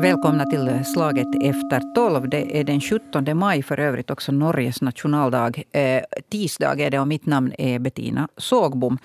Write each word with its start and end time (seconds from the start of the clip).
Välkomna 0.00 0.44
till 0.44 0.84
slaget 0.84 1.26
efter 1.42 1.94
tolv. 1.94 2.28
Det 2.28 2.60
är 2.60 2.64
den 2.64 2.80
17 2.80 3.38
maj, 3.38 3.62
för 3.62 3.80
övrigt 3.80 4.10
också 4.10 4.32
Norges 4.32 4.82
nationaldag. 4.82 5.62
Eh, 5.72 6.02
tisdag 6.30 6.80
är 6.80 6.90
det 6.90 7.00
och 7.00 7.08
mitt 7.08 7.26
namn 7.26 7.52
är 7.58 7.78
Bettina 7.78 8.28
Sågbom. 8.36 8.98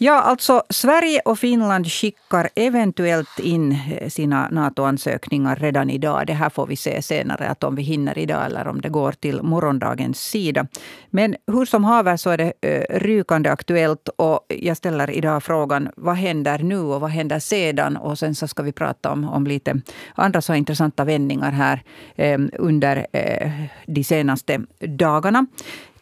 Ja, 0.00 0.20
alltså 0.20 0.62
Sverige 0.70 1.20
och 1.24 1.38
Finland 1.38 1.86
skickar 1.86 2.48
eventuellt 2.54 3.38
in 3.38 3.72
eh, 3.72 4.08
sina 4.08 4.48
NATO-ansökningar 4.48 5.56
redan 5.56 5.90
idag. 5.90 6.26
Det 6.26 6.32
här 6.32 6.50
får 6.50 6.66
vi 6.66 6.76
se 6.76 7.02
senare, 7.02 7.48
att 7.48 7.64
om 7.64 7.74
vi 7.74 7.82
hinner 7.82 8.18
idag 8.18 8.46
eller 8.46 8.68
om 8.68 8.80
det 8.80 8.88
går 8.88 9.12
till 9.12 9.42
morgondagens 9.42 10.20
sida. 10.20 10.66
Men 11.10 11.36
hur 11.46 11.64
som 11.64 11.84
haver 11.84 12.16
så 12.16 12.30
är 12.30 12.38
det 12.38 12.52
eh, 12.60 12.98
rykande 12.98 13.50
aktuellt 13.50 14.08
och 14.16 14.40
jag 14.48 14.76
ställer 14.76 15.10
idag 15.10 15.42
frågan 15.42 15.88
vad 15.96 16.16
händer 16.16 16.58
nu 16.58 16.78
och 16.78 17.00
vad 17.00 17.10
händer 17.10 17.38
sedan? 17.38 17.96
Och 17.96 18.18
sen 18.18 18.34
så 18.34 18.48
ska 18.48 18.62
vi 18.62 18.72
prata 18.72 19.12
om, 19.12 19.28
om 19.28 19.46
lite 19.46 19.80
andra 20.14 20.40
så 20.40 20.54
intressanta 20.54 21.04
vändningar 21.04 21.50
här 21.50 21.82
eh, 22.16 22.38
under 22.58 23.06
eh, 23.12 23.50
de 23.86 24.04
senaste 24.04 24.60
dagarna 24.80 25.46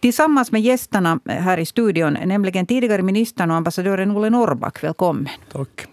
tillsammans 0.07 0.53
med 0.53 0.63
gästerna 0.63 1.21
här 1.25 1.59
i 1.59 1.67
studion, 1.67 2.13
nämligen 2.13 2.67
tidigare 2.67 3.03
ministern 3.03 3.51
och 3.51 3.57
ambassadören 3.57 4.17
Olle 4.17 4.31
Norrback. 4.31 4.83
Välkommen. 4.83 5.29
Tack. 5.53 5.87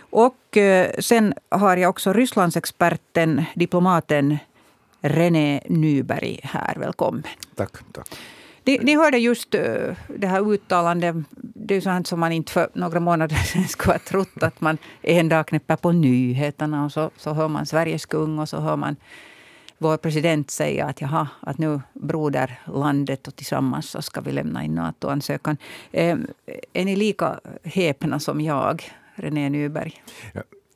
Och 0.00 0.56
eh, 0.56 0.90
sen 0.98 1.34
har 1.48 1.76
jag 1.76 1.90
också 1.90 2.12
Rysslandsexperten, 2.12 3.44
diplomaten 3.54 4.38
René 5.00 5.60
Nyberg 5.68 6.40
här. 6.42 6.74
Välkommen. 6.76 7.22
Tack. 7.54 7.70
tack. 7.92 8.08
Ni, 8.64 8.78
ni 8.78 8.96
hörde 8.96 9.18
just 9.18 9.54
eh, 9.54 9.62
det 10.16 10.26
här 10.26 10.52
uttalandet. 10.52 11.16
Det 11.40 11.74
är 11.74 11.80
sånt 11.80 12.06
som 12.06 12.20
man 12.20 12.32
inte 12.32 12.52
för 12.52 12.68
några 12.72 13.00
månader 13.00 13.36
sedan 13.52 13.68
skulle 13.68 13.94
ha 13.94 13.98
trott 13.98 14.42
att 14.42 14.60
man 14.60 14.78
en 15.02 15.28
dag 15.28 15.46
knäpper 15.46 15.76
på 15.76 15.92
nyheterna 15.92 16.84
och 16.84 16.92
så, 16.92 17.10
så 17.16 17.32
hör 17.32 17.48
man 17.48 17.66
Sveriges 17.66 18.06
kung 18.06 18.38
och 18.38 18.48
så 18.48 18.60
hör 18.60 18.76
man 18.76 18.96
vår 19.78 19.96
president 19.96 20.50
säger 20.50 20.84
att 20.84 21.00
jaha, 21.00 21.28
att 21.40 21.58
nu 21.58 21.80
broderlandet 21.92 23.28
och 23.28 23.36
tillsammans 23.36 23.90
så 23.90 24.02
ska 24.02 24.20
vi 24.20 24.32
lämna 24.32 24.64
in 24.64 24.74
NATO-ansökan. 24.74 25.56
Eh, 25.92 26.18
är 26.72 26.84
ni 26.84 26.96
lika 26.96 27.40
häpna 27.62 28.20
som 28.20 28.40
jag, 28.40 28.92
René 29.14 29.48
Nyberg? 29.48 30.02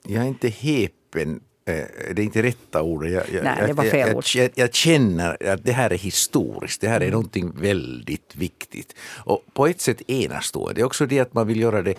Jag 0.07 0.23
är 0.25 0.29
inte 0.29 0.49
häpen 0.49 1.41
eh, 1.65 1.75
det 2.15 2.23
är 2.23 2.25
inte 2.25 2.43
rätta 2.43 2.83
ordet. 2.83 3.13
Jag, 3.13 3.25
jag, 3.33 3.45
Nej, 3.45 3.67
det 3.67 3.73
var 3.73 3.85
fel 3.85 4.17
ord. 4.17 4.25
Jag, 4.35 4.51
jag, 4.55 4.75
känner 4.75 5.53
att 5.53 5.65
det 5.65 5.73
här 5.73 5.91
är 5.91 5.99
historiskt. 5.99 6.81
Det 6.81 6.89
här 6.89 6.97
är 6.97 7.01
mm. 7.01 7.13
någonting 7.13 7.53
väldigt 7.61 8.37
viktigt. 8.37 8.95
Och 9.25 9.45
på 9.53 9.67
ett 9.67 9.81
sätt 9.81 10.11
enastående. 10.11 10.75
Det 10.75 10.81
är 10.81 10.87
också 10.87 11.07
det 11.07 11.21
att 11.21 11.35
man 11.35 11.47
vill 11.47 11.61
göra 11.61 11.83
det, 11.83 11.95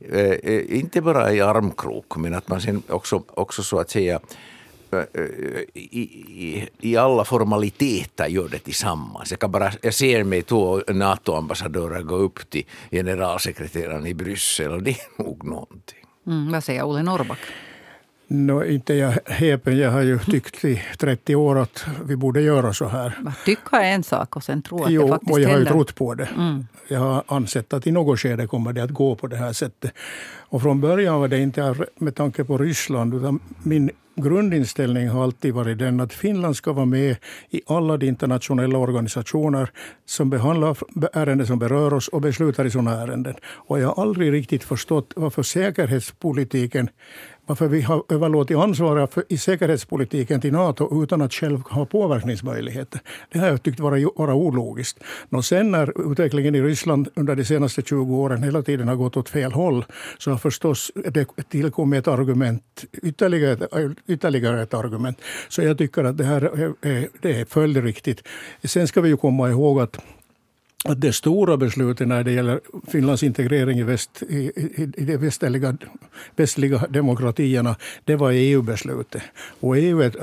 eh, 0.00 0.78
inte 0.78 1.00
bara 1.00 1.32
i 1.32 1.40
armkrok, 1.40 2.16
men 2.16 2.34
att 2.34 2.48
man 2.48 2.60
sen 2.60 2.82
också, 2.88 3.22
också 3.26 3.62
så 3.62 3.78
att 3.78 3.90
säga 3.90 4.20
i, 5.74 6.00
i, 6.00 6.68
i 6.80 6.96
alla 6.96 7.24
formaliteter 7.24 8.26
gör 8.26 8.48
det 8.48 8.58
tillsammans. 8.58 9.30
Jag, 9.30 9.40
kan 9.40 9.50
bara, 9.50 9.72
jag 9.82 9.94
ser 9.94 10.24
mig 10.24 10.42
två 10.42 10.82
NATO-ambassadörer 10.88 12.02
gå 12.02 12.14
upp 12.14 12.50
till 12.50 12.64
generalsekreteraren 12.90 14.06
i 14.06 14.14
Bryssel 14.14 14.72
och 14.72 14.82
det 14.82 14.90
är 14.90 15.22
nog 15.22 15.44
någonting. 15.44 15.98
Mm, 16.26 16.52
vad 16.52 16.64
säger 16.64 16.86
Olle 16.86 17.02
Norrback? 17.02 17.38
No, 18.32 18.64
inte 18.64 18.94
jag 18.94 19.18
häpen. 19.24 19.78
Jag 19.78 19.90
har 19.90 20.02
ju 20.02 20.18
tyckt 20.18 20.64
i 20.64 20.82
30 20.98 21.34
år 21.34 21.58
att 21.58 21.84
vi 22.04 22.16
borde 22.16 22.40
göra 22.40 22.72
så 22.72 22.88
här. 22.88 23.18
Tycka 23.44 23.76
är 23.82 23.94
en 23.94 24.02
sak 24.02 24.36
och 24.36 24.44
sen 24.44 24.62
tro 24.62 24.84
att 24.84 24.90
jo, 24.90 25.02
det 25.02 25.08
faktiskt 25.08 25.32
och 25.32 25.40
jag 25.40 25.48
har 25.48 25.58
ju 25.58 25.64
trott 25.64 25.94
på 25.94 26.14
det. 26.14 26.28
Mm. 26.36 26.66
Jag 26.88 27.00
har 27.00 27.24
ansett 27.26 27.72
att 27.72 27.86
i 27.86 27.92
något 27.92 28.20
skede 28.20 28.46
kommer 28.46 28.72
det 28.72 28.82
att 28.82 28.90
gå 28.90 29.14
på 29.14 29.26
det 29.26 29.36
här 29.36 29.52
sättet. 29.52 29.92
Och 30.38 30.62
från 30.62 30.80
början 30.80 31.20
var 31.20 31.28
det 31.28 31.38
inte 31.38 31.74
med 31.96 32.14
tanke 32.14 32.44
på 32.44 32.58
Ryssland, 32.58 33.14
utan 33.14 33.40
min 33.62 33.90
grundinställning 34.20 35.08
har 35.08 35.22
alltid 35.22 35.54
varit 35.54 35.78
den 35.78 36.00
att 36.00 36.12
Finland 36.12 36.56
ska 36.56 36.72
vara 36.72 36.86
med 36.86 37.16
i 37.50 37.60
alla 37.66 37.96
de 37.96 38.06
internationella 38.06 38.78
organisationer 38.78 39.70
som 40.06 40.30
behandlar 40.30 40.76
ärenden 41.12 41.46
som 41.46 41.58
berör 41.58 41.94
oss 41.94 42.08
och 42.08 42.20
beslutar 42.20 42.64
i 42.64 42.70
sådana 42.70 43.02
ärenden. 43.02 43.34
Och 43.44 43.80
jag 43.80 43.88
har 43.88 44.02
aldrig 44.02 44.32
riktigt 44.32 44.64
förstått 44.64 45.12
varför 45.16 45.42
säkerhetspolitiken 45.42 46.88
varför 47.50 47.68
vi 47.68 47.80
har 47.82 48.02
överlåtit 48.08 48.56
ansvaret 48.56 49.14
för, 49.14 49.24
i 49.28 49.38
säkerhetspolitiken 49.38 50.40
till 50.40 50.52
Nato 50.52 51.02
utan 51.02 51.22
att 51.22 51.32
själv 51.32 51.60
ha 51.60 51.86
påverkningsmöjligheter. 51.86 53.00
Det 53.32 53.38
har 53.38 53.46
jag 53.46 53.62
tyckt 53.62 53.80
vara, 53.80 54.10
vara 54.16 54.34
ologiskt. 54.34 54.98
Och 55.30 55.44
sen 55.44 55.70
när 55.70 56.12
utvecklingen 56.12 56.54
i 56.54 56.62
Ryssland 56.62 57.08
under 57.14 57.36
de 57.36 57.44
senaste 57.44 57.82
20 57.82 58.16
åren 58.16 58.42
hela 58.42 58.62
tiden 58.62 58.88
har 58.88 58.96
gått 58.96 59.16
åt 59.16 59.28
fel 59.28 59.52
håll 59.52 59.84
så 60.18 60.30
har 60.30 60.38
förstås 60.38 60.92
det 60.94 61.26
tillkommit 61.48 61.98
ett 61.98 62.08
argument, 62.08 62.84
ytterligare, 63.02 63.94
ytterligare 64.06 64.62
ett 64.62 64.74
argument. 64.74 65.18
Så 65.48 65.62
jag 65.62 65.78
tycker 65.78 66.04
att 66.04 66.18
det 66.18 66.24
här 66.24 66.42
är, 66.80 67.08
det 67.20 67.40
är 67.40 67.44
följdriktigt. 67.44 68.22
Sen 68.64 68.88
ska 68.88 69.00
vi 69.00 69.08
ju 69.08 69.16
komma 69.16 69.50
ihåg 69.50 69.80
att 69.80 69.98
att 70.84 71.00
det 71.00 71.12
stora 71.12 71.56
beslutet 71.56 72.08
när 72.08 72.24
det 72.24 72.32
gäller 72.32 72.60
Finlands 72.88 73.22
integrering 73.22 73.78
i, 73.78 73.82
väst, 73.82 74.22
i, 74.28 74.36
i, 74.36 74.92
i 74.96 75.04
de 75.04 75.16
västliga, 75.16 75.76
västliga 76.36 76.86
demokratierna, 76.88 77.76
det 78.04 78.16
var 78.16 78.32
EU-beslutet. 78.32 79.22
Och 79.60 79.78
EU 79.78 80.00
är 80.00 80.06
ett, 80.06 80.16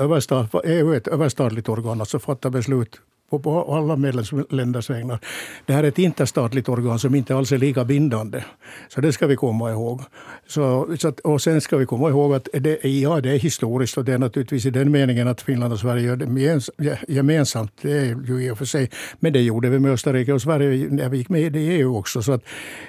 EU 0.64 0.92
är 0.92 0.96
ett 0.96 1.08
överstatligt 1.08 1.68
organ, 1.68 2.00
alltså 2.00 2.18
fattar 2.18 2.50
beslut 2.50 3.00
på 3.30 3.74
alla 3.74 3.96
medlemsländers 3.96 4.90
vägnar. 4.90 5.18
Det 5.66 5.72
här 5.72 5.84
är 5.84 5.88
ett 5.88 5.98
interstatligt 5.98 6.68
organ 6.68 6.98
som 6.98 7.14
inte 7.14 7.36
alls 7.36 7.52
är 7.52 7.58
lika 7.58 7.84
bindande. 7.84 8.44
Så 8.88 9.00
det 9.00 9.12
ska 9.12 9.26
vi 9.26 9.36
komma 9.36 9.70
ihåg. 9.70 10.02
Så, 10.46 10.96
så 10.98 11.08
att, 11.08 11.20
och 11.20 11.42
sen 11.42 11.60
ska 11.60 11.76
vi 11.76 11.86
komma 11.86 12.08
ihåg 12.08 12.34
att 12.34 12.48
det, 12.52 12.84
ja, 12.84 13.20
det 13.20 13.30
är 13.30 13.38
historiskt 13.38 13.98
och 13.98 14.04
det 14.04 14.12
är 14.12 14.18
naturligtvis 14.18 14.66
i 14.66 14.70
den 14.70 14.90
meningen 14.90 15.28
att 15.28 15.42
Finland 15.42 15.72
och 15.72 15.78
Sverige 15.78 16.02
gör 16.02 16.16
det 16.16 16.98
gemensamt. 17.08 17.72
Det 17.82 17.92
är 17.92 18.04
ju 18.04 18.46
i 18.46 18.50
och 18.50 18.58
för 18.58 18.64
sig. 18.64 18.90
Men 19.20 19.32
det 19.32 19.40
gjorde 19.40 19.68
vi 19.68 19.78
med 19.78 19.92
Österrike 19.92 20.32
och 20.32 20.42
Sverige 20.42 20.88
när 20.90 21.08
vi 21.08 21.18
gick 21.18 21.28
med 21.28 21.56
i 21.56 21.58
EU 21.58 21.96
också. 21.96 22.22
Så 22.22 22.32
att, 22.32 22.42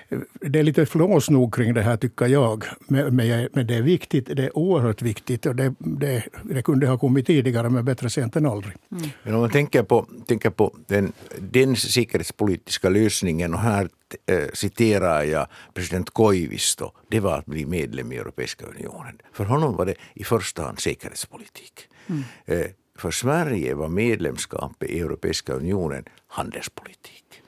eh, 0.10 0.20
det 0.42 0.60
är 0.60 0.64
lite 0.64 0.86
flås 0.86 1.30
nog 1.30 1.56
kring 1.56 1.74
det 1.74 1.82
här 1.82 1.98
tycker 1.98 2.26
jag. 2.26 2.64
Men, 2.88 3.16
men 3.16 3.68
det 3.68 3.76
är 3.76 3.82
viktigt. 3.82 4.30
Det 4.36 4.46
är 4.46 4.58
oerhört 4.58 5.02
viktigt. 5.02 5.46
Och 5.46 5.56
det, 5.56 5.74
det, 5.80 6.24
det 6.44 6.62
kunde 6.62 6.88
ha 6.88 6.98
kommit 6.98 7.28
tidigare 7.28 7.70
men 7.70 7.86
bättre 7.86 8.10
sent 8.10 8.36
än 8.36 8.46
aldrig. 8.46 8.76
Mm. 8.92 9.10
Men 9.24 9.34
om 9.34 9.42
man 9.42 9.50
tänker 9.50 9.84
på 9.84 10.06
tänker 10.30 10.50
på 10.50 10.76
den, 10.88 11.14
den 11.40 11.76
säkerhetspolitiska 11.76 12.90
lösningen 12.90 13.54
och 13.54 13.60
här 13.60 13.90
äh, 14.26 14.50
citerar 14.54 15.24
jag 15.24 15.48
president 15.74 16.10
Koivisto. 16.10 16.92
Det 17.10 17.20
var 17.20 17.38
att 17.38 17.46
bli 17.46 17.66
medlem 17.66 18.12
i 18.12 18.18
Europeiska 18.18 18.66
unionen. 18.66 19.18
För 19.34 19.46
honom 19.46 19.76
var 19.76 19.86
det 19.86 19.96
i 20.14 20.24
första 20.24 20.64
hand 20.64 20.80
säkerhetspolitik. 20.80 21.88
Mm. 22.08 22.24
Äh, 22.46 22.66
för 22.98 23.12
Sverige 23.12 23.76
var 23.76 23.88
medlemskap 23.88 24.84
i 24.84 25.00
Europeiska 25.00 25.54
unionen 25.54 26.04
handelspolitik. 26.28 27.42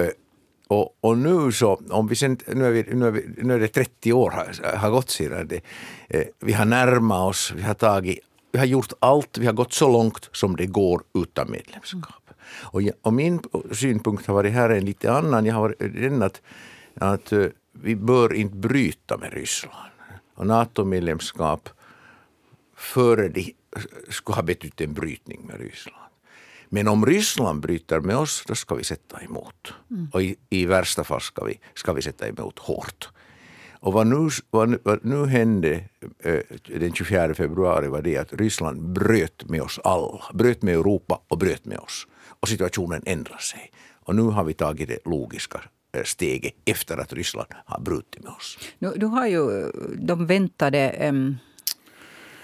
Äh, 0.00 0.08
och, 0.68 0.96
och, 1.00 1.18
nu 1.18 1.52
så, 1.52 1.80
om 1.90 2.08
vi 2.08 2.16
sen, 2.16 2.38
nu, 2.46 2.66
är 2.66 2.70
vi, 2.70 2.94
nu, 2.94 3.06
är 3.06 3.10
vi, 3.10 3.34
nu 3.36 3.54
är 3.54 3.58
det 3.58 3.68
30 3.68 4.12
år 4.12 4.30
har, 4.30 4.76
har 4.76 4.90
gått 4.90 5.10
sedan 5.10 5.48
det. 5.48 5.60
vi 6.40 6.52
har 6.52 6.64
närmat 6.64 7.30
oss, 7.30 7.52
vi 7.56 7.62
har 7.62 7.74
tagit 7.74 8.18
vi 8.54 8.58
har 8.58 8.66
gjort 8.66 8.92
allt, 8.98 9.38
vi 9.38 9.46
har 9.46 9.52
gått 9.52 9.72
så 9.72 9.92
långt 9.92 10.30
som 10.32 10.56
det 10.56 10.66
går 10.66 11.02
utan 11.14 11.50
medlemskap. 11.50 12.22
Mm. 12.26 12.38
Och, 12.62 13.06
och, 13.06 13.12
min 13.12 13.40
synpunkt 13.72 14.26
har 14.26 14.34
varit 14.34 14.52
här 14.52 14.70
en 14.70 14.84
lite 14.84 15.12
annan. 15.12 15.46
Jag 15.46 15.54
har 15.54 15.60
varit 15.60 15.78
den 15.78 16.22
att, 16.22 16.42
att 16.94 17.32
uh, 17.32 17.46
vi 17.72 17.96
bör 17.96 18.34
inte 18.34 18.56
bryta 18.56 19.16
med 19.16 19.32
Ryssland. 19.32 19.90
Och 20.34 20.46
NATO-medlemskap 20.46 21.68
före 22.76 23.28
de 23.28 23.54
skulle 24.08 24.36
ha 24.36 24.42
betytt 24.42 24.80
en 24.80 24.94
brytning 24.94 25.46
med 25.46 25.60
Ryssland. 25.60 26.04
Men 26.68 26.88
om 26.88 27.06
Ryssland 27.06 27.60
bryter 27.60 28.00
med 28.00 28.16
oss, 28.16 28.44
då 28.46 28.54
ska 28.54 28.74
vi 28.74 28.84
sätta 28.84 29.22
emot. 29.22 29.72
Mm. 29.90 30.08
Och 30.12 30.22
i, 30.22 30.36
i, 30.50 30.66
värsta 30.66 31.04
fall 31.04 31.20
ska 31.20 31.44
vi, 31.44 31.60
ska 31.74 31.92
vi 31.92 32.02
sätta 32.02 32.28
emot 32.28 32.58
hårt. 32.58 33.08
Och 33.84 33.92
vad 33.92 34.06
nu, 34.06 34.28
vad, 34.50 34.76
vad 34.82 35.04
nu 35.04 35.26
hände 35.26 35.84
eh, 36.18 36.38
den 36.78 36.94
24 36.94 37.34
februari 37.34 37.88
var 37.88 38.02
det 38.02 38.16
att 38.16 38.32
Ryssland 38.32 38.92
bröt 38.92 39.48
med 39.48 39.62
oss 39.62 39.80
alla, 39.84 40.22
bröt 40.34 40.62
med 40.62 40.74
Europa 40.74 41.20
och 41.28 41.38
bröt 41.38 41.64
med 41.64 41.78
oss. 41.78 42.06
Och 42.40 42.48
situationen 42.48 43.02
ändrade 43.06 43.42
sig. 43.42 43.72
Och 44.04 44.16
nu 44.16 44.22
har 44.22 44.44
vi 44.44 44.54
tagit 44.54 44.88
det 44.88 44.98
logiska 45.04 45.60
eh, 45.96 46.02
steget 46.04 46.54
efter 46.64 46.96
att 46.96 47.12
Ryssland 47.12 47.48
har 47.64 47.80
brutit 47.80 48.22
med 48.24 48.32
oss. 48.32 48.58
Nu, 48.78 48.92
du 48.96 49.06
har 49.06 49.26
ju 49.26 49.72
de 49.96 50.26
väntade 50.26 51.08
um, 51.08 51.36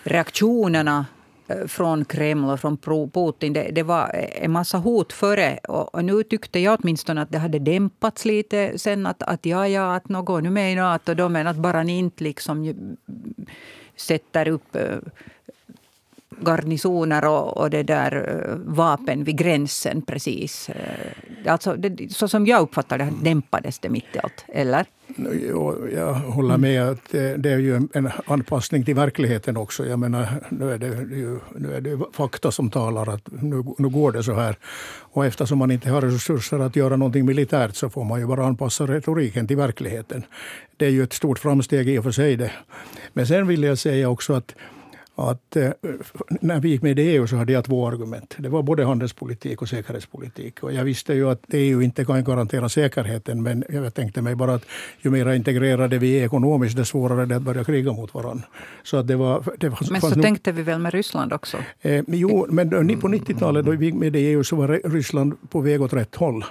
reaktionerna 0.02 1.06
Eh, 1.50 1.66
från 1.66 2.04
Kreml 2.04 2.50
och 2.50 2.60
från 2.60 2.76
Putin. 2.76 3.52
Det, 3.52 3.70
det, 3.72 3.82
var 3.82 4.10
en 4.32 4.50
massa 4.50 4.78
hot 4.78 5.12
före. 5.12 5.58
Och, 5.68 5.94
och, 5.94 6.04
nu 6.04 6.22
tyckte 6.22 6.58
jag 6.58 6.78
åtminstone 6.80 7.22
att 7.22 7.30
det 7.30 7.38
hade 7.38 7.58
dämpats 7.58 8.24
lite 8.24 8.78
sen. 8.78 9.06
Att, 9.06 9.22
att 9.22 9.46
ja, 9.46 9.68
ja, 9.68 9.94
att 9.94 10.08
något 10.08 10.42
nu 10.42 10.50
med 10.50 10.72
i 10.72 10.74
Nato 10.74 11.14
då, 11.14 11.28
men 11.28 11.46
att 11.46 11.56
bara 11.56 11.82
ni 11.82 11.98
inte 11.98 12.24
liksom 12.24 12.64
eh, 12.64 12.74
sätter 13.96 14.48
upp 14.48 14.76
eh, 14.76 14.96
garnisoner 16.40 17.24
och, 17.24 17.56
och 17.56 17.70
det 17.70 17.82
där 17.82 18.44
vapen 18.64 19.24
vid 19.24 19.38
gränsen 19.38 20.02
precis. 20.02 20.70
Alltså, 21.46 21.74
det, 21.74 22.12
så 22.12 22.28
som 22.28 22.46
jag 22.46 22.62
uppfattar 22.62 22.98
det 22.98 23.12
dämpades 23.22 23.78
det 23.78 23.88
mitt 23.88 24.16
i 24.16 24.18
allt, 24.18 24.44
eller? 24.48 24.86
Jag 25.92 26.14
håller 26.14 26.56
med 26.56 26.88
att 26.88 27.10
det 27.10 27.50
är 27.50 27.58
ju 27.58 27.76
en 27.92 28.10
anpassning 28.26 28.84
till 28.84 28.94
verkligheten 28.94 29.56
också. 29.56 29.86
Jag 29.86 29.98
menar, 29.98 30.28
nu 30.48 30.72
är 30.72 30.78
det 30.78 30.86
ju 31.16 31.38
nu 31.56 31.74
är 31.74 31.80
det 31.80 31.98
fakta 32.12 32.50
som 32.50 32.70
talar 32.70 33.14
att 33.14 33.28
nu, 33.42 33.64
nu 33.78 33.88
går 33.88 34.12
det 34.12 34.22
så 34.22 34.34
här. 34.34 34.56
Och 35.12 35.26
eftersom 35.26 35.58
man 35.58 35.70
inte 35.70 35.90
har 35.90 36.02
resurser 36.02 36.58
att 36.58 36.76
göra 36.76 36.96
någonting 36.96 37.26
militärt 37.26 37.76
så 37.76 37.90
får 37.90 38.04
man 38.04 38.20
ju 38.20 38.26
bara 38.26 38.46
anpassa 38.46 38.86
retoriken 38.86 39.46
till 39.46 39.56
verkligheten. 39.56 40.22
Det 40.76 40.86
är 40.86 40.90
ju 40.90 41.02
ett 41.02 41.12
stort 41.12 41.38
framsteg 41.38 41.88
i 41.88 41.98
och 41.98 42.04
för 42.04 42.10
sig 42.10 42.36
det. 42.36 42.52
Men 43.12 43.26
sen 43.26 43.46
vill 43.46 43.62
jag 43.62 43.78
säga 43.78 44.08
också 44.08 44.32
att 44.32 44.54
att 45.14 45.56
eh, 45.56 45.70
när 46.40 46.60
vi 46.60 46.68
gick 46.68 46.82
med 46.82 46.98
i 46.98 47.02
EU 47.02 47.26
så 47.26 47.36
hade 47.36 47.52
jag 47.52 47.64
två 47.64 47.88
argument. 47.88 48.34
Det 48.38 48.48
var 48.48 48.62
både 48.62 48.84
handelspolitik 48.84 49.62
och 49.62 49.68
säkerhetspolitik. 49.68 50.62
Och 50.62 50.72
jag 50.72 50.84
visste 50.84 51.14
ju 51.14 51.30
att 51.30 51.42
EU 51.52 51.82
inte 51.82 52.04
kan 52.04 52.24
garantera 52.24 52.68
säkerheten 52.68 53.42
men 53.42 53.64
jag 53.68 53.94
tänkte 53.94 54.22
mig 54.22 54.34
bara 54.34 54.54
att 54.54 54.64
ju 55.00 55.10
mer 55.10 55.32
integrerade 55.32 55.98
vi 55.98 56.18
är 56.18 56.24
ekonomiskt 56.24 56.76
desto 56.76 56.90
svårare 56.90 57.26
det 57.26 57.34
är 57.34 57.36
att 57.36 57.42
börja 57.42 57.64
kriga 57.64 57.92
mot 57.92 58.14
varandra. 58.14 58.44
Så 58.82 58.96
att 58.96 59.06
det 59.06 59.16
var, 59.16 59.44
det 59.58 59.68
var, 59.68 59.78
men 59.90 60.00
så 60.00 60.22
tänkte 60.22 60.52
vi 60.52 60.62
väl 60.62 60.78
med 60.78 60.94
Ryssland 60.94 61.32
också? 61.32 61.56
Eh, 61.80 62.04
jo, 62.06 62.46
men 62.48 62.70
på 62.70 63.08
90-talet 63.08 63.64
då 63.64 63.70
vi 63.70 63.86
gick 63.86 63.94
med 63.94 64.16
i 64.16 64.18
EU 64.18 64.44
så 64.44 64.56
var 64.56 64.90
Ryssland 64.90 65.50
på 65.50 65.60
väg 65.60 65.82
åt 65.82 65.92
rätt 65.92 66.16
håll. 66.16 66.44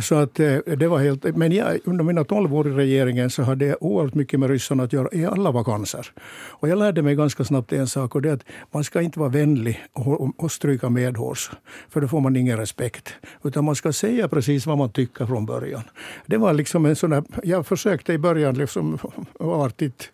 Så 0.00 0.14
att 0.14 0.40
eh, 0.40 0.56
det 0.56 0.88
var 0.88 0.98
helt, 0.98 1.36
men 1.36 1.52
jag, 1.52 1.78
under 1.84 2.04
mina 2.04 2.24
tolv 2.24 2.54
år 2.54 2.68
i 2.68 2.70
regeringen 2.70 3.30
så 3.30 3.42
hade 3.42 3.66
jag 3.66 3.76
oerhört 3.80 4.14
mycket 4.14 4.40
med 4.40 4.50
ryssarna 4.50 4.82
att 4.82 4.92
göra 4.92 5.08
i 5.12 5.26
alla 5.26 5.50
vakanser. 5.50 6.06
Och 6.50 6.68
jag 6.68 6.78
lärde 6.78 7.02
mig 7.02 7.14
ganska 7.14 7.44
snabbt 7.44 7.72
en 7.72 7.86
sak 7.86 8.14
och 8.14 8.22
det 8.22 8.28
är 8.28 8.32
att 8.32 8.44
man 8.70 8.84
ska 8.84 9.02
inte 9.02 9.18
vara 9.18 9.28
vänlig 9.28 9.84
och, 9.92 10.20
och, 10.20 10.34
och 10.36 10.52
stryka 10.52 10.90
medhårs. 10.90 11.50
För 11.88 12.00
då 12.00 12.08
får 12.08 12.20
man 12.20 12.36
ingen 12.36 12.56
respekt. 12.56 13.14
Utan 13.44 13.64
man 13.64 13.74
ska 13.74 13.92
säga 13.92 14.28
precis 14.28 14.66
vad 14.66 14.78
man 14.78 14.90
tycker 14.90 15.26
från 15.26 15.46
början. 15.46 15.82
Det 16.26 16.36
var 16.36 16.52
liksom 16.52 16.86
en 16.86 16.96
sån 16.96 17.10
där, 17.10 17.24
jag 17.42 17.66
försökte 17.66 18.12
i 18.12 18.18
början 18.18 18.54
liksom 18.54 18.98
artigt 19.40 20.10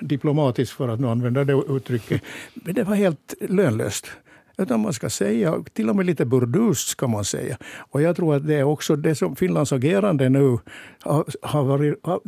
diplomatiskt 0.00 0.72
för 0.72 0.88
att 0.88 1.00
nu 1.00 1.08
använda 1.08 1.44
det 1.44 1.62
uttrycket. 1.68 2.22
Men 2.54 2.74
det 2.74 2.84
var 2.84 2.94
helt 2.94 3.34
lönlöst. 3.40 4.06
Utan 4.56 4.80
man 4.80 4.92
ska 4.92 5.10
säga, 5.10 5.64
till 5.72 5.90
och 5.90 5.96
med 5.96 6.06
lite 6.06 6.24
burdust 6.24 6.88
ska 6.88 7.06
man 7.06 7.24
säga. 7.24 7.56
Och 7.76 8.02
jag 8.02 8.16
tror 8.16 8.34
att 8.34 8.46
det 8.46 8.54
är 8.54 8.64
också 8.64 8.96
det 8.96 9.14
som 9.14 9.36
Finlands 9.36 9.72
agerande 9.72 10.28
nu 10.28 10.58
har, 11.00 11.24
har, 11.42 11.64
varit, 11.64 12.00
har 12.02 12.20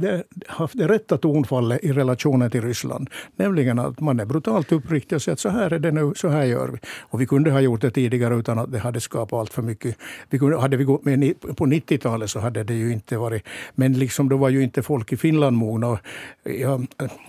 haft 0.46 0.78
det 0.78 0.88
rätta 0.88 1.19
tonfallet 1.19 1.84
i 1.84 1.93
relationen 1.93 2.50
till 2.50 2.62
Ryssland. 2.62 3.11
Nämligen 3.37 3.78
att 3.78 4.00
man 4.00 4.20
är 4.20 4.25
brutalt 4.25 4.73
uppriktig 4.73 5.17
och 5.17 5.23
säger 5.23 5.32
att 5.32 5.40
så 5.40 5.49
här 5.49 5.73
är 5.73 5.78
det 5.78 5.93
nu, 5.93 6.12
så 6.17 6.28
här 6.28 6.44
gör 6.44 6.69
vi. 6.69 6.78
Och 7.00 7.20
vi 7.20 7.26
kunde 7.26 7.50
ha 7.50 7.61
gjort 7.61 7.81
det 7.81 7.90
tidigare 7.90 8.34
utan 8.34 8.58
att 8.58 8.72
det 8.72 8.79
hade 8.79 9.00
skapat 9.00 9.40
allt 9.40 9.52
för 9.52 9.62
mycket. 9.62 9.96
Vi 10.31 10.38
kunde, 10.38 10.58
hade 10.58 10.76
vi 10.76 10.84
gått 10.84 11.05
med 11.05 11.40
på 11.40 11.67
90-talet 11.67 12.31
så 12.31 12.40
hade 12.40 12.64
det 12.64 12.75
ju 12.75 12.93
inte 12.93 13.17
varit... 13.17 13.43
Men 13.75 13.93
liksom 13.93 14.29
då 14.29 14.37
var 14.37 14.49
ju 14.49 14.62
inte 14.62 14.82
folk 14.82 15.12
i 15.12 15.17
Finland 15.17 15.56
mogna. 15.56 15.99
Ja, 16.44 16.81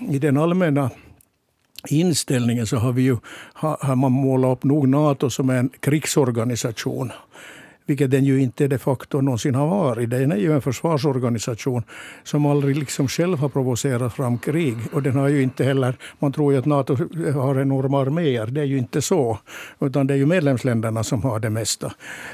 I 0.09 0.19
den 0.19 0.37
allmänna 0.37 0.89
inställningen 1.87 2.67
så 2.67 2.77
har, 2.77 2.91
vi 2.91 3.01
ju, 3.01 3.17
har 3.53 3.95
man 3.95 4.11
målat 4.11 4.57
upp 4.57 4.63
nog 4.63 4.87
Nato 4.87 5.29
som 5.29 5.49
en 5.49 5.69
krigsorganisation 5.79 7.11
vilket 7.87 8.11
den 8.11 8.25
ju 8.25 8.41
inte 8.41 8.67
de 8.67 8.77
facto 8.77 9.21
någonsin 9.21 9.55
har 9.55 9.67
varit. 9.67 10.09
Den 10.09 10.31
är 10.31 10.35
ju 10.35 10.53
en 10.53 10.61
försvarsorganisation 10.61 11.83
som 12.23 12.45
aldrig 12.45 12.77
liksom 12.77 13.07
själv 13.07 13.37
har 13.37 13.49
provocerat 13.49 14.13
fram 14.13 14.37
krig. 14.37 14.77
Och 14.93 15.03
den 15.03 15.15
har 15.15 15.27
ju 15.27 15.41
inte 15.41 15.63
heller, 15.63 15.97
man 16.19 16.31
tror 16.31 16.53
ju 16.53 16.59
att 16.59 16.65
Nato 16.65 16.95
har 17.33 17.59
enorma 17.59 18.01
arméer. 18.01 18.45
Det 18.45 18.61
är 18.61 18.65
ju 18.65 18.77
inte 18.77 19.01
så. 19.01 19.39
Utan 19.79 20.07
det 20.07 20.13
är 20.13 20.17
ju 20.17 20.25
medlemsländerna 20.25 21.03
som 21.03 21.23
har 21.23 21.39
det 21.39 21.49
mesta. 21.49 21.93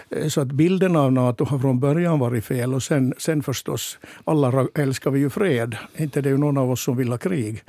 Eh, 0.10 0.28
så 0.28 0.42
att 0.42 0.48
bilden 0.48 0.96
av 0.96 1.14
Nato 1.14 1.46
har 1.46 1.60
från 1.60 1.80
början 1.80 2.20
varit 2.20 2.46
fel. 2.46 2.74
Och 2.74 2.84
sen, 2.84 3.14
sen 3.18 3.44
förstås, 3.44 3.98
alla 4.26 4.68
älskar 4.76 5.12
vi 5.12 5.20
ju 5.20 5.30
fred. 5.30 5.78
Inte 5.98 6.22
det 6.22 6.30
är 6.30 6.32
ju 6.32 6.38
någon 6.38 6.58
av 6.58 6.72
oss 6.72 6.84
som 6.84 6.98
vill 6.98 7.10
ha 7.10 7.18
krig. 7.18 7.64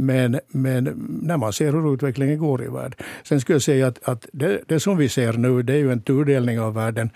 Men, 0.00 0.40
men 0.48 0.84
när 1.22 1.36
man 1.36 1.52
ser 1.52 1.72
hur 1.72 1.94
utvecklingen 1.94 2.38
går 2.38 2.64
i 2.64 2.68
världen. 2.68 2.98
Sen 3.22 3.40
skulle 3.40 3.54
jag 3.54 3.62
säga 3.62 3.86
att, 3.86 4.08
att 4.08 4.26
det, 4.32 4.60
det, 4.66 4.80
som 4.80 4.96
vi 4.96 5.08
ser 5.08 5.32
nu 5.32 5.62
det 5.62 5.72
är 5.72 5.78
ju 5.78 5.92
en 5.92 6.02
tudelning 6.02 6.60
av 6.60 6.74
världen 6.74 7.10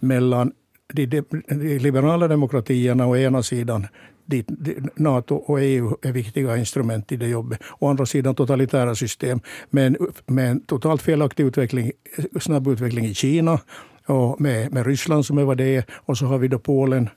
mellan 0.00 0.52
de, 0.92 1.06
de, 1.06 1.22
de 1.48 1.78
liberala 1.78 2.28
demokratierna 2.28 3.06
å 3.06 3.16
ena 3.16 3.42
sidan 3.42 3.86
dit 4.28 4.48
Nato 4.94 5.34
och 5.34 5.60
EU 5.60 5.96
är 6.02 6.12
viktiga 6.12 6.56
instrument 6.56 7.12
i 7.12 7.16
det 7.16 7.28
jobbet. 7.28 7.60
Å 7.78 7.88
andra 7.88 8.06
sidan 8.06 8.34
totalitära 8.34 8.94
system 8.94 9.40
med 9.70 9.96
en, 10.26 10.60
totalt 10.60 11.02
felaktig 11.02 11.44
utveckling, 11.44 11.92
snabb 12.40 12.68
utveckling 12.68 13.04
i 13.04 13.14
Kina 13.14 13.60
och 14.06 14.40
med, 14.40 14.72
med 14.72 14.86
Ryssland 14.86 15.26
som 15.26 15.38
är 15.38 15.44
vad 15.44 15.56
det 15.56 15.76
är. 15.76 15.84
Och 15.92 16.18
så 16.18 16.26
har 16.26 16.38
vi 16.38 16.48
då 16.48 16.58
Polen 16.58 17.08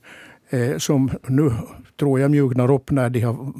Eh, 0.52 0.78
som 0.78 1.10
nu 1.26 1.52
tror 1.98 2.20
jag 2.20 2.30
mjuknar 2.30 2.70
upp 2.70 2.90
när 2.90 3.10
de 3.10 3.20
har 3.20 3.52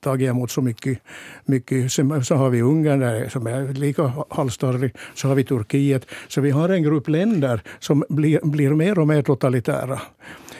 tagit 0.00 0.28
emot 0.28 0.50
så 0.50 0.62
mycket. 0.62 0.98
mycket. 1.44 1.92
Sen 1.92 2.24
så 2.24 2.34
har 2.34 2.50
vi 2.50 2.62
Ungern 2.62 3.00
där, 3.00 3.28
som 3.28 3.46
är 3.46 3.72
lika 3.72 4.12
halsstarrig. 4.30 4.94
Så 5.14 5.28
har 5.28 5.34
vi 5.34 5.44
Turkiet. 5.44 6.06
Så 6.28 6.40
vi 6.40 6.50
har 6.50 6.68
en 6.68 6.82
grupp 6.82 7.08
länder 7.08 7.62
som 7.78 8.04
blir, 8.08 8.40
blir 8.42 8.70
mer 8.70 8.98
och 8.98 9.08
mer 9.08 9.22
totalitära. 9.22 10.00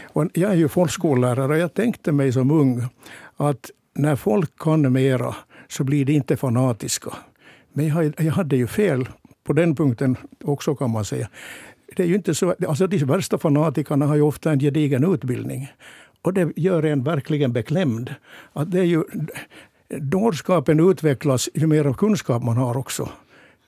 Och 0.02 0.26
jag 0.32 0.50
är 0.50 0.56
ju 0.56 0.68
folkskollärare 0.68 1.52
och 1.52 1.58
jag 1.58 1.74
tänkte 1.74 2.12
mig 2.12 2.32
som 2.32 2.50
ung 2.50 2.82
att 3.36 3.70
när 3.94 4.16
folk 4.16 4.58
kan 4.58 4.92
mera 4.92 5.34
så 5.68 5.84
blir 5.84 6.04
de 6.04 6.12
inte 6.12 6.36
fanatiska. 6.36 7.10
Men 7.72 8.12
jag 8.18 8.32
hade 8.32 8.56
ju 8.56 8.66
fel 8.66 9.08
på 9.44 9.52
den 9.52 9.74
punkten 9.74 10.16
också 10.44 10.74
kan 10.74 10.90
man 10.90 11.04
säga. 11.04 11.28
Det 11.96 12.02
är 12.02 12.06
ju 12.06 12.14
inte 12.14 12.34
så, 12.34 12.54
alltså 12.68 12.86
de 12.86 12.98
värsta 12.98 13.38
fanatikerna 13.38 14.06
har 14.06 14.16
ju 14.16 14.22
ofta 14.22 14.50
en 14.50 14.60
gedigen 14.60 15.14
utbildning. 15.14 15.72
Och 16.22 16.32
det 16.32 16.52
gör 16.56 16.82
en 16.82 17.04
verkligen 17.04 17.52
beklämd. 17.52 18.14
Att 18.52 18.70
det 18.70 18.78
är 18.78 18.84
ju, 18.84 19.02
dårskapen 19.88 20.90
utvecklas 20.90 21.48
ju 21.54 21.66
mer 21.66 21.92
kunskap 21.92 22.42
man 22.42 22.56
har 22.56 22.76
också. 22.76 23.08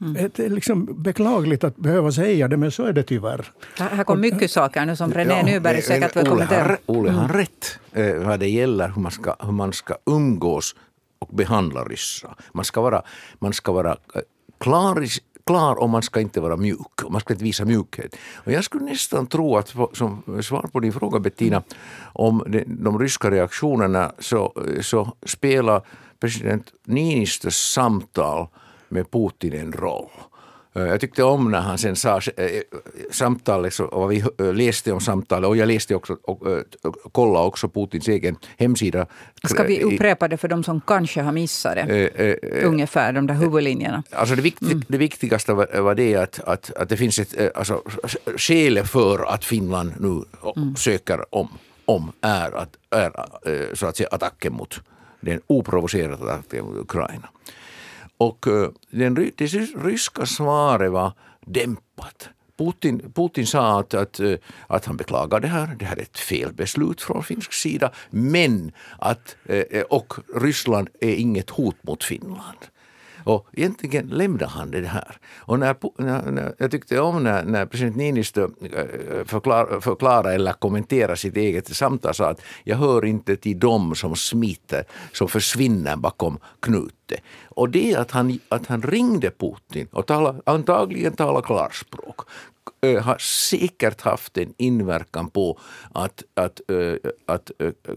Mm. 0.01 0.31
Det 0.35 0.45
är 0.45 0.51
liksom 0.51 1.03
beklagligt 1.03 1.65
att 1.65 1.77
behöva 1.77 2.13
säga 2.13 2.49
det, 2.49 2.57
men 2.57 2.71
så 2.71 2.85
är 2.85 2.93
det 2.93 3.03
tyvärr. 3.03 3.53
Här 3.79 4.05
kom 4.05 4.21
mycket 4.21 4.51
saker 4.51 4.87
nu 4.87 4.97
som 4.97 5.13
René 5.13 5.35
ja, 5.35 5.43
Nyberg 5.43 5.83
säkert 5.83 6.17
vill 6.17 6.27
kommentera. 6.27 6.77
Olle 6.87 7.11
har 7.11 7.25
mm. 7.25 7.37
rätt 7.37 7.79
eh, 7.93 8.15
vad 8.15 8.41
det 8.41 8.49
gäller 8.49 8.89
hur 8.89 9.03
man 9.03 9.13
ska, 9.13 9.37
hur 9.41 9.53
man 9.53 9.73
ska 9.73 9.95
umgås 10.07 10.75
och 11.19 11.29
behandla 11.29 11.85
ryssar. 11.85 12.35
Man 12.53 12.65
ska 12.65 12.81
vara, 12.81 13.03
man 13.39 13.53
ska 13.53 13.73
vara 13.73 13.91
eh, 13.91 14.21
klar 14.61 15.07
klar 15.49 15.75
och 15.79 15.89
man 15.89 16.03
ska 16.03 16.21
inte 16.21 16.41
vara 16.41 16.57
mjuk. 16.57 17.11
Man 17.11 17.21
ska 17.21 17.35
inte 17.35 17.45
visa 17.45 17.65
mjukhet. 17.65 18.17
Och 18.35 18.53
jag 18.53 18.65
skulle 18.65 18.85
nästan 18.85 19.27
tro 19.27 19.57
att, 19.57 19.75
som 19.93 20.23
svar 20.43 20.69
på 20.73 20.81
din 20.81 20.93
fråga 20.93 21.19
Bettina, 21.19 21.63
om 22.13 22.45
de, 22.47 22.65
de 22.65 22.99
ryska 22.99 23.31
reaktionerna 23.31 24.13
så, 24.19 24.53
så 24.81 25.17
spelar 25.27 25.83
president 26.21 26.73
Niinistös 26.85 27.57
samtal 27.57 28.47
med 28.89 29.11
Putin 29.11 29.53
en 29.53 29.73
roll. 29.73 30.11
Eh, 30.75 30.83
jag 30.83 31.01
tyckte 31.01 31.23
om 31.23 31.51
när 31.51 31.61
han 31.61 31.79
sen 31.79 31.97
sa 31.97 32.21
eh, 32.37 32.61
samtalet, 33.11 33.81
och 33.81 34.13
vi 34.13 34.25
eh, 34.39 34.55
läste 34.55 34.93
om 34.93 35.01
samtalet 35.01 35.49
och 35.49 35.57
jag 35.57 35.69
läste 35.69 35.95
också 35.95 36.17
och, 36.23 36.43
kollade 37.13 37.47
också 37.47 37.69
Putins 37.69 38.09
egen 38.09 38.37
hemsida. 38.57 39.07
Ska 39.45 39.63
vi 39.63 39.83
upprepa 39.83 40.29
det 40.29 40.37
för 40.37 40.49
de 40.49 40.65
som 40.65 40.81
kanske 40.81 41.23
har 41.23 41.33
missat 41.33 41.75
det? 41.75 42.09
Äh, 42.09 42.69
Ungefär 42.69 43.13
de 43.13 43.27
där 43.27 43.35
huvudlinjerna. 43.35 44.03
Alltså 44.11 44.35
det, 44.35 44.43
viktig, 44.43 44.73
mm. 44.73 44.83
det 44.89 44.99
viktigaste 44.99 45.53
var, 45.53 45.81
var 45.81 45.95
det 45.95 46.17
att, 46.17 46.41
att, 46.41 46.71
att 46.77 46.89
det 46.89 46.97
finns 46.97 47.19
ett 47.19 47.57
alltså, 47.57 47.83
skäl 48.37 48.85
för 48.85 49.35
att 49.35 49.45
Finland 49.45 49.93
nu 49.99 50.23
mm. 50.57 50.77
söker 50.77 51.35
om, 51.35 51.49
om 51.85 52.13
är, 52.21 52.53
att, 52.53 52.77
är 52.91 53.13
så 53.75 53.87
att 53.87 53.97
säga 53.97 54.09
attacken 54.13 54.53
mot 54.53 54.81
den 55.21 55.41
oprovocerade 55.47 56.33
attacken 56.33 56.65
mot 56.65 56.77
Ukraina. 56.77 57.29
Och 58.19 58.47
eh, 58.47 58.71
den, 58.91 59.15
det 59.15 59.47
ryska 59.77 60.27
svaret 60.27 60.93
var 60.93 61.13
dämpat. 61.47 62.29
Putin, 62.59 63.13
Putin 63.15 63.47
sa 63.47 63.81
att, 63.81 63.95
att, 63.95 64.21
eh, 64.21 64.35
att 64.67 64.85
han 64.85 64.97
beklagar 64.97 65.41
det 65.41 65.49
här, 65.49 65.77
det 65.79 65.85
här 65.85 65.97
är 65.97 66.03
ett 66.03 66.19
felbeslut 66.19 67.03
från 67.03 67.23
finsk 67.23 67.53
sida, 67.53 67.93
men 68.11 68.73
att 68.99 69.37
eh, 69.45 69.83
och 69.83 70.15
Ryssland 70.35 70.89
är 71.01 71.15
inget 71.15 71.51
hot 71.51 71.77
mot 71.83 72.05
Finland. 72.05 72.59
Och 73.29 73.49
egentligen 73.53 74.07
lämnade 74.07 74.47
han 74.47 74.71
det 74.71 74.87
här. 74.87 75.17
Och 75.39 75.59
när, 75.59 75.77
när, 75.97 76.31
när 76.31 76.55
jag 76.59 76.71
tyckte 76.71 77.01
om 77.01 77.25
när, 77.25 77.45
när 77.45 77.67
president 77.67 77.97
Niinistö 77.97 78.43
eh, 78.43 79.25
förklarade 79.25 79.81
förklara 79.81 80.33
eller 80.33 80.53
kommenterade 80.53 81.17
sitt 81.17 81.37
eget 81.37 81.77
samtal 81.77 82.15
sa 82.15 82.29
att 82.29 82.41
jag 82.65 82.77
hör 82.77 83.05
inte 83.05 83.37
till 83.37 83.59
dem 83.59 83.95
som 83.95 84.17
smiter, 84.17 84.85
som 85.13 85.29
försvinner 85.29 85.97
bakom 85.97 86.39
knuten. 86.61 87.19
Och 87.49 87.69
det 87.69 87.95
att 87.95 88.11
han, 88.11 88.39
att 88.49 88.67
han 88.67 88.83
ringde 88.83 89.31
Putin 89.31 89.89
och 89.93 90.07
tala, 90.07 90.35
antagligen 90.47 91.13
talade 91.13 91.47
klarspråk 91.47 92.21
eh, 92.83 93.03
har 93.03 93.19
säkert 93.19 94.01
haft 94.01 94.39
en 94.39 94.55
inverkan 94.57 95.31
på 95.31 95.59
att, 95.93 96.23
att, 96.35 96.61
eh, 96.71 97.11
att 97.27 97.51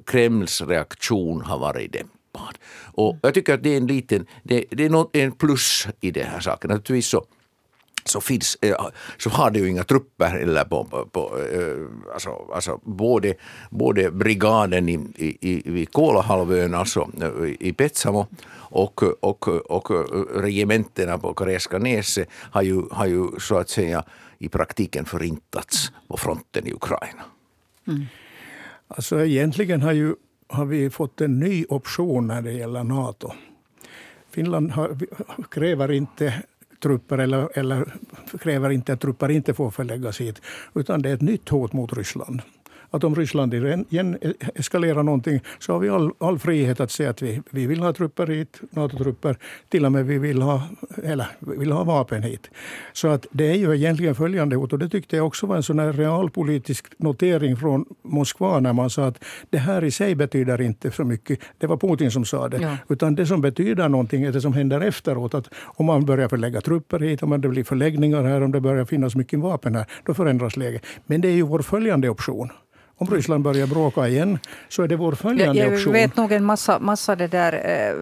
Kremls 0.06 0.62
reaktion 0.62 1.42
har 1.42 1.58
varit 1.60 1.94
dämpad 1.94 2.21
stoppad. 2.32 2.58
Och 2.94 3.18
jag 3.22 3.34
tycker 3.34 3.54
att 3.54 3.64
det 3.64 3.70
är 3.70 3.78
en 3.78 3.88
liten, 3.88 4.26
det, 4.44 4.66
det 4.70 4.86
är 4.86 4.90
något, 4.90 5.16
en 5.16 5.32
plus 5.32 5.88
i 6.02 6.12
den 6.12 6.28
här 6.28 6.40
saken. 6.40 6.70
Naturligtvis 6.70 7.08
så 7.08 7.26
så, 8.06 8.22
finns, 8.22 8.58
eh, 8.62 8.76
så 9.18 9.30
har 9.30 9.52
det 9.52 9.60
ju 9.60 9.70
inga 9.70 9.84
trupper 9.84 10.36
eller 10.36 10.64
på, 10.64 10.84
på, 10.84 11.06
på 11.06 11.40
eh, 11.40 12.14
alltså, 12.14 12.30
alltså 12.54 12.80
både, 12.84 13.34
både 13.70 14.12
brigaden 14.12 14.90
i, 14.90 15.38
i, 15.42 15.72
vid 15.72 15.92
Kolahalvön, 15.92 16.74
alltså 16.74 17.10
i 17.60 17.74
Petsamo 17.74 18.28
och, 18.72 19.04
och, 19.24 19.48
och 19.72 19.92
regementena 20.42 21.18
på 21.18 21.34
Karelska 21.34 21.78
näset 21.78 22.30
har 22.52 22.62
ju, 22.62 22.82
har 22.92 23.06
ju 23.06 23.40
så 23.40 23.58
att 23.58 23.70
säga 23.70 24.04
i 24.40 24.50
praktiken 24.50 25.06
förintats 25.06 25.92
på 26.08 26.18
fronten 26.18 26.68
i 26.68 26.74
Ukraina. 26.74 27.24
Mm. 27.88 28.06
Alltså 28.88 29.26
egentligen 29.26 29.82
har, 29.82 29.92
ju, 29.92 30.16
har 30.52 30.66
vi 30.66 30.90
fått 30.90 31.22
en 31.22 31.40
ny 31.40 31.66
option 31.70 32.28
när 32.28 32.42
det 32.42 32.52
gäller 32.52 32.84
Nato. 32.84 33.34
Finland 34.30 34.72
har, 34.72 34.98
kräver 35.52 35.92
inte 35.92 36.34
trupper 36.84 37.18
eller, 37.18 37.58
eller 37.58 37.94
kräver 38.40 38.70
inte 38.70 38.94
att 38.94 39.02
trupper 39.02 39.30
inte 39.30 39.54
får 39.54 39.72
förläggas 39.72 40.22
hit. 40.22 40.42
Utan 40.74 41.02
det 41.02 41.10
är 41.10 41.14
ett 41.14 41.22
nytt 41.22 41.50
hot 41.50 41.74
mot 41.74 41.94
Ryssland 41.94 42.42
att 42.92 43.04
om 43.04 43.16
Ryssland 43.16 43.54
igen 43.54 44.18
eskalerar 44.56 45.04
någonting 45.04 45.40
så 45.60 45.74
har 45.74 45.80
vi 45.80 45.90
all, 45.90 46.12
all 46.18 46.40
frihet 46.40 46.80
att 46.80 46.92
säga 46.92 47.10
att 47.10 47.22
vi, 47.22 47.42
vi 47.50 47.68
vill 47.68 47.80
ha 47.80 47.94
trupper 47.94 48.28
hit, 48.28 48.62
NATO-trupper. 48.72 49.36
Till 49.70 49.86
och 49.86 49.92
med 49.92 50.06
vi 50.06 50.18
vill 50.18 50.42
ha, 50.42 50.64
eller, 51.04 51.28
vi 51.40 51.58
vill 51.58 51.72
ha 51.72 51.84
vapen 51.84 52.24
hit. 52.24 52.50
Så 52.94 53.08
att 53.08 53.28
det 53.32 53.52
är 53.52 53.56
ju 53.56 53.76
egentligen 53.76 54.16
följande 54.16 54.56
hot. 54.56 54.74
Och 54.74 54.80
det 54.80 54.90
tyckte 54.90 55.16
jag 55.16 55.28
också 55.28 55.48
var 55.48 55.56
en 55.56 55.64
sån 55.64 55.80
här 55.80 55.94
realpolitisk 55.94 56.86
notering 56.98 57.58
från 57.58 57.86
Moskva 58.02 58.60
när 58.60 58.74
man 58.74 58.90
sa 58.90 59.06
att 59.06 59.24
det 59.50 59.58
här 59.58 59.84
i 59.84 59.92
sig 59.92 60.16
betyder 60.16 60.62
inte 60.62 60.92
så 60.92 61.04
mycket. 61.04 61.40
Det 61.58 61.68
var 61.68 61.78
Putin 61.78 62.12
som 62.12 62.26
sa 62.26 62.50
det. 62.50 62.58
Ja. 62.62 62.78
Utan 62.90 63.16
det 63.16 63.26
som 63.26 63.42
betyder 63.42 63.90
någonting 63.90 64.24
är 64.24 64.32
det 64.32 64.42
som 64.42 64.54
händer 64.54 64.82
efteråt. 64.82 65.34
Att 65.34 65.50
om 65.54 65.86
man 65.86 66.06
börjar 66.06 66.28
förlägga 66.30 66.62
trupper 66.62 67.00
hit, 67.00 67.24
om 67.24 67.42
det 67.42 67.50
blir 67.50 67.64
förläggningar 67.64 68.24
här, 68.24 68.42
om 68.42 68.52
det 68.52 68.62
börjar 68.62 68.86
finnas 68.86 69.16
mycket 69.16 69.40
vapen 69.40 69.76
här, 69.76 69.86
då 70.06 70.14
förändras 70.14 70.58
läget. 70.58 70.86
Men 71.06 71.22
det 71.22 71.28
är 71.28 71.36
ju 71.36 71.42
vår 71.42 71.60
följande 71.60 72.10
option. 72.10 72.50
Om 73.02 73.08
Ryssland 73.08 73.44
börjar 73.44 73.68
bråka 73.68 74.08
igen 74.08 74.40
så 74.70 74.84
är 74.84 74.88
det 74.88 74.96
vår 74.96 75.12
följande 75.12 75.60
jag, 75.60 75.68
jag 75.68 75.74
option. 75.74 75.96
Jag 75.96 76.02
vet 76.02 76.18
nog 76.18 76.32
en 76.32 76.44
massa, 76.44 76.80
massa 76.80 77.16
det 77.16 77.28
där, 77.28 77.54
eh, 77.54 77.94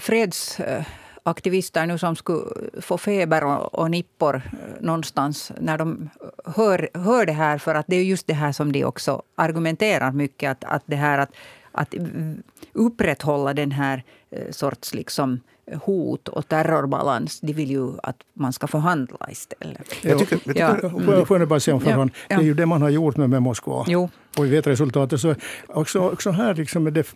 fredsaktivister 0.00 1.86
nu 1.86 1.98
som 1.98 2.16
skulle 2.16 2.44
få 2.80 2.98
feber 2.98 3.44
och, 3.44 3.74
och 3.74 3.90
nippor 3.90 4.36
eh, 4.36 4.42
någonstans 4.80 5.52
när 5.60 5.78
de 5.78 6.10
hör, 6.44 6.88
hör 6.94 7.26
det 7.26 7.32
här. 7.32 7.58
För 7.58 7.74
att 7.74 7.86
det 7.88 7.96
är 7.96 8.04
just 8.04 8.26
det 8.26 8.34
här 8.34 8.52
som 8.52 8.72
de 8.72 8.84
också 8.84 9.22
argumenterar 9.34 10.12
mycket. 10.12 10.50
Att, 10.50 10.64
att 10.64 10.82
det 10.86 10.96
här 10.96 11.18
att, 11.18 11.30
att 11.72 11.94
upprätthålla 12.72 13.54
den 13.54 13.72
här 13.72 14.04
eh, 14.30 14.50
sorts 14.50 14.94
liksom 14.94 15.40
hot 15.82 16.28
och 16.28 16.48
terrorbalans. 16.48 17.40
De 17.40 17.52
vill 17.52 17.70
ju 17.70 17.92
att 18.02 18.16
man 18.34 18.52
ska 18.52 18.66
förhandla 18.66 19.28
istället. 19.30 19.94
Jag 20.02 20.18
tycker, 20.18 20.40
jag 20.44 20.76
tycker, 20.76 21.12
ja. 21.12 21.24
Får 21.24 21.38
jag 21.38 21.48
bara 21.48 21.60
säga 21.60 21.74
om 21.74 21.80
förhand? 21.80 22.10
Ja, 22.14 22.26
ja. 22.28 22.36
Det 22.36 22.42
är 22.42 22.46
ju 22.46 22.54
det 22.54 22.66
man 22.66 22.82
har 22.82 22.88
gjort 22.88 23.16
med, 23.16 23.30
med 23.30 23.42
Moskva. 23.42 23.84
Jo. 23.88 24.10
Och 24.36 24.44
vi 24.44 24.48
vet 24.48 24.66
resultatet. 24.66 25.20
Så 25.20 25.34
också, 25.68 26.00
också 26.00 26.30
här 26.30 26.54
liksom 26.54 26.86
är 26.86 26.90
det, 26.90 27.14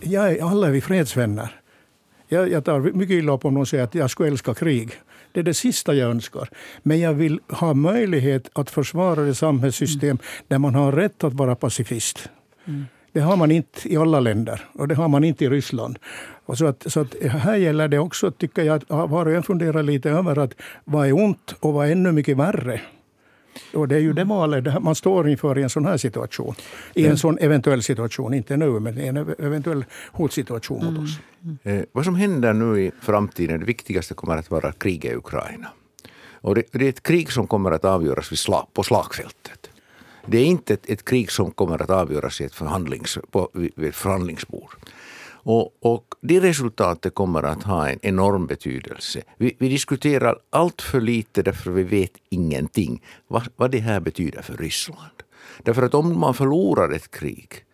jag, 0.00 0.38
alla 0.40 0.66
är 0.66 0.70
vi 0.70 0.80
fredsvänner. 0.80 1.60
Jag, 2.28 2.52
jag 2.52 2.64
tar 2.64 2.80
mycket 2.80 3.14
illa 3.14 3.32
upp 3.32 3.44
om 3.44 3.54
någon 3.54 3.66
säger 3.66 3.84
att 3.84 3.94
jag 3.94 4.10
skulle 4.10 4.28
älska 4.28 4.54
krig. 4.54 4.92
Det 5.32 5.40
är 5.40 5.44
det 5.44 5.54
sista 5.54 5.94
jag 5.94 6.10
önskar. 6.10 6.48
Men 6.82 7.00
jag 7.00 7.14
vill 7.14 7.40
ha 7.48 7.74
möjlighet 7.74 8.50
att 8.52 8.70
försvara 8.70 9.22
det 9.22 9.34
samhällssystem 9.34 10.10
mm. 10.10 10.22
där 10.48 10.58
man 10.58 10.74
har 10.74 10.92
rätt 10.92 11.24
att 11.24 11.32
vara 11.32 11.54
pacifist. 11.54 12.28
Mm. 12.64 12.86
Det 13.18 13.22
har 13.22 13.36
man 13.36 13.50
inte 13.50 13.92
i 13.92 13.96
alla 13.96 14.20
länder 14.20 14.64
och 14.72 14.88
det 14.88 14.94
har 14.94 15.08
man 15.08 15.24
inte 15.24 15.44
i 15.44 15.48
Ryssland. 15.48 15.98
Och 16.46 16.58
så, 16.58 16.66
att, 16.66 16.84
så 16.86 17.00
att 17.00 17.14
här 17.22 17.56
gäller 17.56 17.88
det 17.88 17.98
också, 17.98 18.30
tycker 18.30 18.62
jag, 18.62 18.74
att 18.74 19.10
var 19.10 19.26
och 19.26 19.32
en 19.32 19.42
funderar 19.42 19.82
lite 19.82 20.10
över 20.10 20.38
att 20.38 20.54
vad 20.84 21.06
är 21.06 21.12
ont 21.12 21.54
och 21.60 21.72
vad 21.72 21.86
är 21.86 21.92
ännu 21.92 22.12
mycket 22.12 22.36
värre. 22.36 22.80
Och 23.74 23.88
det 23.88 23.94
är 23.96 24.00
ju 24.00 24.12
det 24.12 24.24
valet 24.24 24.82
man 24.82 24.94
står 24.94 25.28
inför 25.28 25.58
i 25.58 25.62
en 25.62 25.70
sån 25.70 25.86
här 25.86 25.96
situation. 25.96 26.54
I 26.94 27.06
en 27.06 27.18
sån 27.18 27.38
eventuell 27.38 27.82
situation, 27.82 28.34
inte 28.34 28.56
nu, 28.56 28.80
men 28.80 28.98
i 28.98 29.06
en 29.06 29.16
eventuell 29.16 29.84
hotsituation 30.12 30.84
mot 30.84 31.04
oss. 31.04 31.20
Mm. 31.44 31.58
Eh, 31.62 31.84
vad 31.92 32.04
som 32.04 32.14
händer 32.14 32.52
nu 32.52 32.80
i 32.80 32.90
framtiden, 33.00 33.60
det 33.60 33.66
viktigaste 33.66 34.14
kommer 34.14 34.36
att 34.36 34.50
vara 34.50 34.72
kriget 34.72 35.12
i 35.12 35.16
Ukraina. 35.16 35.68
Och 36.40 36.54
det, 36.54 36.62
det 36.72 36.84
är 36.84 36.88
ett 36.88 37.02
krig 37.02 37.32
som 37.32 37.46
kommer 37.46 37.70
att 37.70 37.84
avgöras 37.84 38.32
vid 38.32 38.38
slag, 38.38 38.66
på 38.72 38.82
slagfältet. 38.82 39.67
Det 40.30 40.38
är 40.38 40.44
inte 40.44 40.74
ett, 40.74 40.90
ett, 40.90 41.04
krig 41.04 41.30
som 41.30 41.50
kommer 41.50 41.82
att 41.82 41.90
avgöras 41.90 42.40
i 42.40 42.44
ett 42.44 42.54
förhandlings, 42.54 43.18
på, 43.30 43.50
vid 43.54 43.88
ett 43.88 43.96
förhandlingsbord. 43.96 44.74
Och, 45.30 45.76
och 45.80 46.14
det 46.20 46.40
resultatet 46.40 47.14
kommer 47.14 47.42
att 47.42 47.62
ha 47.62 47.88
en 47.88 47.98
enorm 48.02 48.46
betydelse. 48.46 49.22
Vi, 49.36 49.56
vi 49.58 49.68
diskuterar 49.68 50.38
allt 50.50 50.82
för 50.82 51.00
lite 51.00 51.42
därför 51.42 51.70
vi 51.70 51.82
vet 51.82 52.12
ingenting 52.28 53.02
vad, 53.28 53.48
vad 53.56 53.70
det 53.70 53.78
här 53.78 54.00
betyder 54.00 54.42
för 54.42 54.56
Ryssland. 54.56 55.22
Därför 55.62 55.82
att 55.82 55.94
om 55.94 56.20
man 56.20 56.34
förlorar 56.34 56.92
ett 56.92 57.10
krig 57.10 57.64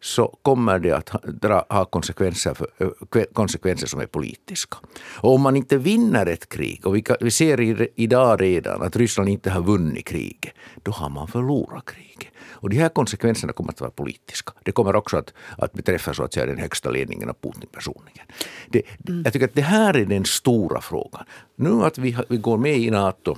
så 0.00 0.38
kommer 0.42 0.78
det 0.78 0.92
att 0.92 1.08
ha, 1.08 1.66
ha 1.68 1.84
konsekvenser, 1.84 2.54
för, 2.54 3.32
konsekvenser 3.32 3.86
som 3.86 4.00
är 4.00 4.06
politiska. 4.06 4.76
Och 5.16 5.34
om 5.34 5.40
man 5.40 5.56
inte 5.56 5.78
vinner 5.78 6.26
ett 6.26 6.48
krig, 6.48 6.86
och 6.86 6.96
vi, 6.96 7.02
kan, 7.02 7.16
vi 7.20 7.30
ser 7.30 7.60
i, 7.60 7.88
idag 7.94 8.42
redan 8.42 8.82
att 8.82 8.96
Ryssland 8.96 9.28
inte 9.28 9.50
har 9.50 9.62
vunnit 9.62 10.06
kriget, 10.06 10.54
då 10.82 10.92
har 10.92 11.08
man 11.08 11.28
förlorat 11.28 11.84
kriget. 11.84 12.32
Och 12.60 12.70
de 12.70 12.76
här 12.76 12.88
konsekvenserna 12.88 13.52
kommer 13.52 13.72
att 13.72 13.80
vara 13.80 13.90
politiska. 13.90 14.52
Det 14.62 14.72
kommer 14.72 14.96
också 14.96 15.16
att, 15.16 15.32
att 15.58 15.72
beträffa 15.72 16.14
så 16.14 16.22
att 16.22 16.32
säga, 16.32 16.46
den 16.46 16.58
högsta 16.58 16.90
ledningen 16.90 17.28
av 17.28 17.36
Putin 17.42 17.68
personligen. 17.72 18.26
Det, 18.68 18.82
mm. 19.08 19.22
Jag 19.24 19.32
tycker 19.32 19.46
att 19.46 19.54
det 19.54 19.62
här 19.62 19.96
är 19.96 20.04
den 20.04 20.24
stora 20.24 20.80
frågan. 20.80 21.24
Nu 21.56 21.84
att 21.84 21.98
vi, 21.98 22.16
vi 22.28 22.36
går 22.36 22.58
med 22.58 22.78
i 22.78 22.90
Nato 22.90 23.36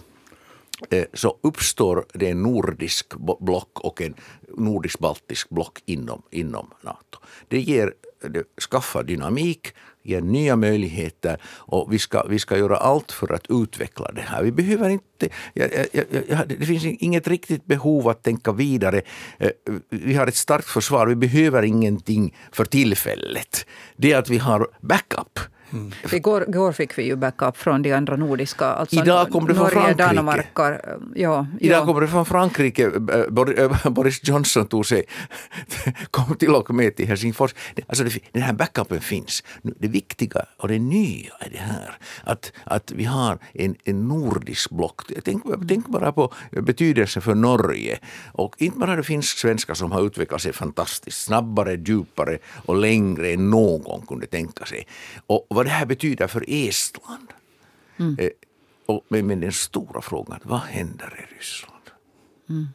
Eh, 0.90 1.04
så 1.12 1.38
uppstår 1.42 2.04
det 2.14 2.28
en 2.28 2.42
nordisk 2.42 3.14
block 3.40 3.80
och 3.80 4.00
en 4.02 4.14
nordisk-baltisk 4.48 5.48
block 5.48 5.82
inom, 5.84 6.22
inom 6.30 6.70
Nato. 6.82 7.18
Det 7.48 7.60
ger 7.60 7.92
det 8.20 8.44
skaffar 8.70 9.02
dynamik, 9.02 9.74
ger 10.02 10.20
nya 10.20 10.56
möjligheter 10.56 11.40
och 11.44 11.92
vi 11.92 11.98
ska, 11.98 12.22
vi 12.22 12.38
ska 12.38 12.58
göra 12.58 12.76
allt 12.76 13.12
för 13.12 13.32
att 13.32 13.46
utveckla 13.48 14.12
det 14.12 14.20
här. 14.20 14.42
Vi 14.42 14.52
behöver 14.52 14.88
inte, 14.88 15.28
ja, 15.54 15.66
ja, 15.92 16.02
ja, 16.28 16.44
det 16.46 16.66
finns 16.66 16.84
inget 16.84 17.28
riktigt 17.28 17.66
behov 17.66 18.08
att 18.08 18.22
tänka 18.22 18.52
vidare. 18.52 19.02
Eh, 19.38 19.50
vi 19.90 20.14
har 20.14 20.26
ett 20.26 20.36
starkt 20.36 20.68
försvar, 20.68 21.06
vi 21.06 21.16
behöver 21.16 21.62
ingenting 21.62 22.36
för 22.52 22.64
tillfället. 22.64 23.66
Det 23.96 24.12
är 24.12 24.18
att 24.18 24.30
vi 24.30 24.38
har 24.38 24.68
backup. 24.80 25.38
Mm. 25.72 25.92
Igår, 26.12 26.44
igår 26.48 26.72
fick 26.72 26.98
vi 26.98 27.02
ju 27.02 27.16
backup 27.16 27.56
från 27.56 27.82
de 27.82 27.92
andra 27.92 28.16
nordiska. 28.16 28.66
Alltså 28.66 28.96
Idag 28.96 29.30
kom 29.30 29.46
det 29.46 29.54
från 29.54 29.64
Norge, 29.64 29.80
Frankrike. 29.80 30.14
Danmark, 30.14 30.46
ja, 31.14 31.46
Idag 31.60 31.80
ja. 31.80 31.86
kom 31.86 32.00
det 32.00 32.08
från 32.08 32.26
Frankrike. 32.26 32.84
Eh, 32.84 33.90
Boris 33.90 34.20
Johnson 34.28 34.66
tog 34.66 34.86
sig, 34.86 35.04
kom 36.10 36.36
till 36.36 36.54
och 36.54 36.74
med 36.74 36.96
till 36.96 37.06
Helsingfors. 37.06 37.54
Alltså 37.86 38.04
det, 38.04 38.18
den 38.32 38.42
här 38.42 38.52
backupen 38.52 39.00
finns. 39.00 39.44
Det 39.62 39.88
viktiga 39.90 40.46
och 40.56 40.68
det 40.68 40.78
nya 40.78 41.32
är 41.40 41.50
det 41.50 41.58
här 41.58 41.98
att, 42.24 42.52
att 42.64 42.92
vi 42.92 43.04
har 43.04 43.38
en, 43.52 43.76
en 43.84 44.08
nordisk 44.08 44.70
block. 44.70 45.02
Tänk, 45.24 45.42
tänk 45.68 45.88
bara 45.88 46.12
på 46.12 46.32
betydelsen 46.50 47.22
för 47.22 47.34
Norge. 47.34 47.98
Och 48.32 48.54
inte 48.58 48.78
bara 48.78 48.96
det 48.96 49.02
finns 49.02 49.26
svenskar 49.26 49.74
som 49.74 49.92
har 49.92 50.06
utvecklat 50.06 50.42
sig 50.42 50.52
fantastiskt 50.52 51.24
snabbare, 51.24 51.74
djupare 51.74 52.38
och 52.66 52.76
längre 52.76 53.30
än 53.30 53.50
någon 53.50 54.06
kunde 54.06 54.26
tänka 54.26 54.66
sig. 54.66 54.86
Och 55.26 55.46
vad 55.50 55.66
det 55.66 55.70
här 55.70 55.86
betyder 55.86 56.26
för 56.26 56.44
Estland. 56.48 57.32
Mm. 57.98 58.16
Eh, 58.18 58.30
och, 58.86 59.04
men, 59.08 59.26
men 59.26 59.40
den 59.40 59.52
stora 59.52 60.00
frågan, 60.00 60.40
vad 60.42 60.60
händer 60.60 61.26
i 61.30 61.34
Ryssland? 61.34 61.90
Mm. 62.48 62.68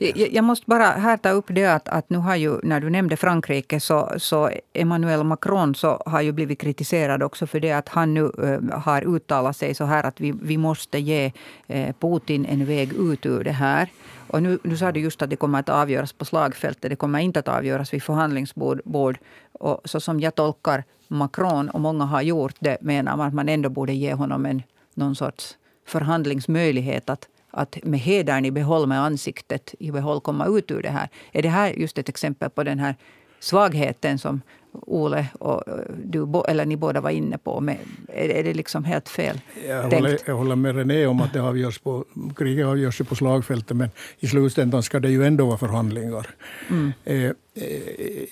Jag, 0.00 0.32
jag 0.32 0.44
måste 0.44 0.64
bara 0.66 0.84
här 0.84 1.16
ta 1.16 1.30
upp 1.30 1.44
det 1.48 1.64
att, 1.64 1.88
att 1.88 2.10
nu 2.10 2.18
har 2.18 2.36
ju, 2.36 2.58
när 2.62 2.80
du 2.80 2.90
nämnde 2.90 3.16
Frankrike, 3.16 3.80
så, 3.80 4.12
så 4.16 4.50
Emmanuel 4.72 5.24
Macron 5.24 5.74
så 5.74 6.02
har 6.06 6.20
ju 6.20 6.32
blivit 6.32 6.60
kritiserad 6.60 7.22
också 7.22 7.46
för 7.46 7.60
det 7.60 7.72
att 7.72 7.88
han 7.88 8.14
nu 8.14 8.30
äh, 8.42 8.78
har 8.78 9.16
uttalat 9.16 9.56
sig 9.56 9.74
så 9.74 9.84
här 9.84 10.04
att 10.04 10.20
vi, 10.20 10.34
vi 10.42 10.56
måste 10.56 10.98
ge 10.98 11.32
äh, 11.66 11.94
Putin 12.00 12.46
en 12.46 12.64
väg 12.64 12.92
ut 12.92 13.26
ur 13.26 13.44
det 13.44 13.52
här. 13.52 13.88
Och 14.26 14.42
nu, 14.42 14.58
nu 14.62 14.76
sa 14.76 14.92
du 14.92 15.00
just 15.00 15.22
att 15.22 15.30
det 15.30 15.36
kommer 15.36 15.60
att 15.60 15.68
avgöras 15.68 16.12
på 16.12 16.24
slagfältet. 16.24 16.90
Det 16.90 16.96
kommer 16.96 17.18
inte 17.18 17.40
att 17.40 17.48
avgöras 17.48 17.94
vid 17.94 18.02
förhandlingsbord. 18.02 19.18
Och 19.52 19.80
så 19.84 20.00
som 20.00 20.20
jag 20.20 20.34
tolkar 20.34 20.84
Macron, 21.08 21.70
och 21.70 21.80
många 21.80 22.04
har 22.04 22.22
gjort 22.22 22.54
det, 22.58 22.78
menar 22.80 23.16
man 23.16 23.28
att 23.28 23.34
man 23.34 23.48
ändå 23.48 23.68
borde 23.68 23.92
ge 23.92 24.14
honom 24.14 24.46
en, 24.46 24.62
någon 24.94 25.16
sorts 25.16 25.56
förhandlingsmöjlighet 25.86 27.10
att, 27.10 27.28
att 27.54 27.78
med 27.82 28.00
hedern 28.00 28.44
i 28.44 28.50
behåll, 28.50 28.86
med 28.86 29.00
ansiktet 29.00 29.74
i 29.78 29.90
behåll, 29.90 30.20
komma 30.20 30.46
ut 30.46 30.70
ur 30.70 30.82
det 30.82 30.90
här. 30.90 31.08
Är 31.32 31.42
det 31.42 31.48
här 31.48 31.70
just 31.70 31.98
ett 31.98 32.08
exempel 32.08 32.50
på 32.50 32.64
den 32.64 32.78
här 32.78 32.94
svagheten 33.40 34.18
som 34.18 34.40
Ole 34.72 35.26
och 35.40 35.62
du, 36.04 36.42
eller 36.48 36.66
ni 36.66 36.76
båda 36.76 37.00
var 37.00 37.10
inne 37.10 37.38
på? 37.38 37.60
Med, 37.60 37.78
är, 38.08 38.44
det 38.44 38.54
liksom 38.54 38.84
helt 38.84 39.08
fel 39.08 39.40
jag 39.68 39.82
håller, 39.82 40.18
jag 40.26 40.34
håller 40.34 40.56
med 40.56 40.76
René 40.76 41.06
om 41.06 41.20
att 41.20 41.32
det 41.32 41.42
avgörs 41.42 41.78
på, 41.78 42.04
kriget 42.36 42.66
avgörs 42.66 42.98
på 42.98 43.14
slagfältet 43.14 43.76
men 43.76 43.88
i 44.18 44.26
slutändan 44.26 44.82
ska 44.82 45.00
det 45.00 45.10
ju 45.10 45.26
ändå 45.26 45.46
vara 45.46 45.58
förhandlingar. 45.58 46.26
Mm. 46.70 46.92
Eh, 47.04 47.24
eh, 47.24 47.32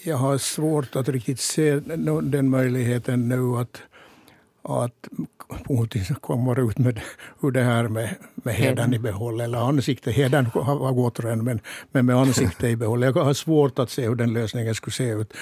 jag 0.02 0.16
har 0.16 0.38
svårt 0.38 0.96
att 0.96 1.08
riktigt 1.08 1.40
se 1.40 1.80
den 2.22 2.50
möjligheten 2.50 3.28
nu 3.28 3.56
att, 3.56 3.82
att 4.62 5.08
Putin 5.68 6.14
kommer 6.20 6.70
ut 6.70 6.78
med 6.78 7.00
hur 7.40 7.50
det 7.50 7.62
här 7.62 7.88
med, 7.88 8.14
med 8.34 8.54
hedern 8.54 8.94
i 8.94 8.98
behåll, 8.98 9.40
eller 9.40 9.58
ansikte. 9.58 10.10
Hedern 10.10 10.46
har 10.54 10.92
gått 10.92 11.20
redan, 11.20 11.44
men, 11.44 11.60
men 11.92 12.06
med 12.06 12.16
ansikte 12.16 12.68
i 12.68 12.76
behåll. 12.76 13.02
Jag 13.02 13.12
har 13.12 13.34
svårt 13.34 13.78
att 13.78 13.90
se 13.90 14.08
hur 14.08 14.14
den 14.14 14.32
lösningen 14.32 14.74
skulle 14.74 14.94
se 14.94 15.08
ut. 15.08 15.32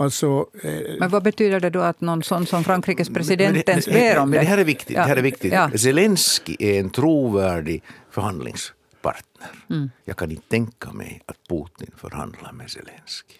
Alltså, 0.00 0.46
eh, 0.62 0.72
men 1.00 1.10
vad 1.10 1.22
betyder 1.22 1.60
det 1.60 1.70
då 1.70 1.80
att 1.80 2.00
någon 2.00 2.22
sån 2.22 2.46
som 2.46 2.64
Frankrikes 2.64 3.08
president 3.08 3.68
ens 3.68 3.86
ber 3.86 4.18
om 4.18 4.30
det? 4.30 4.38
det 4.38 4.44
här 4.44 4.58
är 4.58 4.64
viktigt. 4.64 4.96
Ja. 4.96 5.02
Det 5.02 5.08
här 5.08 5.16
är 5.16 5.22
viktigt. 5.22 5.52
Ja. 5.52 5.70
Zelensky 5.78 6.56
är 6.58 6.80
en 6.80 6.90
trovärdig 6.90 7.82
förhandlingspartner. 8.10 9.48
Mm. 9.70 9.90
Jag 10.04 10.16
kan 10.16 10.30
inte 10.30 10.48
tänka 10.48 10.92
mig 10.92 11.22
att 11.26 11.36
Putin 11.48 11.94
förhandlar 11.96 12.52
med 12.52 12.70
Zelensky. 12.70 13.34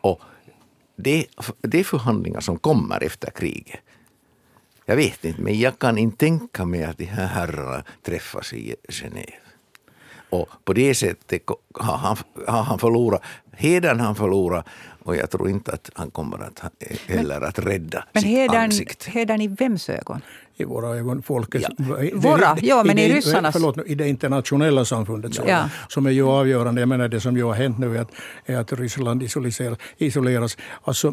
Och 0.00 0.20
det, 0.96 1.26
det 1.60 1.80
är 1.80 1.84
förhandlingar 1.84 2.40
som 2.40 2.58
kommer 2.58 3.02
efter 3.02 3.30
kriget. 3.30 3.80
Jag 4.88 4.96
vet 4.96 5.24
inte, 5.24 5.42
men 5.42 5.58
jag 5.58 5.78
kan 5.78 5.98
inte 5.98 6.16
tänka 6.16 6.64
mig 6.64 6.84
att 6.84 6.98
de 6.98 7.04
här 7.04 7.26
herrarna 7.26 7.82
träffas 8.02 8.52
i 8.52 8.74
Genève. 8.88 9.34
Och 10.30 10.48
på 10.64 10.72
det 10.72 10.94
sättet 10.94 11.42
har 11.74 11.96
han, 11.96 12.16
har 12.46 12.62
han 12.62 12.78
förlorat, 12.78 13.22
hedern 13.52 14.00
han 14.00 14.14
förlorat 14.16 14.66
och 15.04 15.16
jag 15.16 15.30
tror 15.30 15.48
inte 15.48 15.72
att 15.72 15.90
han 15.94 16.10
kommer 16.10 16.38
att 16.38 16.62
heller 17.06 17.40
att 17.40 17.58
rädda 17.58 18.04
men 18.12 18.22
sitt 18.22 18.30
hedern, 18.30 18.62
ansikte. 18.62 19.10
hedern 19.10 19.40
i 19.40 19.48
vems 19.48 19.90
ögon? 19.90 20.20
I 20.58 20.64
våra 20.64 20.96
ögon, 20.96 21.22
folkets... 21.22 21.66
Ja. 21.78 21.96
Våra? 22.14 22.56
Ja, 22.62 22.84
men 22.84 22.98
i, 22.98 23.02
i 23.02 23.14
ryssarnas... 23.14 23.52
Förlåt, 23.52 23.78
i 23.86 23.94
det 23.94 24.08
internationella 24.08 24.84
samfundet. 24.84 25.40
Ja. 25.46 25.68
Som 25.88 26.06
är 26.06 26.10
ju 26.10 26.26
avgörande. 26.28 26.80
Jag 26.80 26.88
menar 26.88 27.08
det 27.08 27.20
som 27.20 27.36
ju 27.36 27.44
har 27.44 27.54
hänt 27.54 27.78
nu 27.78 27.96
är 27.96 28.00
att, 28.00 28.10
är 28.46 28.56
att 28.56 28.72
Ryssland 28.72 29.22
isoleras. 29.22 29.78
isoleras. 29.98 30.56
Alltså, 30.84 31.12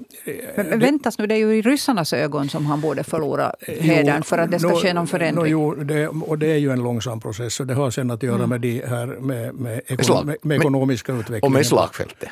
men, 0.55 0.65
men 0.65 0.79
väntas 0.79 1.17
nu, 1.17 1.27
det 1.27 1.35
är 1.35 1.37
ju 1.37 1.55
i 1.55 1.61
ryssarnas 1.61 2.13
ögon 2.13 2.49
som 2.49 2.65
han 2.65 2.81
borde 2.81 3.03
förlora 3.03 3.53
hedern 3.67 4.23
för 4.23 4.37
att 4.37 4.51
det 4.51 4.59
ska 4.59 4.69
no, 4.69 4.75
ske 4.75 4.93
någon 4.93 5.07
förändring. 5.07 5.53
No, 5.53 5.75
jo, 5.75 5.83
det, 5.83 6.07
och 6.07 6.37
det 6.37 6.51
är 6.51 6.57
ju 6.57 6.71
en 6.71 6.83
långsam 6.83 7.19
process 7.19 7.59
och 7.59 7.67
det 7.67 7.73
har 7.73 7.91
sen 7.91 8.11
att 8.11 8.23
göra 8.23 8.35
mm. 8.35 8.49
med, 8.49 8.61
de 8.61 8.81
här, 8.87 9.05
med, 9.07 9.55
med, 9.55 9.81
ekon, 9.87 10.25
med, 10.25 10.37
med 10.41 10.57
ekonomiska 10.57 11.11
utvecklingen. 11.11 11.43
Och 11.43 11.51
med 11.51 11.65
slagfältet. 11.65 12.29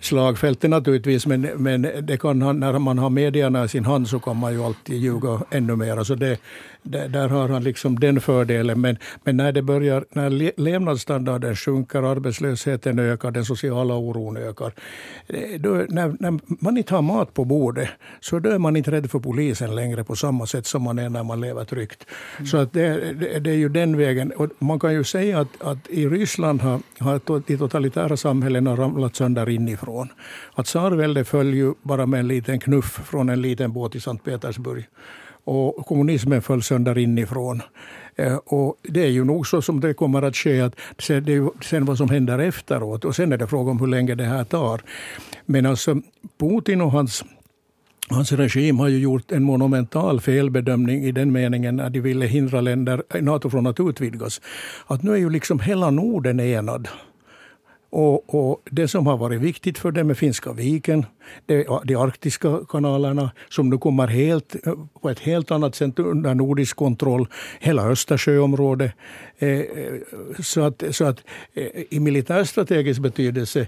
Slagfältet 0.00 0.70
naturligtvis, 0.70 1.26
men, 1.26 1.40
men 1.40 1.88
det 2.00 2.16
kan, 2.16 2.38
när 2.38 2.78
man 2.78 2.98
har 2.98 3.10
medierna 3.10 3.64
i 3.64 3.68
sin 3.68 3.84
hand 3.84 4.08
så 4.08 4.18
kan 4.18 4.36
man 4.36 4.52
ju 4.52 4.64
alltid 4.64 4.96
ljuga 4.96 5.40
ännu 5.50 5.76
mer. 5.76 5.96
Alltså 5.96 6.14
det, 6.14 6.38
där, 6.84 7.08
där 7.08 7.28
har 7.28 7.48
han 7.48 7.64
liksom 7.64 8.00
den 8.00 8.20
fördelen. 8.20 8.80
Men, 8.80 8.96
men 9.24 9.36
när, 9.36 9.52
det 9.52 9.62
börjar, 9.62 10.04
när 10.12 10.60
levnadsstandarden 10.60 11.56
sjunker, 11.56 12.02
arbetslösheten 12.02 12.98
ökar, 12.98 13.30
den 13.30 13.44
sociala 13.44 13.94
oron 13.94 14.36
ökar. 14.36 14.72
Eh, 15.26 15.60
då, 15.60 15.70
när, 15.70 16.16
när 16.20 16.40
man 16.64 16.76
inte 16.76 16.94
har 16.94 17.02
mat 17.02 17.34
på 17.34 17.44
bordet 17.44 17.88
så 18.20 18.38
då 18.38 18.50
är 18.50 18.58
man 18.58 18.76
inte 18.76 18.90
rädd 18.90 19.10
för 19.10 19.18
polisen 19.18 19.74
längre 19.74 20.04
på 20.04 20.16
samma 20.16 20.46
sätt 20.46 20.66
som 20.66 20.82
man 20.82 20.98
är 20.98 21.08
när 21.08 21.22
man 21.22 21.40
lever 21.40 21.64
tryggt. 21.64 22.06
Mm. 22.36 22.46
Så 22.46 22.56
att 22.56 22.72
det, 22.72 23.12
det, 23.12 23.38
det, 23.38 23.50
är 23.50 23.56
ju 23.56 23.68
den 23.68 23.96
vägen. 23.96 24.32
Och 24.32 24.48
man 24.58 24.80
kan 24.80 24.92
ju 24.92 25.04
säga 25.04 25.40
att, 25.40 25.62
att 25.62 25.88
i 25.88 26.08
Ryssland 26.08 26.62
har, 26.62 26.80
har 26.98 27.20
de 27.26 27.56
totalitära 27.56 28.16
samhällena 28.16 28.76
ramlat 28.76 29.16
sönder 29.16 29.48
inifrån. 29.48 30.08
Att 30.54 30.66
tsarväldet 30.66 31.28
föll 31.28 31.54
ju 31.54 31.74
bara 31.82 32.06
med 32.06 32.20
en 32.20 32.28
liten 32.28 32.60
knuff 32.60 33.00
från 33.04 33.28
en 33.28 33.42
liten 33.42 33.72
båt 33.72 33.94
i 33.94 34.00
Sankt 34.00 34.24
Petersburg 34.24 34.86
och 35.44 35.86
kommunismen 35.86 36.42
föll 36.42 36.62
sönder 36.62 36.98
inifrån. 36.98 37.62
Eh, 38.16 38.36
och 38.36 38.76
det 38.82 39.02
är 39.02 39.10
ju 39.10 39.24
nog 39.24 39.46
så 39.46 39.62
som 39.62 39.80
det 39.80 39.94
kommer 39.94 40.22
att 40.22 40.36
ske. 40.36 40.60
Att 40.60 40.76
det 41.08 41.12
är 41.12 41.64
sen 41.64 41.84
vad 41.84 41.98
som 41.98 42.08
händer 42.08 42.38
efteråt. 42.38 43.04
Och 43.04 43.16
sen 43.16 43.32
är 43.32 43.36
det 43.36 43.46
fråga 43.46 43.70
om 43.70 43.80
hur 43.80 43.86
länge 43.86 44.14
det 44.14 44.24
här 44.24 44.44
tar. 44.44 44.82
Men 45.46 45.66
alltså 45.66 46.00
Putin 46.38 46.80
och 46.80 46.92
hans 46.92 47.24
Hans 48.08 48.32
regim 48.32 48.78
har 48.78 48.88
ju 48.88 48.98
gjort 48.98 49.32
en 49.32 49.42
monumental 49.42 50.20
felbedömning 50.20 51.04
i 51.04 51.12
den 51.12 51.32
meningen 51.32 51.80
att 51.80 51.92
de 51.92 52.00
ville 52.00 52.26
hindra 52.26 52.60
länder, 52.60 53.02
Nato 53.20 53.50
från 53.50 53.66
att 53.66 53.80
utvidgas. 53.80 54.40
Att 54.86 55.02
nu 55.02 55.12
är 55.12 55.16
ju 55.16 55.30
liksom 55.30 55.60
hela 55.60 55.90
Norden 55.90 56.40
enad. 56.40 56.88
Och, 57.96 58.34
och, 58.34 58.60
det 58.70 58.88
som 58.88 59.06
har 59.06 59.16
varit 59.16 59.40
viktigt 59.40 59.78
för 59.78 59.92
dem 59.92 60.10
är 60.10 60.14
Finska 60.14 60.52
viken, 60.52 61.06
de, 61.46 61.80
de 61.84 61.94
arktiska 61.96 62.60
kanalerna 62.68 63.30
som 63.48 63.70
nu 63.70 63.78
kommer 63.78 64.06
helt, 64.06 64.66
eh, 64.66 64.74
på 65.02 65.10
ett 65.10 65.18
helt 65.18 65.50
annat 65.50 65.74
sätt 65.74 65.98
under 65.98 66.34
nordisk 66.34 66.76
kontroll. 66.76 67.28
Hela 67.60 67.82
Östersjöområdet. 67.90 68.92
Eh, 69.44 69.94
så 70.42 70.60
att, 70.60 70.82
så 70.90 71.04
att 71.04 71.18
eh, 71.54 71.66
i 71.90 72.00
militärstrategisk 72.00 73.00
betydelse 73.00 73.66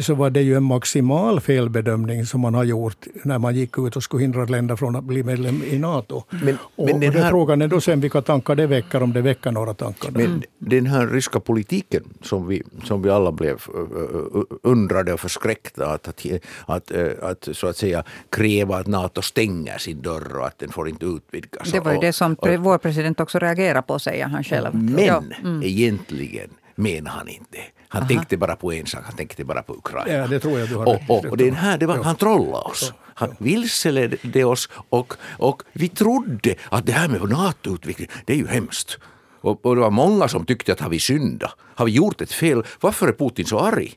så 0.00 0.14
var 0.14 0.30
det 0.30 0.42
ju 0.42 0.54
en 0.56 0.62
maximal 0.62 1.40
felbedömning 1.40 2.26
som 2.26 2.40
man 2.40 2.54
har 2.54 2.64
gjort 2.64 3.06
när 3.22 3.38
man 3.38 3.54
gick 3.54 3.78
ut 3.78 3.96
och 3.96 4.02
skulle 4.02 4.22
hindra 4.22 4.44
länder 4.44 4.76
från 4.76 4.96
att 4.96 5.04
bli 5.04 5.22
medlem 5.22 5.62
i 5.62 5.78
Nato. 5.78 6.22
Men, 6.44 6.58
och, 6.76 6.86
men 6.86 7.00
den 7.00 7.12
här, 7.12 7.30
frågan 7.30 7.62
är 7.62 7.68
då 7.68 7.80
sen 7.80 8.00
vilka 8.00 8.22
tankar 8.22 8.54
det 8.54 8.66
väcker, 8.66 9.02
om 9.02 9.12
det 9.12 9.20
väcker 9.20 9.50
några 9.50 9.74
tankar. 9.74 10.10
Men 10.10 10.42
den 10.58 10.86
här 10.86 11.06
ryska 11.06 11.40
politiken 11.40 12.04
som 12.22 12.46
vi, 12.46 12.62
som 12.84 13.02
vi 13.02 13.10
alla 13.10 13.32
blev 13.32 13.62
undrade 14.62 15.12
och 15.12 15.20
förskräckta 15.20 15.86
att, 15.86 16.08
att, 16.08 16.26
att, 16.66 16.92
att, 17.22 17.48
så 17.52 17.66
att 17.66 17.76
säga 17.76 18.04
kräva 18.30 18.76
att 18.76 18.86
Nato 18.86 19.22
stänger 19.22 19.78
sin 19.78 20.02
dörr 20.02 20.36
och 20.36 20.46
att 20.46 20.58
den 20.58 20.68
får 20.68 20.88
inte 20.88 21.06
utvidgas. 21.06 21.72
Det 21.72 21.80
var 21.80 21.92
ju 21.92 21.98
det 21.98 22.12
som 22.12 22.34
och, 22.34 22.48
vår 22.58 22.78
president 22.78 23.20
också 23.20 23.38
reagerade 23.38 23.82
på, 23.82 23.98
säger 23.98 24.26
han 24.26 24.44
själv. 24.44 24.74
Men 24.74 25.17
ja. 25.30 25.48
mm. 25.48 25.62
egentligen 25.62 26.50
menar 26.74 27.10
han 27.10 27.28
inte. 27.28 27.58
Han 27.88 28.02
Aha. 28.02 28.08
tänkte 28.08 28.36
bara 28.36 28.56
på 28.56 28.72
en 28.72 28.86
sak, 28.86 29.02
han 29.04 29.16
tänkte 29.16 29.44
bara 29.44 29.62
på 29.62 29.74
Ukraina. 29.74 30.12
Ja, 30.12 30.26
det 30.26 30.40
tror 30.40 30.58
jag 30.58 30.68
du 30.68 30.76
har 30.76 30.86
och, 30.86 31.00
och, 31.08 31.24
och 31.24 31.36
den 31.36 31.54
här, 31.54 31.78
det 31.78 31.86
var, 31.86 32.04
han 32.04 32.16
trollade 32.16 32.64
oss. 32.64 32.92
Han 33.14 33.34
vilseledde 33.38 34.44
oss 34.44 34.68
och, 34.72 35.14
och 35.22 35.62
vi 35.72 35.88
trodde 35.88 36.54
att 36.68 36.86
det 36.86 36.92
här 36.92 37.08
med 37.08 37.20
NATO-utveckling, 37.20 38.08
det 38.24 38.32
är 38.32 38.36
ju 38.36 38.46
hemskt. 38.46 38.98
Och, 39.40 39.66
och 39.66 39.74
det 39.74 39.80
var 39.80 39.90
många 39.90 40.28
som 40.28 40.46
tyckte 40.46 40.72
att 40.72 40.80
har 40.80 40.90
vi 40.90 40.98
syndat? 40.98 41.56
Har 41.74 41.86
vi 41.86 41.92
gjort 41.92 42.20
ett 42.20 42.32
fel? 42.32 42.62
Varför 42.80 43.08
är 43.08 43.12
Putin 43.12 43.46
så 43.46 43.58
arg? 43.58 43.94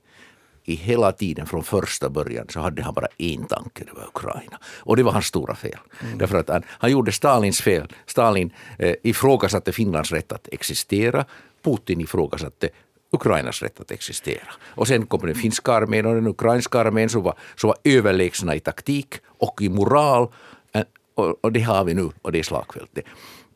I 0.63 0.76
hela 0.76 1.12
tiden 1.12 1.45
från 1.45 1.63
första 1.63 2.10
början 2.10 2.45
så 2.50 2.60
hade 2.60 2.84
han 2.84 2.93
bara 2.93 3.08
en 3.17 3.45
tanke, 3.45 3.84
det 3.84 3.93
var 3.93 4.08
Ukraina. 4.08 4.60
Och 4.80 4.97
det 4.97 5.04
var 5.04 5.12
hans 5.12 5.26
stora 5.26 5.56
fel. 5.56 5.80
Mm. 6.04 6.17
Därför 6.17 6.38
att 6.38 6.50
han, 6.50 6.63
han 6.67 6.91
gjorde 6.91 7.12
Stalins 7.12 7.62
fel. 7.62 7.93
Stalin 8.06 8.54
eh, 8.80 8.95
ifrågasatte 9.04 9.71
Finlands 9.71 10.12
rätt 10.12 10.32
att 10.32 10.47
existera. 10.52 11.26
Putin 11.63 12.02
ifrågasatte 12.02 12.69
Ukrainas 13.12 13.62
rätt 13.62 13.80
att 13.80 13.91
existera. 13.91 14.54
Och 14.63 14.88
sen 14.88 15.06
kom 15.06 15.26
den 15.26 15.36
finska 15.36 15.71
armén 15.71 16.06
och 16.06 16.15
den 16.15 16.28
ukrainska 16.28 16.80
armén 16.80 17.10
som 17.10 17.24
var, 17.24 17.36
som 17.56 17.67
var 17.67 17.78
överlägsna 17.84 18.56
i 18.56 18.60
taktik 18.60 19.15
och 19.26 19.62
i 19.62 19.69
moral. 19.69 20.28
Eh, 20.71 20.84
och, 21.15 21.45
och 21.45 21.52
det 21.52 21.62
har 21.62 21.84
vi 21.84 21.93
nu 21.93 22.10
och 22.21 22.32
det 22.32 22.39
är 22.39 22.43
slagfältet. 22.43 23.06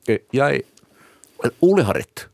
Eh, 0.07 0.17
jag, 0.31 0.61
Ole 1.59 1.83
har 1.83 1.93
rätt. 1.93 2.27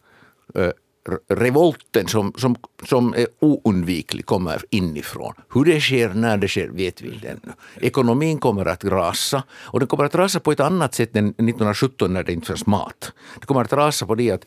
Revolten 1.28 2.08
som, 2.08 2.34
som, 2.38 2.56
som 2.84 3.14
är 3.14 3.28
oundviklig 3.40 4.26
kommer 4.26 4.62
inifrån. 4.70 5.34
Hur 5.54 5.66
det 5.66 5.82
sker, 5.82 6.10
när 6.10 6.38
det 6.38 6.48
sker, 6.48 6.68
vet 6.68 7.02
vi 7.02 7.14
inte 7.14 7.30
ännu. 7.30 7.54
Ekonomin 7.82 8.40
kommer 8.40 8.66
att 8.66 8.84
rasa 8.84 9.44
och 9.52 9.80
den 9.80 9.88
kommer 9.88 10.06
att 10.06 10.16
rasa 10.16 10.40
på 10.40 10.52
ett 10.52 10.60
annat 10.60 10.96
sätt 10.96 11.16
än 11.16 11.28
1917 11.28 12.14
när 12.14 12.24
det 12.24 12.34
inte 12.34 12.48
fanns 12.48 12.66
mat. 12.66 13.14
Det 13.40 13.46
kommer 13.46 13.62
att 13.62 13.74
rasa 13.74 14.06
på 14.06 14.16
det 14.16 14.32
att 14.32 14.46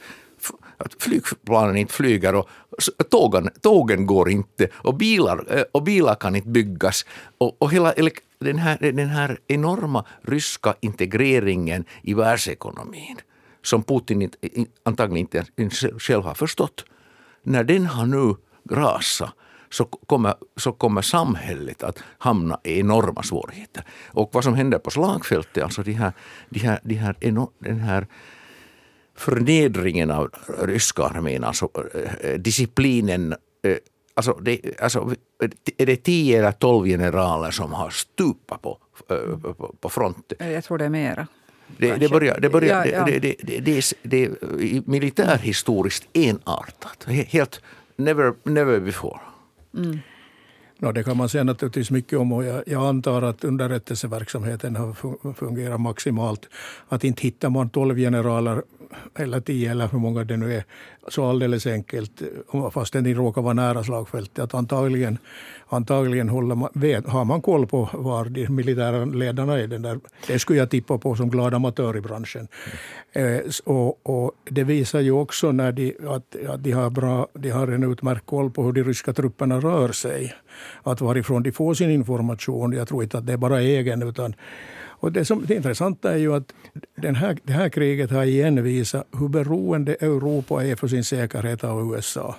att 0.76 1.02
flygplanen 1.02 1.76
inte 1.76 1.92
flyger 1.92 2.34
och 2.34 2.48
tågen, 3.10 3.50
tågen 3.60 4.06
går 4.06 4.30
inte 4.30 4.68
och 4.74 4.94
bilar, 4.94 5.44
eh, 5.50 5.62
och 5.72 5.82
bilar 5.82 6.14
kan 6.14 6.36
inte 6.36 6.48
byggas. 6.48 7.06
Och, 7.38 7.62
och 7.62 7.72
hela 7.72 7.94
den 8.38 8.58
här, 8.58 8.78
den 8.80 9.08
här 9.08 9.38
enorma 9.46 10.04
ryska 10.22 10.74
integreringen 10.80 11.84
i 12.02 12.14
världsekonomin 12.14 13.16
som 13.64 13.83
Putin 13.83 14.31
antagligen 14.83 15.46
inte 15.57 15.98
själv 15.98 16.22
har 16.22 16.35
förstått. 16.35 16.85
När 17.42 17.64
den 17.64 17.87
har 17.87 18.07
nu 18.07 18.37
rasat 18.70 19.31
så 19.70 19.85
kommer, 19.85 20.35
så 20.57 20.72
kommer 20.72 21.03
samhället 21.03 21.83
att 21.83 21.98
hamna 22.18 22.61
i 22.64 22.81
enorma 22.81 23.22
svårigheter. 23.22 23.85
Och 24.07 24.31
vad 24.33 24.44
som 24.44 24.55
händer 24.55 24.79
på 24.79 24.90
slagfältet, 24.90 25.64
alltså 25.64 25.83
de 25.83 25.92
här, 25.92 26.12
de 26.48 26.59
här, 26.59 26.81
de 26.83 26.94
här, 26.94 27.16
den 27.59 27.81
här 27.81 28.07
förnedringen 29.16 30.11
av 30.11 30.31
ryska 30.59 31.03
armén, 31.03 31.44
alltså 31.44 31.68
eh, 31.94 32.14
eh, 32.14 32.38
disciplinen 32.38 33.35
eh, 33.62 33.77
Alltså, 34.16 34.33
det, 34.33 34.81
alltså, 34.81 35.14
är 35.77 35.87
det 35.87 35.96
tio 35.96 36.38
eller 36.38 36.53
tolv 36.53 36.87
generaler 36.87 37.50
som 37.50 37.72
har 37.72 37.90
stupat 37.90 38.62
på, 38.62 38.79
på, 39.07 39.74
på 39.81 39.88
fronten? 39.88 40.53
Jag 40.53 40.64
tror 40.64 40.79
det 40.79 40.85
är 40.85 40.88
mera. 40.88 41.27
Det, 41.79 41.96
det, 41.96 42.09
börjar, 42.09 42.40
det, 42.40 42.50
börjar, 42.50 42.85
ja, 42.85 42.92
ja. 42.92 43.05
Det, 43.05 43.18
det, 43.18 43.37
det, 43.42 43.61
det, 43.61 43.92
det, 44.03 44.24
är 44.24 44.90
militärhistoriskt 44.90 46.09
enartat. 46.12 47.05
Helt 47.07 47.61
never, 47.96 48.35
never 48.42 48.81
before. 48.81 49.20
Mm. 49.77 49.98
No, 50.79 50.92
det 50.92 51.05
kan 51.05 51.16
man 51.16 51.29
säga 51.29 51.44
naturligtvis 51.44 51.90
mycket 51.90 52.18
om 52.18 52.33
och 52.33 52.44
jag, 52.44 52.62
jag 52.66 52.87
antar 52.87 53.22
att 53.22 53.44
underrättelseverksamheten 53.44 54.77
har 54.77 55.35
fungerat 55.35 55.81
maximalt. 55.81 56.48
Att 56.88 57.05
inte 57.05 57.22
hittar 57.22 57.50
man 57.50 57.68
tolv 57.68 57.96
generaler 57.96 58.62
eller 59.14 59.40
tio 59.40 59.70
eller 59.70 59.88
hur 59.88 59.98
många 59.98 60.24
det 60.24 60.37
nu 60.37 60.54
är 60.54 60.64
så 61.09 61.24
alldeles 61.24 61.66
enkelt 61.66 62.22
fast 62.72 62.92
de 62.92 63.14
råkar 63.14 63.42
vara 63.42 63.54
nära 63.54 63.85
slagfältet. 63.85 64.38
Att 64.38 64.54
antagligen 64.54 65.18
antagligen 65.68 66.28
håller 66.28 66.54
man, 66.54 66.68
vet, 66.74 67.07
har 67.07 67.24
man 67.24 67.42
koll 67.42 67.66
på 67.66 67.88
var 67.92 68.24
de 68.24 68.48
militära 68.48 69.04
ledarna 69.04 69.59
är. 69.59 69.66
Den 69.66 69.83
där, 69.83 70.00
det 70.26 70.38
skulle 70.38 70.59
jag 70.59 70.70
tippa 70.70 70.98
på 70.98 71.16
som 71.16 71.30
glad 71.30 71.54
amatör 71.54 71.96
i 71.96 72.00
branschen. 72.00 72.48
Mm. 73.12 73.35
Eh, 73.35 73.42
och, 73.64 74.00
och, 74.02 74.33
det 74.50 74.64
visar 74.64 75.00
ju 75.00 75.11
också 75.12 75.52
när 75.52 75.72
de, 75.72 75.96
att, 76.09 76.37
att 76.48 76.64
de, 76.64 76.72
har 76.72 76.90
bra, 76.90 77.28
de 77.33 77.50
har 77.50 77.68
en 77.68 77.92
utmärkt 77.92 78.26
koll 78.26 78.50
på 78.50 78.62
hur 78.62 78.72
de 78.72 78.85
ryska 78.85 79.12
trupperna 79.12 79.61
rör 79.61 79.92
sig. 79.92 80.35
Att 80.83 81.00
varifrån 81.00 81.42
de 81.42 81.52
får 81.52 81.74
sin 81.74 81.90
information. 81.90 82.72
Jag 82.72 82.88
tror 82.88 83.02
inte 83.02 83.18
att 83.18 83.26
det 83.26 83.33
är 83.33 83.37
bara 83.37 83.61
egen 83.61 84.02
utan 84.02 84.35
och 85.04 85.12
det, 85.12 85.24
som, 85.24 85.46
det 85.46 85.54
intressanta 85.54 86.12
är 86.12 86.16
ju 86.16 86.34
att 86.34 86.54
den 86.96 87.14
här, 87.14 87.38
det 87.42 87.52
här 87.52 87.68
kriget 87.68 88.10
har 88.10 88.24
igen 88.24 88.62
visat 88.62 89.06
hur 89.18 89.28
beroende 89.28 89.94
Europa 89.94 90.64
är 90.64 90.76
för 90.76 90.88
sin 90.88 91.04
säkerhet 91.04 91.64
av 91.64 91.92
USA. 91.92 92.36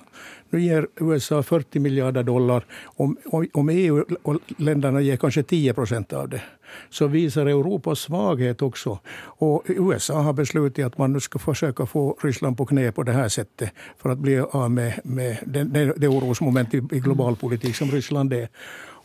Nu 0.50 0.62
ger 0.62 0.86
USA 1.00 1.42
40 1.42 1.78
miljarder 1.78 2.22
dollar. 2.22 2.64
Om, 2.84 3.16
om 3.52 3.68
EU 3.68 4.04
och 4.22 4.40
länderna 4.56 5.00
ger 5.00 5.16
kanske 5.16 5.42
10 5.42 5.74
procent 5.74 6.12
av 6.12 6.28
det 6.28 6.42
så 6.90 7.06
visar 7.06 7.46
Europas 7.46 7.98
svaghet 7.98 8.62
också. 8.62 8.98
Och 9.38 9.62
USA 9.66 10.20
har 10.20 10.32
beslutat 10.32 10.86
att 10.86 10.98
man 10.98 11.12
nu 11.12 11.20
ska 11.20 11.38
försöka 11.38 11.86
få 11.86 12.18
Ryssland 12.22 12.56
på 12.56 12.66
knä 12.66 12.92
på 12.92 13.02
det 13.02 13.12
här 13.12 13.28
sättet 13.28 13.70
för 13.98 14.10
att 14.10 14.18
bli 14.18 14.38
av 14.38 14.70
med, 14.70 15.00
med 15.04 15.38
det, 15.46 15.64
det, 15.64 15.92
det 15.96 16.08
orosmoment 16.08 16.74
i, 16.74 16.76
i 16.76 17.00
global 17.00 17.36
politik 17.36 17.76
som 17.76 17.90
Ryssland 17.90 18.32
är. 18.32 18.48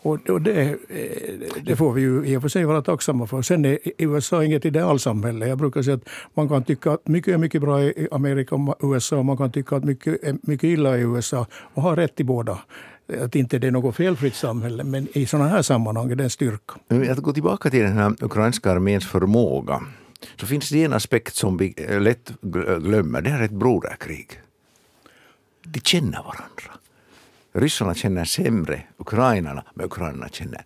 Och, 0.04 0.30
och 0.30 0.42
det, 0.42 0.62
eh, 0.62 0.76
det, 1.66 1.76
får 1.76 1.94
vi 1.94 2.02
ju 2.02 2.26
i 2.26 2.38
och 2.38 2.42
för 2.42 2.50
sig 2.50 2.66
vara 2.66 2.82
tacksamma 2.82 3.28
för. 3.28 3.42
Sen 3.42 3.66
är 3.66 3.80
USA 3.98 4.44
inget 4.44 4.66
idealsamhälle. 4.66 5.48
Jag 5.48 5.58
brukar 5.58 5.82
säga 5.82 5.96
att 5.96 6.10
man 6.34 6.50
kan 6.50 6.64
tycka 6.64 6.92
att 6.92 7.08
mycket 7.08 7.34
är 7.34 7.38
mycket 7.38 7.62
bra 7.62 7.84
i 7.84 8.08
Amerika 8.12 8.56
och 8.56 8.78
USA 8.82 9.18
och 9.18 9.26
man 9.26 9.38
kan 9.38 9.52
tycka 9.52 9.76
att 9.76 9.84
mycket 9.84 10.24
är 10.24 10.38
mycket 10.42 10.64
illa 10.64 10.98
i 10.98 11.02
USA 11.02 11.46
och 11.74 11.82
ha 11.82 11.96
rätt 11.96 12.20
i 12.20 12.24
båda 12.24 12.60
att 13.20 13.36
inte 13.36 13.60
det 13.60 13.68
är 13.68 13.72
något 13.72 13.96
felfritt 13.96 14.36
samhälle, 14.36 14.84
men 14.84 15.08
i 15.14 15.26
sådana 15.26 15.50
här 15.50 15.62
sammanhang 15.62 16.12
är 16.12 16.16
det 16.16 16.24
en 16.24 16.30
styrka. 16.30 16.74
Att 17.12 17.18
gå 17.18 17.34
tillbaka 17.34 17.70
till 17.70 17.80
den 17.80 17.98
här 17.98 18.16
ukrainska 18.22 18.72
arméns 18.72 19.08
förmåga, 19.08 19.82
så 20.40 20.46
finns 20.46 20.70
det 20.70 20.84
en 20.84 20.94
aspekt 20.94 21.36
som 21.36 21.58
vi 21.58 21.74
eh, 21.78 22.02
lätt 22.02 22.32
glömmer. 22.42 23.22
Det 23.22 23.30
här 23.30 23.40
är 23.40 23.46
ett 23.46 23.52
broderkrig. 23.52 24.28
De 25.64 25.80
känner 25.80 26.18
varandra 26.18 26.81
ryssarna 27.54 27.94
känner 27.94 28.26
sämre 28.26 28.84
ukrainarna, 28.98 29.64
men 29.76 29.86
ukrainarna 29.86 30.30
känner 30.30 30.66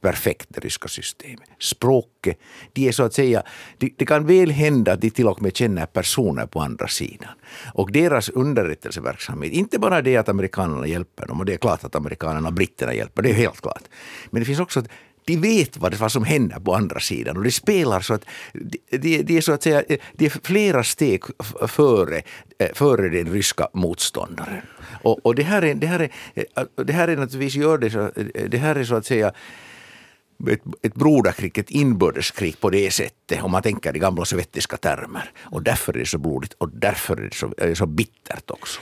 perfekt 0.00 0.46
det 0.48 0.60
ryska 0.60 0.88
systemet. 0.88 1.48
Språket, 1.58 2.38
de 2.72 2.88
är 2.88 2.92
så 2.92 3.02
att 3.02 3.14
säga, 3.14 3.42
det, 3.78 3.90
de 3.96 4.06
kan 4.06 4.26
väl 4.26 4.50
hända 4.50 4.92
att 4.92 5.00
de 5.00 5.10
till 5.10 5.28
och 5.28 5.42
med 5.42 5.56
känner 5.56 5.86
personer 5.86 6.46
på 6.46 6.60
andra 6.60 6.88
sidan. 6.88 7.30
Och 7.74 7.92
deras 7.92 8.28
underrättelseverksamhet, 8.28 9.52
inte 9.52 9.78
bara 9.78 10.02
det 10.02 10.16
att 10.16 10.28
amerikanerna 10.28 10.86
hjälper 10.86 11.26
dem, 11.26 11.40
och 11.40 11.46
det 11.46 11.54
är 11.54 11.58
klart 11.58 11.84
att 11.84 11.94
amerikanerna 11.94 12.48
och 12.48 12.54
britterna 12.54 12.94
hjälper, 12.94 13.22
det 13.22 13.30
är 13.30 13.34
helt 13.34 13.60
klart. 13.60 13.82
Men 14.30 14.40
det 14.40 14.46
finns 14.46 14.60
också 14.60 14.82
de 15.26 15.36
vet 15.36 15.76
vad, 15.76 15.94
vad 15.94 16.12
som 16.12 16.24
händer 16.24 16.60
på 16.60 16.74
andra 16.74 17.00
sidan 17.00 17.36
och 17.36 17.44
de 17.44 17.50
spelar 17.50 18.00
så 18.00 18.14
att 18.14 18.24
de, 18.90 19.22
de 19.22 19.36
är 19.36 19.40
så 19.40 19.52
att 19.52 19.62
säga 19.62 19.82
de 20.12 20.26
är 20.26 20.46
flera 20.46 20.84
steg 20.84 21.22
före, 21.68 22.22
eh, 22.58 22.68
före 22.74 23.08
den 23.08 23.32
ryska 23.32 23.68
motståndaren. 23.72 24.62
Och, 25.02 25.26
och 25.26 25.34
det, 25.34 25.42
här 25.42 25.64
är, 25.64 25.74
det, 25.74 25.86
här 25.86 26.00
är, 26.00 26.10
eh, 26.34 26.84
det 26.84 26.92
här 26.92 27.08
är 27.08 27.16
naturligtvis 27.16 27.54
gör 27.54 27.78
det 27.78 27.90
så, 27.90 28.00
eh, 28.00 28.44
det 28.48 28.58
här 28.58 28.74
är 28.76 28.84
så 28.84 28.94
att 28.94 29.06
säga 29.06 29.32
ett, 30.50 30.62
ett 30.82 30.94
broderkrig, 30.94 31.58
ett 31.58 31.70
inbördeskrig 31.70 32.60
på 32.60 32.70
det 32.70 32.90
sättet 32.90 33.42
om 33.42 33.50
man 33.50 33.62
tänker 33.62 33.96
i 33.96 33.98
gamla 33.98 34.24
sovjetiska 34.24 34.76
termer. 34.76 35.30
Och 35.42 35.62
därför 35.62 35.92
är 35.92 35.98
det 35.98 36.06
så 36.06 36.18
blodigt 36.18 36.52
och 36.58 36.68
därför 36.68 37.16
är 37.16 37.22
det 37.22 37.34
så, 37.34 37.54
är 37.56 37.68
det 37.68 37.76
så 37.76 37.86
bittert 37.86 38.50
också. 38.50 38.80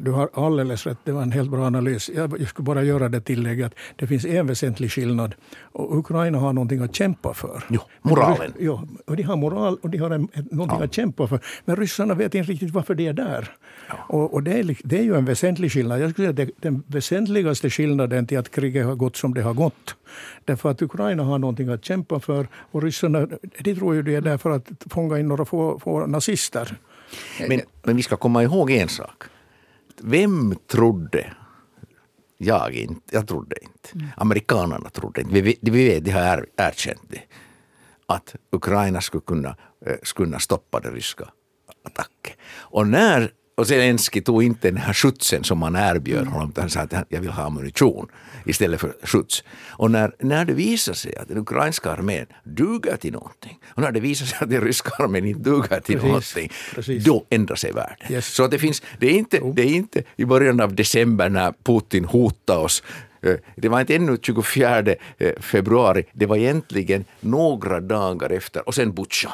Du 0.00 0.10
har 0.10 0.30
alldeles 0.34 0.86
rätt, 0.86 0.98
det 1.04 1.12
var 1.12 1.22
en 1.22 1.32
helt 1.32 1.50
bra 1.50 1.66
analys. 1.66 2.10
Jag 2.14 2.48
skulle 2.48 2.64
bara 2.64 2.82
göra 2.82 3.08
det 3.08 3.20
tillägget 3.20 3.66
att 3.66 3.74
det 3.96 4.06
finns 4.06 4.24
en 4.24 4.46
väsentlig 4.46 4.92
skillnad. 4.92 5.34
Och 5.60 5.98
Ukraina 5.98 6.38
har 6.38 6.52
någonting 6.52 6.82
att 6.82 6.94
kämpa 6.94 7.34
för. 7.34 7.64
Jo, 7.68 7.80
moralen. 8.02 8.52
Ja, 8.58 8.84
och 9.06 9.16
de 9.16 9.22
har 9.22 9.36
moral 9.36 9.78
och 9.82 9.90
de 9.90 9.98
har 9.98 10.10
en, 10.10 10.28
någonting 10.50 10.78
ja. 10.78 10.84
att 10.84 10.94
kämpa 10.94 11.26
för. 11.28 11.40
Men 11.64 11.76
ryssarna 11.76 12.14
vet 12.14 12.34
inte 12.34 12.52
riktigt 12.52 12.70
varför 12.70 12.94
de 12.94 13.08
är 13.08 13.12
där. 13.12 13.50
Ja. 13.88 13.94
Och, 14.08 14.34
och 14.34 14.42
det, 14.42 14.52
är, 14.52 14.76
det 14.84 14.98
är 14.98 15.02
ju 15.02 15.14
en 15.14 15.24
väsentlig 15.24 15.72
skillnad. 15.72 16.00
Jag 16.00 16.10
skulle 16.10 16.34
säga 16.34 16.48
att 16.48 16.62
den 16.62 16.82
väsentligaste 16.86 17.70
skillnaden 17.70 18.26
till 18.26 18.38
att 18.38 18.50
kriget 18.50 18.86
har 18.86 18.94
gått 18.94 19.16
som 19.16 19.34
det 19.34 19.42
har 19.42 19.54
gått. 19.54 19.96
Därför 20.44 20.70
att 20.70 20.82
Ukraina 20.82 21.22
har 21.22 21.38
någonting 21.38 21.68
att 21.68 21.84
kämpa 21.84 22.20
för 22.20 22.48
och 22.70 22.82
ryssarna 22.82 23.26
de 23.58 23.74
tror 23.74 23.94
ju 23.94 24.02
det 24.02 24.14
är 24.14 24.20
där 24.20 24.38
för 24.38 24.50
att 24.50 24.68
fånga 24.90 25.18
in 25.18 25.28
några 25.28 25.44
få, 25.44 25.78
få 25.78 26.06
nazister. 26.06 26.76
Men, 27.48 27.60
men 27.82 27.96
vi 27.96 28.02
ska 28.02 28.16
komma 28.16 28.42
ihåg 28.42 28.70
en 28.70 28.88
sak 28.88 29.24
vem 30.02 30.56
trodde 30.66 31.32
jag 32.38 32.72
inte, 32.72 33.14
jag 33.14 33.28
trodde 33.28 33.56
inte. 33.62 34.12
Amerikanerna 34.16 34.90
trodde 34.90 35.20
inte. 35.20 35.40
Vi, 35.40 35.58
vi 35.60 35.70
vet, 35.70 36.04
de 36.04 36.10
har 36.10 36.46
erkänt 36.56 37.02
det. 37.08 37.22
Att 38.06 38.36
Ukraina 38.50 39.00
skulle 39.00 39.20
kunna, 39.20 39.56
eh, 39.86 39.96
skulle 40.02 40.26
kunna 40.26 40.38
stoppa 40.38 40.80
den 40.80 40.94
ryska 40.94 41.28
attacken. 41.84 42.36
Och 42.46 42.86
när 42.86 43.30
och 43.56 43.66
Zelensky 43.66 44.20
tog 44.20 44.42
inte 44.42 44.68
den 44.68 44.76
här 44.76 44.92
skjutsen 44.92 45.44
som 45.44 45.58
man 45.58 45.76
erbjöd 45.76 46.26
honom. 46.26 46.52
Han 46.56 46.70
sa 46.70 46.80
att 46.80 46.94
jag 47.08 47.20
vill 47.20 47.30
ha 47.30 47.42
ammunition 47.42 48.08
istället 48.46 48.80
för 48.80 48.96
skjuts. 49.02 49.44
Och 49.68 49.90
när, 49.90 50.12
när 50.18 50.44
det 50.44 50.52
visade 50.52 50.96
sig 50.96 51.16
att 51.16 51.28
den 51.28 51.38
ukrainska 51.38 51.90
armén 51.90 52.26
duger 52.44 52.96
till 52.96 53.12
någonting 53.12 53.58
och 53.66 53.82
när 53.82 53.92
det 53.92 54.00
visade 54.00 54.30
sig 54.30 54.38
att 54.40 54.50
den 54.50 54.60
ryska 54.60 54.90
armén 55.04 55.26
inte 55.26 55.50
duger 55.50 55.80
till 55.80 55.94
precis, 55.94 56.02
någonting, 56.02 56.52
precis. 56.74 57.04
då 57.04 57.24
ändrar 57.30 57.56
sig 57.56 57.72
världen. 57.72 58.12
Yes. 58.12 58.26
Så 58.26 58.44
att 58.44 58.50
det, 58.50 58.58
finns, 58.58 58.82
det, 58.98 59.06
är 59.06 59.18
inte, 59.18 59.40
det 59.54 59.62
är 59.62 59.74
inte 59.74 60.02
i 60.16 60.24
början 60.24 60.60
av 60.60 60.74
december 60.74 61.28
när 61.28 61.54
Putin 61.64 62.04
hotade 62.04 62.60
oss 62.60 62.82
eh, 63.22 63.34
det 63.56 63.68
var 63.68 63.80
inte 63.80 63.94
ännu 63.94 64.18
24 64.22 64.78
eh, 64.78 64.94
februari, 65.40 66.04
det 66.12 66.26
var 66.26 66.36
egentligen 66.36 67.04
några 67.20 67.80
dagar 67.80 68.30
efter 68.30 68.68
och 68.68 68.74
sen 68.74 68.94
Butja. 68.94 69.30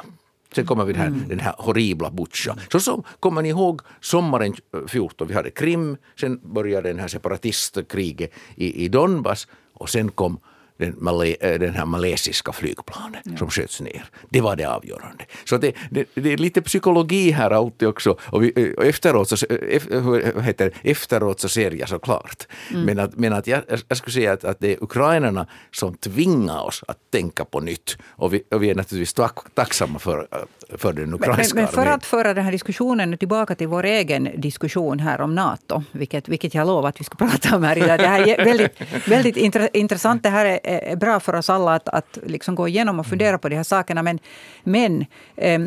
Sen 0.55 0.67
kommer 0.67 0.85
vi 0.85 0.93
den 0.93 1.03
här, 1.03 1.09
mm. 1.09 1.29
den 1.29 1.41
här 1.41 1.55
horribla 1.59 2.11
Butja. 2.11 2.57
Så, 2.73 2.81
så 2.81 3.05
kommer 3.21 3.43
ni 3.43 3.49
ihåg 3.49 3.81
sommaren 4.01 4.55
14, 4.89 5.29
vi 5.29 5.35
hade 5.35 5.51
Krim, 5.51 5.97
sen 6.21 6.41
började 6.55 6.89
den 6.89 6.99
här 6.99 7.09
separatistkriget 7.09 8.33
i, 8.57 8.85
i 8.85 8.89
Donbass 8.89 9.49
och 9.75 9.89
sen 9.89 10.11
kom 10.11 10.39
den, 10.83 11.37
eh, 11.41 11.59
den 11.59 11.75
här 11.75 11.87
malaysiska 11.87 12.53
flygplanet 12.53 13.27
mm. 13.27 13.39
som 13.39 13.51
sköts 13.51 13.81
ner. 13.81 14.05
Det 14.29 14.41
var 14.41 14.57
det 14.57 14.65
avgörande. 14.65 15.25
Så 15.45 15.57
det, 15.57 15.73
det, 15.91 16.09
det 16.15 16.33
är 16.33 16.37
lite 16.37 16.63
psykologi 16.63 17.31
här 17.31 17.51
alltid 17.51 17.89
också. 17.89 18.17
Och, 18.21 18.43
vi, 18.43 18.75
och 18.77 18.85
efteråt, 18.85 19.29
så, 19.29 19.47
vad 20.35 20.45
heter 20.45 20.73
efteråt 20.83 21.41
så 21.41 21.49
ser 21.49 21.71
jag 21.71 21.89
såklart. 21.89 22.47
Mm. 22.71 22.83
Men, 22.83 22.99
att, 22.99 23.17
men 23.17 23.33
att 23.33 23.47
jag, 23.47 23.63
jag 23.89 23.99
skulle 23.99 24.15
säga 24.15 24.33
att, 24.33 24.45
att 24.45 24.61
det 24.61 24.73
är 24.73 24.83
ukrainarna 24.83 25.47
som 25.71 25.95
tvingar 25.95 26.61
oss 26.61 26.85
att 26.89 26.99
tänka 27.11 27.45
på 27.45 27.61
nytt. 27.61 27.97
Och 28.09 28.35
vi, 28.35 28.43
och 28.51 28.63
vi 28.63 28.71
är 28.71 28.75
naturligtvis 28.75 29.13
tack, 29.13 29.39
tacksamma 29.55 29.99
för, 29.99 30.27
för 30.79 30.93
den 30.93 31.15
ukrainska 31.15 31.55
men, 31.55 31.65
men 31.65 31.73
för 31.73 31.87
att 31.87 32.05
föra 32.05 32.35
den 32.35 32.45
här 32.45 32.53
diskussionen 32.53 33.19
tillbaka 33.19 33.55
till 33.55 33.69
vår 33.69 33.85
egen 33.85 34.29
diskussion 34.37 34.99
här 34.99 35.21
om 35.21 35.35
Nato, 35.35 35.83
vilket, 35.93 36.29
vilket 36.29 36.55
jag 36.55 36.67
lovar 36.67 36.89
att 36.89 37.01
vi 37.01 37.05
ska 37.05 37.17
prata 37.27 37.57
om 37.57 37.63
här 37.63 37.79
idag. 37.79 37.99
Det 37.99 38.07
här 38.07 38.29
är 38.29 38.45
väldigt, 38.45 39.09
väldigt 39.09 39.37
intressant. 39.73 40.23
Det 40.23 40.29
här 40.29 40.61
är 40.63 40.72
är 40.81 40.97
bra 40.97 41.21
för 41.21 41.35
oss 41.35 41.51
alla 41.51 41.75
att, 41.75 41.89
att 41.89 42.19
liksom 42.23 42.55
gå 42.55 42.69
igenom 42.69 43.01
och 43.01 43.07
fundera 43.07 43.39
på 43.39 43.49
de 43.49 43.57
här 43.57 43.63
sakerna. 43.63 44.03
Men, 44.03 44.19
men 44.65 45.07
eh, 45.37 45.61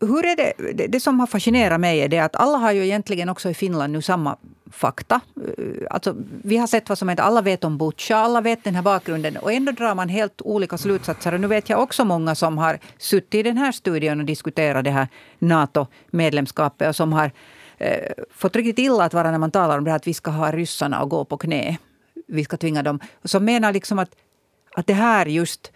hur 0.00 0.26
är 0.26 0.36
det, 0.36 0.52
det, 0.72 0.86
det 0.86 1.00
som 1.00 1.20
har 1.20 1.26
fascinerat 1.26 1.80
mig 1.80 2.00
är 2.00 2.08
det 2.08 2.18
att 2.18 2.36
alla 2.36 2.58
har 2.58 2.72
ju 2.72 2.84
egentligen 2.84 3.28
också 3.28 3.50
i 3.50 3.54
Finland 3.54 3.92
nu 3.92 4.02
samma 4.02 4.36
fakta. 4.70 5.20
Eh, 5.36 5.86
alltså, 5.90 6.16
vi 6.42 6.56
har 6.56 6.66
sett 6.66 6.88
vad 6.88 6.98
som 6.98 7.08
händer. 7.08 7.24
Alla 7.24 7.42
vet 7.42 7.64
om 7.64 7.78
Butja, 7.78 8.16
alla 8.16 8.40
vet 8.40 8.64
den 8.64 8.74
här 8.74 8.82
bakgrunden. 8.82 9.36
Och 9.36 9.52
ändå 9.52 9.72
drar 9.72 9.94
man 9.94 10.08
helt 10.08 10.42
olika 10.42 10.78
slutsatser. 10.78 11.34
Och 11.34 11.40
nu 11.40 11.46
vet 11.46 11.70
jag 11.70 11.82
också 11.82 12.04
många 12.04 12.34
som 12.34 12.58
har 12.58 12.78
suttit 12.98 13.34
i 13.34 13.42
den 13.42 13.58
här 13.58 13.72
studion 13.72 14.20
och 14.20 14.26
diskuterat 14.26 14.84
det 14.84 14.90
här 14.90 15.08
NATO-medlemskapet 15.38 16.88
och 16.88 16.96
som 16.96 17.12
har 17.12 17.30
eh, 17.78 18.12
fått 18.34 18.56
riktigt 18.56 18.78
illa 18.78 19.04
att 19.04 19.14
vara 19.14 19.30
när 19.30 19.38
man 19.38 19.50
talar 19.50 19.78
om 19.78 19.84
det 19.84 19.90
här 19.90 19.96
att 19.96 20.06
vi 20.06 20.14
ska 20.14 20.30
ha 20.30 20.52
ryssarna 20.52 20.98
att 20.98 21.08
gå 21.08 21.24
på 21.24 21.36
knä 21.36 21.78
vi 22.32 22.44
ska 22.44 22.56
tvinga 22.56 22.82
dem. 22.82 23.00
Som 23.24 23.44
menar 23.44 23.72
liksom 23.72 23.98
att, 23.98 24.10
att 24.74 24.86
det 24.86 24.94
här 24.94 25.26
just 25.26 25.72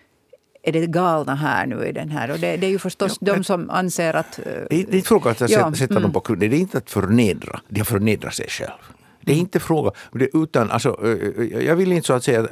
är 0.63 0.73
det 0.73 0.87
galna 0.87 1.35
här 1.35 1.67
nu 1.67 1.87
i 1.87 1.93
den 1.93 2.09
här. 2.09 2.31
Och 2.31 2.39
det, 2.39 2.57
det 2.57 2.67
är 2.67 2.71
ju 2.71 2.79
förstås 2.79 3.19
ja, 3.21 3.35
de 3.35 3.45
som 3.45 3.71
anser 3.71 4.15
att... 4.15 4.37
Det 4.37 4.51
är, 4.51 4.67
det 4.69 4.75
är 4.75 4.95
inte 4.95 5.09
fråga 5.09 5.31
att 5.31 5.41
ja, 5.41 5.75
sätta 5.75 5.93
mm. 5.93 6.03
dem 6.03 6.13
på 6.13 6.21
kund. 6.21 6.41
Det 6.41 6.47
är 6.47 6.55
inte 6.55 6.79
att 6.79 6.91
förnedra. 6.91 7.61
De 7.69 7.81
har 7.81 7.85
förnedrat 7.85 8.35
sig 8.35 8.47
själva. 8.49 8.75
Det 9.21 9.33
är 9.33 9.37
inte 9.37 9.61
fråga, 9.61 9.91
utan 10.35 10.71
alltså, 10.71 11.17
jag 11.61 11.77
vill 11.77 11.93
inte 11.93 12.07
så 12.07 12.13
att 12.13 12.25
säga 12.25 12.47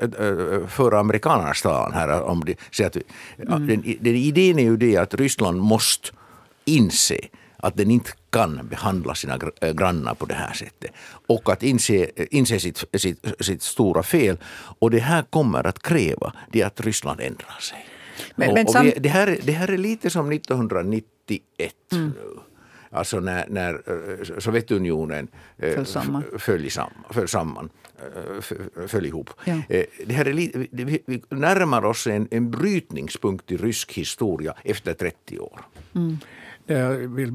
föra 0.68 1.00
amerikanernas 1.00 1.62
talan 1.62 1.92
här. 1.92 2.22
Om 2.22 2.44
det, 2.44 2.54
så 2.70 2.86
att, 2.86 2.96
mm. 3.38 3.66
den, 3.66 3.82
den 4.00 4.14
idén 4.14 4.58
är 4.58 4.62
ju 4.62 4.76
det 4.76 4.96
att 4.96 5.14
Ryssland 5.14 5.60
måste 5.60 6.08
inse 6.64 7.18
den 7.76 7.90
inte 7.90 8.10
kan 8.30 8.68
behandla 8.68 9.14
sina 9.14 9.38
grannar 9.60 10.14
på 10.14 10.26
det 10.26 10.34
här 10.34 10.52
sättet. 10.52 10.90
Och 11.26 11.52
att 11.52 11.62
inse, 11.62 12.10
inse 12.30 12.60
sitt, 12.60 12.84
sitt, 12.96 13.26
sitt 13.40 13.62
stora 13.62 14.02
fel. 14.02 14.36
Och 14.78 14.90
det 14.90 14.98
här 14.98 15.22
kommer 15.22 15.66
att 15.66 15.82
kräva 15.82 16.32
det 16.52 16.62
att 16.62 16.80
Ryssland 16.80 17.20
ändrar 17.20 17.58
sig. 17.60 17.86
Men, 18.36 18.54
men 18.54 18.66
sam... 18.66 18.84
vi, 18.84 18.90
det, 18.90 19.08
här, 19.08 19.38
det 19.42 19.52
här 19.52 19.70
är 19.70 19.78
lite 19.78 20.10
som 20.10 20.32
1991. 20.32 21.74
Mm. 21.92 22.12
Alltså 22.90 23.20
när, 23.20 23.46
när 23.48 23.74
eh, 23.74 24.38
Sovjetunionen 24.38 25.28
föll 25.58 25.86
samman. 25.86 26.24
Föll, 26.38 26.70
samman, 26.70 27.04
föll, 27.10 27.28
samman, 27.28 27.70
föll 28.86 29.06
ihop. 29.06 29.30
Ja. 29.44 29.60
Det 30.06 30.14
här 30.14 30.28
är 30.28 30.32
vi 30.32 31.22
närmar 31.28 31.84
oss 31.84 32.06
en, 32.06 32.28
en 32.30 32.50
brytningspunkt 32.50 33.52
i 33.52 33.56
rysk 33.56 33.92
historia 33.92 34.54
efter 34.64 34.94
30 34.94 35.38
år. 35.38 35.60
Mm. 35.94 36.18
Jag 36.66 36.90
vill 36.96 37.32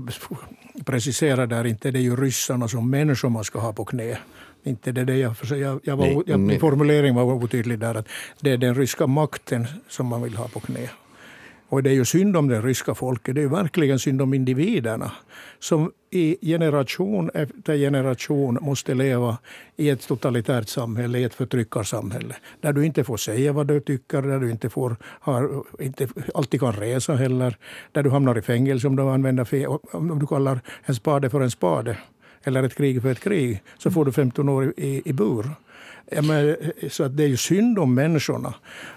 precisera 0.86 1.46
där, 1.46 1.65
inte 1.65 1.92
det 1.92 2.00
är 2.00 2.04
ju 2.04 2.15
ryssarna 2.15 2.68
som 2.68 2.89
människor 2.89 3.30
man 3.30 3.44
ska 3.44 3.60
ha 3.60 3.74
på 3.74 3.86
knä. 3.86 4.18
Inte 4.63 4.92
det, 4.92 5.06
det 5.06 5.18
jag, 5.18 5.36
jag, 5.50 5.80
jag 5.84 5.98
var, 5.98 6.24
jag, 6.26 6.39
min 6.39 6.60
formulering 6.60 7.15
var 7.15 7.24
otydlig 7.24 7.80
där. 7.80 7.96
Att 7.96 8.08
det 8.39 8.52
är 8.52 8.58
den 8.58 8.76
ryska 8.76 9.08
makten 9.08 9.68
som 9.88 10.08
man 10.08 10.22
vill 10.22 10.36
ha 10.36 10.48
på 10.48 10.60
knä. 10.60 10.89
Och 11.69 11.84
det 11.84 11.89
är 11.89 11.93
ju 11.93 12.05
synd 12.05 12.38
om 12.38 12.47
det 12.47 12.62
ryska 12.62 12.95
folket. 12.95 13.36
Det 13.36 13.41
är 13.41 13.47
verkligen 13.47 13.99
synd 13.99 14.21
om 14.21 14.34
individerna 14.34 15.12
som 15.60 15.91
i 16.12 16.38
generation 16.41 17.29
efter 17.34 17.77
generation 17.77 18.58
måste 18.62 18.93
leva 18.93 19.38
i 19.77 19.89
ett 19.89 20.08
totalitärt 20.08 20.67
samhälle, 20.67 21.19
i 21.19 21.23
ett 21.23 21.34
förtryckarsamhälle. 21.34 22.36
Där 22.62 22.73
du 22.73 22.86
inte 22.86 23.03
får 23.03 23.17
säga 23.17 23.53
vad 23.53 23.67
du 23.67 23.79
tycker, 23.79 24.21
där 24.21 24.39
du 24.39 24.51
inte, 24.51 24.69
får, 24.69 24.95
har, 25.01 25.63
inte 25.79 26.08
alltid 26.34 26.60
kan 26.60 26.73
resa 26.73 27.15
heller. 27.15 27.58
Där 27.91 28.03
du 28.03 28.10
hamnar 28.10 28.38
i 28.38 28.41
fängelse 28.41 28.88
om 28.88 28.95
du 28.95 29.03
använder 29.03 29.45
fe, 29.45 29.67
om 29.67 30.19
du 30.19 30.27
kallar 30.27 30.60
en 30.86 30.95
spade 30.95 31.29
för 31.29 31.41
en 31.41 31.51
spade 31.51 31.97
eller 32.43 32.63
ett 32.63 32.75
krig 32.75 33.01
för 33.01 33.12
ett 33.12 33.19
krig, 33.19 33.63
så 33.77 33.91
får 33.91 34.05
du 34.05 34.12
15 34.12 34.49
år 34.49 34.73
i, 34.77 35.01
i 35.05 35.13
bur. 35.13 35.45
Ja, 36.12 36.22
men, 36.22 36.56
så 36.89 37.04
att 37.04 37.17
det 37.17 37.24
är 37.24 37.28
ju 37.28 37.38
synd 37.38 37.80
om 37.80 37.93
människorna. 37.93 38.54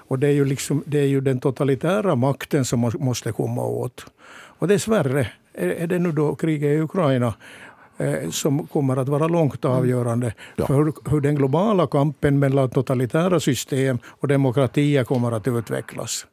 Och 0.09 0.18
det 0.18 0.27
är 0.27 0.33
ju, 0.33 0.44
liksom, 0.44 0.83
det 0.87 0.98
är 0.98 1.07
ju 1.07 1.20
den 1.20 1.40
totalitära 1.40 2.14
makten 2.14 2.64
som 2.64 2.92
måste 2.98 3.33
komma 3.33 3.64
åt. 3.64 4.07
Och 4.59 4.68
dessvärre 4.68 5.27
är 5.55 5.87
det 5.87 5.98
nu 5.98 6.12
då 6.12 6.35
kriget 6.35 6.68
i 6.68 6.81
Ukraina 6.81 7.35
eh, 7.98 8.31
som 8.31 8.66
kommer 8.66 8.96
att 8.96 9.09
vara 9.09 9.29
långt 9.29 9.64
avgörande 9.64 10.35
ja. 10.57 10.66
för 10.66 10.75
hur, 10.75 11.11
hur 11.11 11.20
den 11.20 11.35
globala 11.35 11.87
kampen 11.87 12.38
mellan 12.38 12.70
totalitära 12.70 13.40
system 13.40 13.98
och 14.07 14.29
demokratier 14.29 15.05
kommer 15.05 15.33
att 15.33 15.48
utvecklas. 15.48 16.27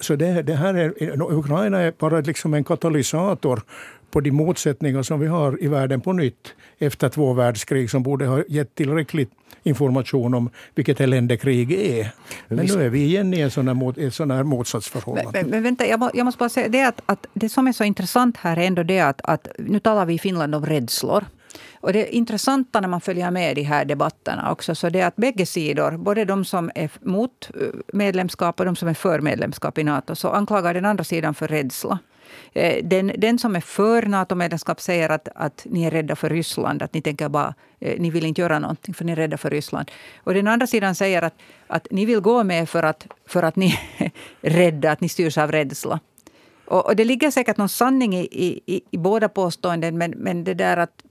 Så 0.00 0.16
det, 0.16 0.42
det 0.42 0.54
här 0.54 0.74
är, 0.74 1.22
Ukraina 1.32 1.80
är 1.80 1.92
bara 1.98 2.20
liksom 2.20 2.54
en 2.54 2.64
katalysator 2.64 3.62
på 4.10 4.20
de 4.20 4.30
motsättningar 4.30 5.02
som 5.02 5.20
vi 5.20 5.26
har 5.26 5.64
i 5.64 5.68
världen 5.68 6.00
på 6.00 6.12
nytt 6.12 6.54
efter 6.78 7.08
två 7.08 7.32
världskrig 7.32 7.90
som 7.90 8.02
borde 8.02 8.26
ha 8.26 8.42
gett 8.48 8.74
tillräcklig 8.74 9.28
information 9.62 10.34
om 10.34 10.50
vilket 10.74 11.00
elände 11.00 11.36
krig 11.36 11.72
är. 11.72 12.10
Men 12.48 12.66
nu 12.66 12.84
är 12.84 12.88
vi 12.88 13.04
igen 13.04 13.34
i 13.34 13.40
en 13.40 13.50
sån 13.50 13.68
här, 13.68 14.06
ett 14.06 14.14
sån 14.14 14.30
här 14.30 14.42
motsatsförhållande. 14.42 15.42
Men, 15.42 15.50
men, 15.50 15.62
vänta, 15.62 15.86
jag, 15.86 16.00
må, 16.00 16.10
jag, 16.14 16.24
måste 16.24 16.38
bara 16.38 16.48
säga 16.48 16.68
det 16.68 16.82
att, 16.82 17.02
att 17.06 17.26
det 17.34 17.48
som 17.48 17.66
är 17.66 17.72
så 17.72 17.84
intressant 17.84 18.36
här 18.36 18.56
är 18.56 18.66
ändå 18.66 18.82
det 18.82 19.00
att, 19.00 19.20
att 19.24 19.48
nu 19.58 19.80
talar 19.80 20.06
vi 20.06 20.14
i 20.14 20.18
Finland 20.18 20.54
om 20.54 20.66
rädslor. 20.66 21.24
Och 21.80 21.92
det 21.92 22.14
intressanta 22.14 22.80
när 22.80 22.88
man 22.88 23.00
följer 23.00 23.30
med 23.30 23.52
i 23.52 23.54
de 23.54 23.62
här 23.62 23.84
debatterna 23.84 24.52
också, 24.52 24.74
så 24.74 24.88
det 24.88 25.00
är 25.00 25.06
att 25.06 25.16
bägge 25.16 25.46
sidor, 25.46 25.96
både 25.96 26.24
de 26.24 26.44
som 26.44 26.70
är 26.74 26.90
mot 27.00 27.50
eh, 27.54 27.66
medlemskap 27.92 28.60
och 28.60 28.66
de 28.66 28.76
som 28.76 28.88
är 28.88 28.94
för 28.94 29.20
medlemskap 29.20 29.78
i 29.78 29.84
Nato, 29.84 30.14
så 30.14 30.28
anklagar 30.28 30.74
den 30.74 30.84
andra 30.84 31.04
sidan 31.04 31.34
för 31.34 31.48
rädsla. 31.48 31.98
Eh, 32.52 32.84
den, 32.84 33.12
den 33.18 33.38
som 33.38 33.56
är 33.56 33.60
för 33.60 34.02
NATO-medlemskap 34.02 34.80
säger 34.80 35.08
att, 35.08 35.28
att 35.34 35.66
ni 35.70 35.84
är 35.84 35.90
rädda 35.90 36.16
för 36.16 36.30
Ryssland. 36.30 36.82
Att 36.82 36.94
ni 36.94 37.02
tänker 37.02 37.28
bara, 37.28 37.54
eh, 37.80 38.00
ni 38.00 38.10
vill 38.10 38.24
inte 38.24 38.40
göra 38.40 38.58
någonting 38.58 38.94
för 38.94 39.04
ni 39.04 39.12
är 39.12 39.16
rädda 39.16 39.36
för 39.36 39.50
Ryssland. 39.50 39.90
Och 40.24 40.34
den 40.34 40.48
andra 40.48 40.66
sidan 40.66 40.94
säger 40.94 41.22
att, 41.22 41.34
att 41.66 41.86
ni 41.90 42.04
vill 42.04 42.20
gå 42.20 42.44
med 42.44 42.68
för 42.68 42.82
att, 42.82 43.06
för 43.26 43.42
att 43.42 43.56
ni 43.56 43.78
är 43.98 44.10
rädda, 44.50 44.92
att 44.92 45.00
ni 45.00 45.08
styrs 45.08 45.38
av 45.38 45.52
rädsla. 45.52 46.00
Och, 46.64 46.86
och 46.86 46.96
det 46.96 47.04
ligger 47.04 47.30
säkert 47.30 47.56
någon 47.56 47.68
sanning 47.68 48.16
i, 48.16 48.28
i, 48.66 48.80
i 48.90 48.98
båda 48.98 49.28
påståenden 49.28 49.98
men, 49.98 50.10
men 50.10 50.44
det 50.44 50.54
där 50.54 50.76
att 50.76 51.02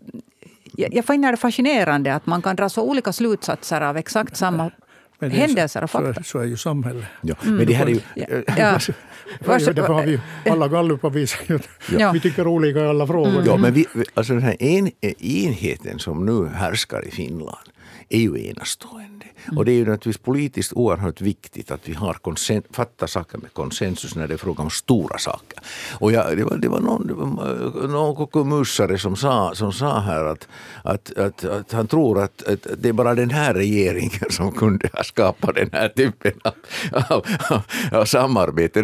jag, 0.75 0.93
jag 0.93 1.05
finner 1.05 1.31
det 1.31 1.37
fascinerande 1.37 2.15
att 2.15 2.25
man 2.25 2.41
kan 2.41 2.55
dra 2.55 2.69
så 2.69 2.83
olika 2.83 3.13
slutsatser 3.13 3.81
av 3.81 3.97
exakt 3.97 4.37
samma 4.37 4.71
men 5.19 5.31
händelser 5.31 5.83
och 5.83 5.89
fakta. 5.89 6.13
Så, 6.13 6.23
så 6.23 6.39
är 6.39 6.45
ju 6.45 6.57
samhället. 6.57 7.05
Ja, 7.21 7.35
mm. 7.43 7.55
Men 7.55 7.65
det 7.65 7.73
här 7.73 7.85
är 7.85 7.89
ju... 7.89 8.01
Ja. 8.15 8.25
Ja. 8.57 8.79
Därför 9.39 9.93
har 9.93 10.03
vi 10.03 10.19
alla 10.49 10.67
gallupar 10.67 11.09
visat 11.09 11.51
att 11.51 11.67
ja. 11.99 12.11
vi 12.11 12.19
tycker 12.19 12.47
olika 12.47 12.79
i 12.79 12.87
alla 12.87 13.07
frågor. 13.07 13.31
Mm. 13.31 13.45
Ja, 13.45 13.57
men 13.57 13.73
vi, 13.73 13.85
alltså 14.13 14.33
den 14.33 14.43
här 14.43 14.55
en, 14.59 14.91
enheten 15.19 15.99
som 15.99 16.25
nu 16.25 16.47
härskar 16.47 17.07
i 17.07 17.11
Finland 17.11 17.67
är 18.09 18.19
ju 18.19 18.47
enastående. 18.47 19.25
Och 19.55 19.65
det 19.65 19.71
är 19.71 19.75
ju 19.75 19.85
naturligtvis 19.85 20.17
politiskt 20.17 20.73
oerhört 20.73 21.21
viktigt 21.21 21.71
att 21.71 21.89
vi 21.89 21.93
har 21.93 22.13
konsen, 22.13 22.63
fattar 22.71 23.07
saker 23.07 23.37
med 23.37 23.53
konsensus 23.53 24.15
när 24.15 24.27
det 24.27 24.33
är 24.33 24.37
fråga 24.37 24.63
om 24.63 24.69
stora 24.69 25.17
saker. 25.17 25.59
Och 25.99 26.11
jag, 26.11 26.37
det, 26.37 26.43
var, 26.43 26.57
det 26.57 26.67
var 26.67 26.79
någon, 26.79 27.07
det 27.07 27.13
var 27.13 27.87
någon 27.87 28.15
kuckumussare 28.15 28.97
som 28.97 29.15
sa, 29.15 29.55
som 29.55 29.73
sa 29.73 29.99
här 29.99 30.25
att, 30.25 30.47
att, 30.83 31.17
att, 31.17 31.43
att 31.43 31.71
han 31.71 31.87
tror 31.87 32.21
att, 32.21 32.43
att, 32.43 32.67
det 32.77 32.89
är 32.89 32.93
bara 32.93 33.15
den 33.15 33.29
här 33.29 33.53
regeringen 33.53 34.29
som 34.29 34.51
kunde 34.51 34.89
ha 34.93 35.03
skapat 35.03 35.55
den 35.55 35.69
här 35.73 35.89
typen 35.89 36.33
av, 36.43 36.53
av, 37.09 37.25
av, 37.49 37.61
av 37.91 38.05
samarbete. 38.05 38.79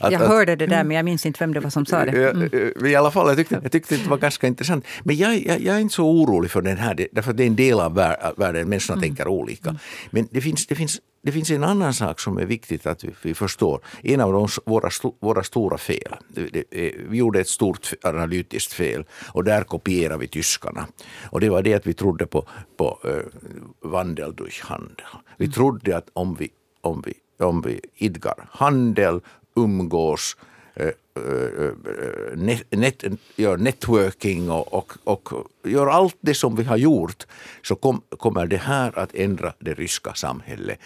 Att, 0.00 0.12
jag 0.12 0.18
hörde 0.18 0.56
det 0.56 0.66
där 0.66 0.84
men 0.84 0.96
jag 0.96 1.04
minns 1.04 1.26
inte 1.26 1.36
vem 1.40 1.54
det 1.54 1.60
var 1.60 1.70
som 1.70 1.86
sa 1.86 2.04
det. 2.04 2.30
Mm. 2.30 2.86
I 2.86 2.94
alla 2.94 3.10
fall, 3.10 3.28
jag 3.28 3.36
tyckte, 3.36 3.60
jag 3.62 3.72
tyckte 3.72 3.96
det 3.96 4.08
var 4.08 4.18
ganska 4.18 4.46
intressant. 4.46 4.84
Men 5.04 5.16
jag, 5.16 5.46
jag, 5.46 5.60
jag 5.60 5.76
är 5.76 5.80
inte 5.80 5.94
så 5.94 6.06
orolig 6.06 6.50
för 6.50 6.62
den 6.62 6.76
här, 6.76 7.08
därför 7.12 7.30
att 7.30 7.36
det 7.36 7.42
är 7.42 7.46
en 7.46 7.56
del 7.56 7.80
av 7.80 7.94
världen, 7.94 8.25
människorna 8.36 8.96
mm. 8.96 9.00
tänker 9.00 9.28
olika. 9.28 9.68
Mm. 9.68 9.80
Men 10.10 10.28
det 10.30 10.40
finns, 10.40 10.66
det, 10.66 10.74
finns, 10.74 11.00
det 11.22 11.32
finns 11.32 11.50
en 11.50 11.64
annan 11.64 11.94
sak 11.94 12.20
som 12.20 12.38
är 12.38 12.46
viktigt 12.46 12.86
att 12.86 13.04
vi, 13.04 13.10
vi 13.22 13.34
förstår. 13.34 13.80
En 14.02 14.20
av 14.20 14.32
de, 14.32 14.48
våra, 14.66 14.90
våra 15.20 15.42
stora 15.42 15.78
fel. 15.78 16.14
Det, 16.28 16.64
vi 17.08 17.18
gjorde 17.18 17.40
ett 17.40 17.48
stort 17.48 17.92
analytiskt 18.02 18.72
fel 18.72 19.04
och 19.32 19.44
där 19.44 19.64
kopierade 19.64 20.20
vi 20.20 20.28
tyskarna. 20.28 20.86
Och 21.30 21.40
det 21.40 21.48
var 21.48 21.62
det 21.62 21.74
att 21.74 21.86
vi 21.86 21.94
trodde 21.94 22.26
på, 22.26 22.48
på 22.76 22.98
uh, 23.04 23.90
vandel 23.90 24.34
durch 24.34 24.62
handel. 24.64 25.06
Vi 25.38 25.44
mm. 25.44 25.52
trodde 25.52 25.96
att 25.96 26.08
om 26.12 26.34
vi, 26.34 26.48
om 26.80 27.02
vi, 27.06 27.14
om 27.44 27.62
vi 27.62 27.80
idgar 27.94 28.48
handel, 28.50 29.20
umgås, 29.56 30.36
Eh, 30.76 30.86
eh, 30.86 31.64
eh, 31.64 32.36
net, 32.36 32.62
net, 32.70 33.04
gör 33.36 33.56
networking 33.56 34.50
och, 34.50 34.72
och, 34.72 34.92
och 35.04 35.48
gör 35.64 35.86
allt 35.86 36.16
det 36.20 36.34
som 36.34 36.56
vi 36.56 36.64
har 36.64 36.76
gjort 36.76 37.26
så 37.62 37.74
kom, 37.74 38.02
kommer 38.08 38.46
det 38.46 38.56
här 38.56 38.98
att 38.98 39.14
ändra 39.14 39.52
det 39.58 39.74
ryska 39.74 40.14
samhället. 40.14 40.78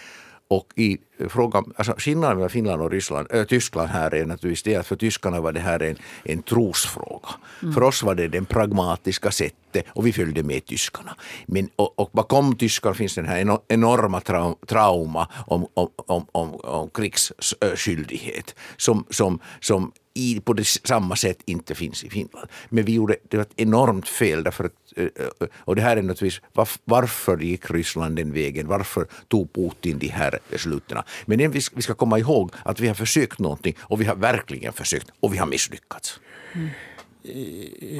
Och 0.51 0.73
i 0.75 0.97
frågan, 1.29 1.73
alltså 1.75 1.93
skillnaden 1.97 2.37
mellan 2.37 2.49
Finland 2.49 2.81
och 2.81 2.91
Ryssland, 2.91 3.27
äh, 3.31 3.43
Tyskland 3.43 3.89
här 3.89 4.15
är 4.15 4.25
naturligtvis 4.25 4.63
det 4.63 4.75
att 4.75 4.87
för 4.87 4.95
tyskarna 4.95 5.41
var 5.41 5.51
det 5.51 5.59
här 5.59 5.83
en, 5.83 5.95
en 6.23 6.43
trosfråga. 6.43 7.29
Mm. 7.61 7.73
För 7.73 7.83
oss 7.83 8.03
var 8.03 8.15
det 8.15 8.27
det 8.27 8.41
pragmatiska 8.41 9.31
sättet 9.31 9.85
och 9.89 10.07
vi 10.07 10.13
följde 10.13 10.43
med 10.43 10.65
tyskarna. 10.65 11.15
Men, 11.45 11.69
och, 11.75 11.99
och 11.99 12.09
bakom 12.13 12.55
tyskar 12.55 12.93
finns 12.93 13.15
den 13.15 13.25
här 13.25 13.59
enorma 13.67 14.21
trauma 14.67 15.27
om, 15.47 15.67
om, 15.73 15.89
om, 15.95 16.25
om, 16.31 16.55
om 16.55 16.89
krigsskyldighet 16.89 18.55
som, 18.77 19.05
som, 19.09 19.39
som 19.59 19.91
i, 20.13 20.39
på 20.39 20.53
det, 20.53 20.67
samma 20.67 21.15
sätt 21.15 21.37
inte 21.45 21.75
finns 21.75 22.03
i 22.03 22.09
Finland. 22.09 22.47
Men 22.69 22.85
vi 22.85 22.93
gjorde 22.93 23.15
det 23.29 23.37
var 23.37 23.41
ett 23.41 23.53
enormt 23.55 24.07
fel. 24.07 24.43
Därför 24.43 24.63
att, 24.63 24.73
eh, 24.95 25.03
eh, 25.03 25.47
och 25.57 25.75
det 25.75 25.81
här 25.81 25.97
är 25.97 26.01
naturligtvis 26.01 26.41
varför 26.85 27.37
gick 27.37 27.71
Ryssland 27.71 28.15
den 28.15 28.33
vägen? 28.33 28.67
Varför 28.67 29.07
tog 29.27 29.53
Putin 29.53 29.99
de 29.99 30.07
här 30.07 30.39
besluten? 30.49 30.97
Men 31.25 31.51
vi 31.51 31.61
ska 31.61 31.93
komma 31.93 32.19
ihåg 32.19 32.51
att 32.65 32.79
vi 32.79 32.87
har 32.87 32.95
försökt 32.95 33.39
någonting 33.39 33.75
och 33.79 34.01
vi 34.01 34.05
har 34.05 34.15
verkligen 34.15 34.73
försökt 34.73 35.09
och 35.19 35.33
vi 35.33 35.37
har 35.37 35.47
misslyckats. 35.47 36.19
Mm. 36.53 36.69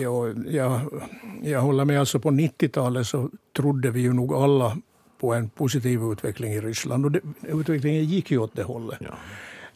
Ja, 0.02 0.28
jag, 0.48 1.02
jag 1.44 1.62
håller 1.62 1.86
med. 1.86 2.00
Alltså 2.00 2.20
på 2.20 2.32
90-talet 2.32 3.08
så 3.08 3.30
trodde 3.56 3.92
vi 3.92 4.02
ju 4.02 4.14
nog 4.14 4.34
alla 4.34 4.78
på 5.20 5.34
en 5.34 5.50
positiv 5.50 6.02
utveckling 6.12 6.54
i 6.54 6.62
Ryssland. 6.62 7.06
Och 7.06 7.12
det, 7.12 7.22
utvecklingen 7.42 8.06
gick 8.06 8.32
ju 8.32 8.38
åt 8.38 8.56
det 8.56 8.64
hållet. 8.64 9.00
Ja. 9.02 9.14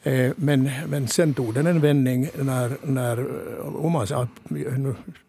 Eh, 0.06 0.32
men, 0.36 0.70
men 0.90 1.08
sen 1.08 1.34
tog 1.34 1.54
den 1.54 1.68
en 1.68 1.80
vändning 1.80 2.30
när, 2.40 2.78
när 2.84 3.26
om 3.78 3.92
man 3.92 4.08
ska 4.08 4.28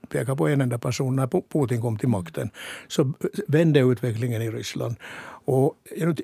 peka 0.09 0.37
på 0.37 0.49
en 0.49 0.61
enda 0.61 0.79
person, 0.79 1.17
när 1.17 1.27
Putin 1.27 1.81
kom 1.81 1.99
till 1.99 2.09
makten, 2.09 2.51
så 2.89 3.13
vände 3.49 3.81
utvecklingen 3.81 4.43
i 4.43 4.51
Ryssland. 4.51 4.97
Och 5.45 5.75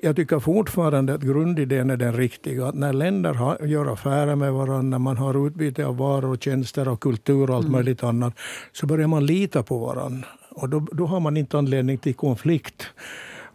jag 0.01 0.15
tycker 0.15 0.39
fortfarande 0.39 1.13
att 1.13 1.21
grundidén 1.21 1.89
är 1.89 1.97
den 1.97 2.13
riktiga. 2.13 2.67
Att 2.67 2.75
när 2.75 2.93
länder 2.93 3.33
har, 3.33 3.57
gör 3.65 3.93
affärer 3.93 4.35
med 4.35 4.53
varandra, 4.53 4.81
när 4.81 4.99
man 4.99 5.17
har 5.17 5.47
utbyte 5.47 5.85
av 5.85 5.97
varor 5.97 6.31
och 6.31 6.43
tjänster 6.43 6.87
och 6.87 6.99
kultur 6.99 7.49
och 7.49 7.55
allt 7.55 7.65
mm. 7.65 7.71
möjligt 7.71 8.03
annat, 8.03 8.33
så 8.71 8.85
börjar 8.85 9.07
man 9.07 9.25
lita 9.25 9.63
på 9.63 9.77
varandra. 9.77 10.27
Och 10.49 10.69
då, 10.69 10.79
då 10.91 11.05
har 11.05 11.19
man 11.19 11.37
inte 11.37 11.57
anledning 11.57 11.97
till 11.97 12.13
konflikt. 12.13 12.87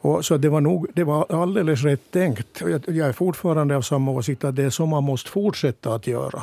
Och 0.01 0.25
så 0.25 0.37
det 0.37 0.49
var, 0.49 0.61
nog, 0.61 0.87
det 0.95 1.05
var 1.05 1.43
alldeles 1.43 1.85
rätt 1.85 2.11
tänkt. 2.11 2.61
Jag, 2.61 2.83
jag 2.87 3.09
är 3.09 3.13
fortfarande 3.13 3.77
av 3.77 3.83
samma 3.83 4.11
åsikt 4.11 4.45
att 4.45 4.57
det 4.57 4.63
är 4.63 4.71
så 4.71 4.87
man 4.87 5.05
måste 5.05 5.31
fortsätta 5.31 5.95
att 5.95 6.07
göra. 6.07 6.43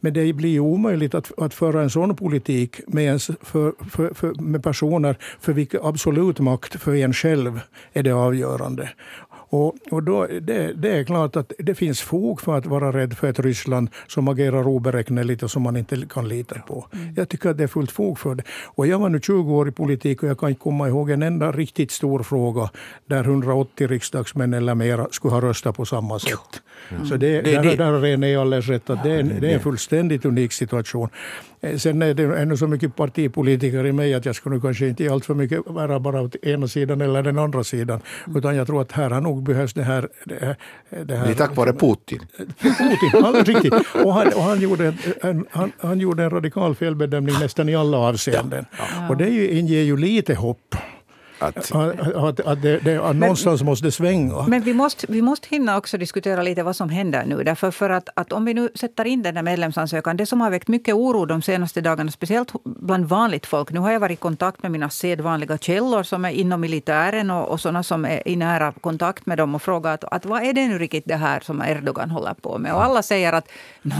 Men 0.00 0.12
det 0.12 0.32
blir 0.32 0.60
omöjligt 0.60 1.14
att, 1.14 1.38
att 1.38 1.54
föra 1.54 1.82
en 1.82 1.90
sån 1.90 2.16
politik 2.16 2.80
med, 2.86 3.04
ens, 3.04 3.26
för, 3.26 3.72
för, 3.90 4.14
för, 4.14 4.34
med 4.34 4.62
personer 4.62 5.16
för 5.40 5.52
vilka 5.52 5.78
absolut 5.82 6.40
makt 6.40 6.80
för 6.80 6.94
en 6.94 7.12
själv 7.12 7.60
är 7.92 8.02
det 8.02 8.12
avgörande. 8.12 8.90
Och, 9.54 9.74
och 9.90 10.02
då, 10.02 10.26
det, 10.26 10.72
det, 10.72 10.98
är 10.98 11.04
klart 11.04 11.36
att 11.36 11.52
det 11.58 11.74
finns 11.74 12.00
fog 12.00 12.40
för 12.40 12.58
att 12.58 12.66
vara 12.66 12.92
rädd 12.92 13.16
för 13.16 13.28
ett 13.28 13.38
Ryssland 13.38 13.88
som 14.06 14.28
agerar 14.28 14.68
oberäkneligt 14.68 15.42
och 15.42 15.50
som 15.50 15.62
man 15.62 15.76
inte 15.76 16.06
kan 16.10 16.28
lita 16.28 16.58
på. 16.58 16.86
Mm. 16.92 17.14
Jag 17.16 17.28
tycker 17.28 17.50
att 17.50 17.58
det 17.58 17.64
är 17.64 17.68
fullt 17.68 17.92
fog 17.92 18.18
för 18.18 18.34
det. 18.34 18.42
Och 18.64 18.86
jag 18.86 18.98
var 18.98 19.08
nu 19.08 19.20
20 19.20 19.54
år 19.54 19.68
i 19.68 19.72
politik 19.72 20.22
och 20.22 20.28
jag 20.28 20.38
kan 20.38 20.48
inte 20.48 20.60
komma 20.60 20.88
ihåg 20.88 21.10
en 21.10 21.22
enda 21.22 21.52
riktigt 21.52 21.90
stor 21.90 22.22
fråga 22.22 22.70
där 23.06 23.24
180 23.24 23.88
riksdagsmän 23.88 24.54
eller 24.54 24.74
mer 24.74 25.06
skulle 25.10 25.34
ha 25.34 25.40
röstat 25.40 25.76
på 25.76 25.84
samma 25.84 26.18
sätt. 26.18 26.62
Mm. 26.90 27.06
Så 27.06 27.16
det, 27.16 27.40
det, 27.40 27.52
där, 27.52 27.62
det. 27.62 27.76
där 27.76 27.92
har 27.92 28.00
René 28.00 28.36
alldeles 28.36 28.68
rätt 28.68 28.90
att 28.90 29.02
det, 29.02 29.12
är, 29.12 29.22
det 29.22 29.50
är 29.50 29.54
en 29.54 29.60
fullständigt 29.60 30.24
unik 30.24 30.52
situation. 30.52 31.08
Eh, 31.64 31.76
sen 31.76 32.02
är 32.02 32.14
det 32.14 32.38
ännu 32.38 32.56
så 32.56 32.66
mycket 32.66 32.96
partipolitiker 32.96 33.86
i 33.86 33.92
mig 33.92 34.14
att 34.14 34.26
jag 34.26 34.34
skulle 34.34 34.60
kanske 34.60 34.88
inte 34.88 35.12
allt 35.12 35.24
för 35.24 35.34
mycket 35.34 35.60
vara 35.66 36.00
bara 36.00 36.20
åt 36.20 36.36
ena 36.44 36.68
sidan 36.68 37.00
eller 37.00 37.22
den 37.22 37.38
andra 37.38 37.64
sidan. 37.64 38.00
Utan 38.36 38.56
jag 38.56 38.66
tror 38.66 38.82
att 38.82 38.92
här 38.92 39.10
har 39.10 39.20
nog 39.20 39.42
behövs 39.42 39.74
det 39.74 39.82
här... 39.82 40.08
Det, 40.24 40.34
här, 40.40 40.56
det, 41.04 41.16
här, 41.16 41.26
det 41.26 41.32
är 41.32 41.34
tack 41.34 41.56
vare 41.56 41.72
Putin. 41.72 42.20
Putin, 42.60 43.24
alldeles 43.24 43.48
riktigt. 43.48 43.74
Och 44.04 44.14
han, 44.14 44.26
och 44.26 44.42
han, 44.42 44.60
gjorde 44.60 44.94
en, 45.22 45.46
han, 45.50 45.72
han 45.78 46.00
gjorde 46.00 46.24
en 46.24 46.30
radikal 46.30 46.74
felbedömning 46.74 47.34
nästan 47.40 47.68
i 47.68 47.74
alla 47.74 47.98
avseenden. 47.98 48.64
Ja. 48.78 48.84
Ja. 48.94 49.08
Och 49.08 49.16
det 49.16 49.54
inger 49.54 49.80
ju 49.80 49.96
lite 49.96 50.34
hopp. 50.34 50.76
Att, 51.38 51.72
att, 51.72 52.40
att, 52.40 52.62
det, 52.62 52.78
det, 52.78 52.98
att 52.98 53.16
någonstans 53.16 53.60
men, 53.60 53.66
måste 53.66 53.86
det 53.86 53.92
svänga. 53.92 54.42
Men 54.48 54.62
vi 54.62 54.74
måste, 54.74 55.06
vi 55.08 55.22
måste 55.22 55.48
hinna 55.48 55.76
också 55.76 55.98
diskutera 55.98 56.42
lite 56.42 56.62
vad 56.62 56.76
som 56.76 56.88
händer 56.88 57.24
nu. 57.26 57.44
Därför 57.44 57.70
för 57.70 57.90
att, 57.90 58.08
att 58.14 58.32
om 58.32 58.44
vi 58.44 58.54
nu 58.54 58.68
sätter 58.74 59.04
in 59.04 59.22
den 59.22 59.34
där 59.34 59.42
medlemsansökan, 59.42 60.16
det 60.16 60.26
som 60.26 60.40
har 60.40 60.50
väckt 60.50 60.68
mycket 60.68 60.94
oro 60.94 61.24
de 61.24 61.42
senaste 61.42 61.80
dagarna, 61.80 62.10
speciellt 62.10 62.52
bland 62.64 63.04
vanligt 63.04 63.46
folk. 63.46 63.72
Nu 63.72 63.80
har 63.80 63.92
jag 63.92 64.00
varit 64.00 64.18
i 64.18 64.20
kontakt 64.20 64.62
med 64.62 64.72
mina 64.72 64.90
sedvanliga 64.90 65.58
källor 65.58 66.02
som 66.02 66.24
är 66.24 66.30
inom 66.30 66.60
militären 66.60 67.30
och, 67.30 67.48
och 67.48 67.60
sådana 67.60 67.82
som 67.82 68.04
är 68.04 68.28
i 68.28 68.36
nära 68.36 68.72
kontakt 68.80 69.26
med 69.26 69.38
dem 69.38 69.54
och 69.54 69.62
frågat 69.62 70.04
att 70.04 70.26
vad 70.26 70.42
är 70.42 70.52
det 70.52 70.68
nu 70.68 70.78
riktigt 70.78 71.04
det 71.06 71.16
här 71.16 71.40
som 71.40 71.62
Erdogan 71.62 72.10
håller 72.10 72.34
på 72.34 72.58
med? 72.58 72.74
Och 72.74 72.84
alla 72.84 73.02
säger 73.02 73.32
att 73.32 73.48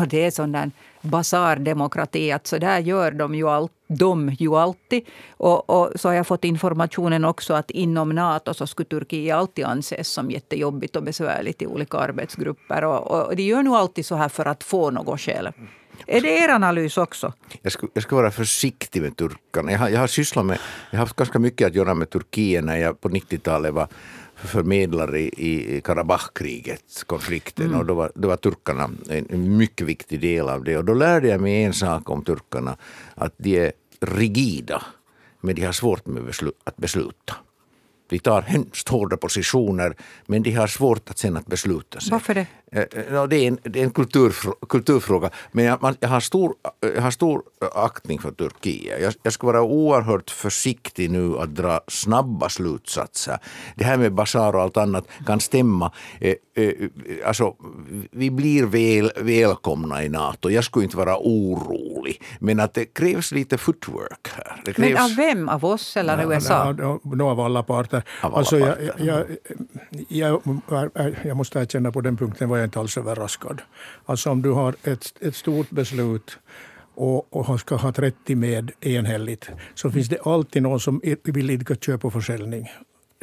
det 0.09 0.25
är 0.25 0.31
sån 0.31 0.53
där 0.53 0.70
basardemokrati, 1.05 2.33
att 2.33 2.47
så 2.47 2.59
där 2.59 2.79
gör 2.79 3.11
de 3.11 3.35
ju, 3.35 3.49
all, 3.49 3.69
de 3.87 4.31
ju 4.38 4.55
alltid. 4.57 5.03
Och, 5.31 5.71
och, 5.71 5.93
så 6.01 6.09
har 6.09 6.14
jag 6.14 6.27
fått 6.27 6.45
informationen 6.45 7.25
också 7.25 7.55
att 7.55 7.71
inom 7.71 8.09
Nato 8.09 8.55
så 8.55 8.67
skulle 8.67 8.88
Turkiet 8.88 9.37
alltid 9.37 9.64
anses 9.64 10.09
som 10.09 10.31
jättejobbigt 10.31 10.97
och 10.97 11.03
besvärligt 11.03 11.62
i 11.62 11.67
olika 11.67 11.99
arbetsgrupper. 11.99 12.85
Och, 12.85 13.27
och 13.27 13.37
de 13.37 13.43
gör 13.43 13.62
nog 13.62 13.75
alltid 13.75 14.07
så 14.07 14.14
här 14.14 14.29
för 14.29 14.47
att 14.47 14.64
få 14.64 14.90
något 14.90 15.21
skäl. 15.21 15.49
Är 16.07 16.21
det 16.21 16.38
er 16.38 16.49
analys 16.49 16.99
också? 16.99 17.33
Jag 17.62 17.73
ska, 17.73 17.87
jag 17.95 18.03
ska 18.03 18.17
vara 18.17 18.31
försiktig 18.31 19.03
med 19.03 19.17
turkarna. 19.17 19.73
Jag 19.73 19.79
har, 19.79 19.88
jag 19.88 20.01
har 20.01 20.07
sysslat 20.07 20.47
med, 20.47 20.59
jag 20.90 20.99
har 20.99 21.07
haft 21.07 21.17
ganska 21.17 21.38
mycket 21.38 21.67
att 21.67 21.75
göra 21.75 21.95
med 21.95 22.11
Turkiet 22.11 22.64
när 22.64 22.77
jag 22.77 23.01
på 23.01 23.09
90-talet 23.09 23.75
var 23.75 23.88
förmedlare 24.48 25.20
i, 25.20 25.80
Karabachkriget, 25.85 27.04
konflikten. 27.07 27.66
Mm. 27.66 27.78
Och 27.78 27.87
då 27.87 27.94
var, 27.94 28.12
då 28.14 28.28
var 28.28 28.37
turkarna 28.37 28.90
en 29.09 29.57
mycket 29.57 29.87
viktig 29.87 30.20
del 30.20 30.48
av 30.48 30.64
det. 30.64 30.76
Och 30.76 30.85
då 30.85 30.94
lärde 30.94 31.28
jag 31.28 31.40
mig 31.40 31.64
en 31.64 31.72
sak 31.72 32.11
om 32.11 32.24
turkarna. 32.24 32.76
Att 33.14 33.35
de 33.37 33.59
är 33.59 33.72
rigida, 34.00 34.83
men 35.40 35.54
de 35.54 35.64
har 35.64 35.72
svårt 35.72 36.07
med 36.07 36.24
beslut, 36.24 36.59
att 36.64 36.76
besluta. 36.76 37.35
De 38.09 38.18
tar 38.18 38.42
hemskt 38.42 38.88
hårda 38.88 39.16
positioner 39.16 39.96
men 40.26 40.42
de 40.42 40.52
har 40.52 40.66
svårt 40.66 41.11
att 41.11 41.18
sen 41.18 41.37
att 41.37 41.46
besluta 41.46 42.00
sig. 42.00 42.11
Varför 42.11 42.35
det? 42.35 42.46
Eh, 42.75 42.83
eh, 43.15 43.25
det 43.25 43.37
är 43.37 43.49
en, 43.49 43.59
det 43.63 43.81
är 43.81 43.85
en 43.85 43.91
kulturfråga, 43.91 44.57
kulturfråga. 44.69 45.31
Men 45.53 45.65
jag, 45.65 45.97
jag, 46.01 46.09
har 46.09 46.21
stor, 46.21 46.55
jag 46.81 47.03
har 47.03 47.11
stor 47.11 47.43
aktning 47.75 48.19
för 48.19 48.31
Turkiet. 48.31 49.03
Jag, 49.03 49.15
jag 49.23 49.33
ska 49.33 49.47
vara 49.47 49.63
oerhört 49.63 50.31
försiktig 50.31 51.11
nu 51.11 51.39
att 51.39 51.55
dra 51.55 51.81
snabba 51.89 52.49
slutsatser. 52.49 53.39
Det 53.75 53.85
här 53.85 53.97
med 53.97 54.13
basar 54.13 54.57
och 54.57 54.63
allt 54.63 54.77
annat 54.77 55.05
kan 55.27 55.41
stämma. 55.41 55.93
Eh, 56.21 56.35
alltså, 57.25 57.55
vi 58.11 58.31
blir 58.31 58.67
väl, 58.67 59.11
välkomna 59.17 60.05
i 60.05 60.09
Nato. 60.09 60.51
Jag 60.51 60.65
skulle 60.65 60.85
inte 60.85 60.97
vara 60.97 61.17
orolig. 61.19 62.23
Men 62.39 62.61
att 62.61 62.75
det 62.75 62.85
krävs 62.85 63.33
lite 63.33 63.59
footwork 63.59 64.29
här. 64.37 64.63
Det 64.65 64.73
krävs... 64.73 64.93
Men 64.93 65.03
av 65.03 65.17
vem? 65.17 65.49
Av 65.49 65.65
oss 65.65 65.97
eller 65.97 66.23
ja, 66.23 66.35
USA? 66.35 66.75
Ja, 66.79 67.25
av 67.25 67.41
alla 67.41 67.63
parter. 67.63 68.03
Av 68.21 68.31
alla 68.31 68.37
alltså, 68.37 68.61
parter. 68.61 68.95
Jag, 68.99 69.27
jag, 70.09 70.41
jag, 70.93 71.15
jag 71.25 71.37
måste 71.37 71.59
erkänna 71.59 71.93
på 71.93 72.01
den 72.01 72.17
punkten 72.17 72.49
var 72.49 72.59
jag 72.59 72.63
jag 72.64 72.68
inte 72.68 72.81
alls 72.81 72.98
överraskad. 72.98 73.62
Alltså 74.05 74.31
om 74.31 74.42
du 74.42 74.50
har 74.50 74.74
ett, 74.83 75.12
ett 75.20 75.37
stort 75.37 75.70
beslut 75.70 76.38
och, 76.94 77.37
och 77.37 77.46
ska 77.59 77.77
ha 77.77 77.92
30 77.92 78.35
med 78.35 78.72
enhälligt 78.81 79.50
så 79.74 79.90
finns 79.90 80.09
det 80.09 80.18
alltid 80.24 80.62
någon 80.62 80.81
som 80.81 81.00
vill 81.24 81.50
idka 81.50 81.74
köp 81.74 82.05
och 82.05 82.12
försäljning. 82.12 82.70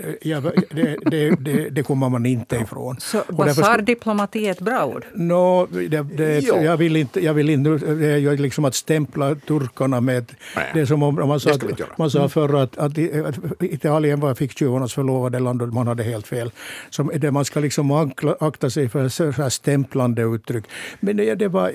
Eh, 0.03 0.13
ja, 0.21 0.41
det, 0.69 0.97
det, 1.05 1.35
det, 1.39 1.69
det, 1.69 1.83
kommer 1.83 2.09
man 2.09 2.25
inte 2.25 2.55
ifrån. 2.55 2.95
Så 2.99 3.23
basardiplomati 3.29 4.47
är 4.47 4.51
ett 4.51 4.61
bra 4.61 4.85
ord? 4.85 5.05
No, 5.13 5.67
det, 5.71 6.01
det, 6.01 6.39
jag, 6.39 6.77
vill 6.77 6.95
inte, 6.95 7.25
jag 7.25 7.33
vill 7.33 7.49
inte... 7.49 7.69
Det 7.69 8.07
är 8.07 8.37
liksom 8.37 8.65
att 8.65 8.75
stämpla 8.75 9.35
turkarna 9.35 10.01
med... 10.01 10.31
Nej, 10.55 10.71
det 10.73 10.79
är 10.79 10.85
som 10.85 11.03
om 11.03 11.15
man 11.15 11.39
sa, 11.39 11.51
man 11.97 12.11
sa 12.11 12.29
förr 12.29 12.63
att, 12.63 12.77
att, 12.77 12.97
att 13.25 13.63
Italien 13.63 14.19
var 14.19 14.33
ficktjuvarnas 14.33 14.93
förlovade 14.93 15.39
land 15.39 15.61
och 15.61 15.67
man 15.67 15.87
hade 15.87 16.03
helt 16.03 16.27
fel. 16.27 16.51
Så 16.89 17.03
det 17.03 17.31
man 17.31 17.45
ska 17.45 17.59
liksom 17.59 18.11
akta 18.39 18.69
sig 18.69 18.89
för 18.89 19.09
så 19.09 19.31
här 19.31 19.49
stämplande 19.49 20.21
uttryck. 20.21 20.63
Men 20.99 21.17
det, 21.17 21.35
det 21.35 21.47
var, 21.47 21.69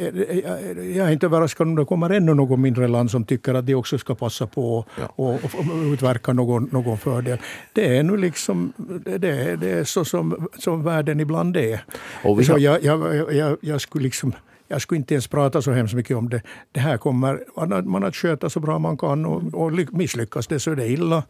jag 0.95 1.09
är 1.09 1.11
inte 1.11 1.27
överraskad 1.27 1.67
om 1.67 1.77
det 1.77 1.85
kommer 1.85 2.11
ännu 2.11 2.35
något 2.35 2.59
mindre 2.59 2.89
land 2.89 3.11
som 3.11 3.25
tycker 3.25 3.55
att 3.55 3.67
de 3.67 3.75
också 3.75 3.99
ska 3.99 4.15
passa 4.15 4.47
på 4.47 4.85
ja. 5.01 5.13
och, 5.17 5.35
och, 5.35 5.93
utverka 5.93 6.33
någon, 6.33 6.69
någon 6.73 6.99
fördel. 6.99 7.39
Det 7.73 7.97
är 7.97 8.03
nu 8.17 8.23
liksom, 8.23 8.73
det, 9.05 9.57
det 9.57 9.71
är 9.71 9.85
så 9.85 10.05
som, 10.05 10.49
som 10.59 10.83
världen 10.83 11.21
ibland 11.21 11.57
är. 11.57 11.85
Och 12.25 12.41
vi 12.41 12.45
har... 12.47 12.55
så 12.55 12.65
jag, 12.65 12.85
jag, 12.85 13.35
jag, 13.35 13.57
jag 13.61 13.81
skulle 13.81 14.05
liksom 14.05 14.33
jag 14.69 14.83
skulle 14.83 14.99
inte 14.99 15.15
ens 15.15 15.27
prata 15.27 15.63
så 15.63 15.73
hemskt 15.73 15.95
mycket 15.95 16.17
om 16.17 16.29
det. 16.29 16.43
Det 16.73 16.81
här 16.81 16.97
kommer 16.97 17.83
man 17.83 18.05
att 18.05 18.17
sköta 18.17 18.51
så 18.51 18.61
bra 18.61 18.79
man 18.79 18.97
kan 18.97 19.27
och, 19.27 19.55
och 19.55 19.73
misslyckas 19.91 20.47
det 20.47 20.61
så 20.61 20.71
är 20.71 20.77
det 20.77 20.89
illa. 20.89 21.23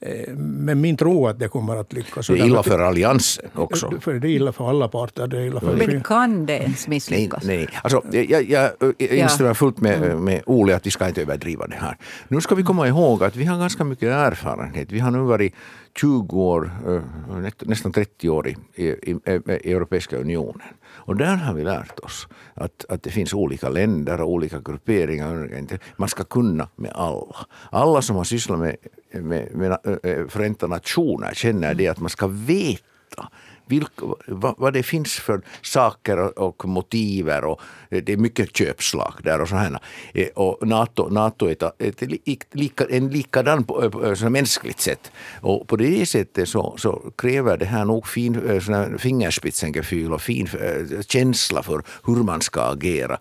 Eh, 0.00 0.34
men 0.36 0.80
min 0.80 0.96
tro 0.96 1.26
att 1.26 1.38
det 1.38 1.48
kommer 1.48 1.76
att 1.76 1.92
lyckas. 1.92 2.26
Det 2.26 2.38
är 2.38 2.46
illa 2.46 2.62
för 2.62 2.78
alliansen 2.78 3.50
också. 3.54 3.92
För 4.00 4.14
det 4.14 4.28
är 4.28 4.30
illa 4.30 4.52
för 4.52 4.68
alla 4.68 4.88
parter. 4.88 5.26
Det 5.26 5.38
är 5.38 5.46
illa 5.46 5.60
för 5.60 5.76
Men 5.76 6.02
kan 6.02 6.46
det 6.46 6.58
ens 6.58 6.88
misslyckas? 6.88 7.44
Nej, 7.44 7.56
nej. 7.56 7.68
Alltså, 7.82 8.02
jag, 8.10 8.42
jag, 8.50 8.70
jag 8.98 9.18
instämmer 9.18 9.54
fullt 9.54 9.80
med, 9.80 10.02
mm. 10.02 10.24
med 10.24 10.42
Ole 10.46 10.76
att 10.76 10.86
vi 10.86 10.90
ska 10.90 11.08
inte 11.08 11.22
överdriva 11.22 11.66
det 11.66 11.76
här. 11.76 11.96
Nu 12.28 12.40
ska 12.40 12.54
vi 12.54 12.62
komma 12.62 12.88
ihåg 12.88 13.24
att 13.24 13.36
vi 13.36 13.44
har 13.44 13.58
ganska 13.58 13.84
mycket 13.84 14.08
erfarenhet. 14.08 14.92
Vi 14.92 14.98
har 14.98 15.10
nu 15.10 15.18
varit 15.18 15.54
20 16.00 16.36
år, 16.36 16.70
eh, 16.86 17.50
nästan 17.60 17.92
30 17.92 18.28
år 18.28 18.48
i, 18.48 18.56
i, 18.74 18.86
i, 18.86 19.16
i 19.62 19.72
Europeiska 19.72 20.16
unionen. 20.16 20.68
Och 20.96 21.16
där 21.16 21.36
har 21.36 21.54
vi 21.54 21.64
lärt 21.64 21.98
oss 21.98 22.28
att, 22.54 22.84
att 22.88 23.02
det 23.02 23.10
finns 23.10 23.34
olika 23.34 23.68
länder 23.68 24.20
och 24.20 24.30
olika 24.30 24.60
grupperingar. 24.60 25.78
Man 25.96 26.08
ska 26.08 26.24
kunna 26.24 26.68
med 26.76 26.92
alla. 26.94 27.36
Alla 27.70 28.02
som 28.02 28.16
har 28.16 28.24
sysslat 28.24 28.58
med, 28.58 28.76
med, 29.10 29.54
med 29.54 29.70
eh, 30.02 30.26
Förenta 30.28 30.66
Nationer 30.66 31.34
känner 31.34 31.74
det 31.74 31.88
att 31.88 32.00
man 32.00 32.10
ska 32.10 32.26
veta 32.26 33.28
vilka, 33.66 34.06
vad, 34.26 34.54
vad, 34.58 34.72
det 34.72 34.82
finns 34.82 35.14
för 35.14 35.42
saker 35.62 36.38
och 36.38 36.56
och 36.56 36.68
motiver. 36.68 37.44
Och 37.44 37.60
eh, 37.90 38.02
det 38.02 38.12
är 38.12 38.16
mycket 38.16 38.56
köpslag 38.56 39.14
där 39.22 39.40
och 39.40 39.48
så 39.48 39.56
här. 39.56 39.78
Eh, 40.14 40.28
och 40.34 40.68
NATO, 40.68 41.08
NATO 41.08 41.46
är 41.46 41.52
ett, 41.52 42.02
ett, 42.02 42.54
lika, 42.54 42.84
en 42.84 43.08
likadan 43.08 43.64
på, 43.64 43.84
eh, 43.84 43.90
på, 43.90 44.16
så 44.16 44.30
mänskligt 44.30 44.80
sätt. 44.80 45.10
Och 45.40 45.68
på 45.68 45.76
det 45.76 46.06
sättet 46.06 46.48
så, 46.48 46.74
så 46.78 47.12
kräver 47.16 47.56
det 47.56 47.64
här 47.64 47.84
nog 47.84 48.06
fin 48.06 48.34
eh, 48.48 48.98
fingerspitzengefühl 48.98 50.12
och 50.12 50.22
fin 50.22 50.48
känsla 51.08 51.62
för 51.62 51.82
hur 52.04 52.22
man 52.22 52.40
ska 52.40 52.62
agera. 52.62 53.18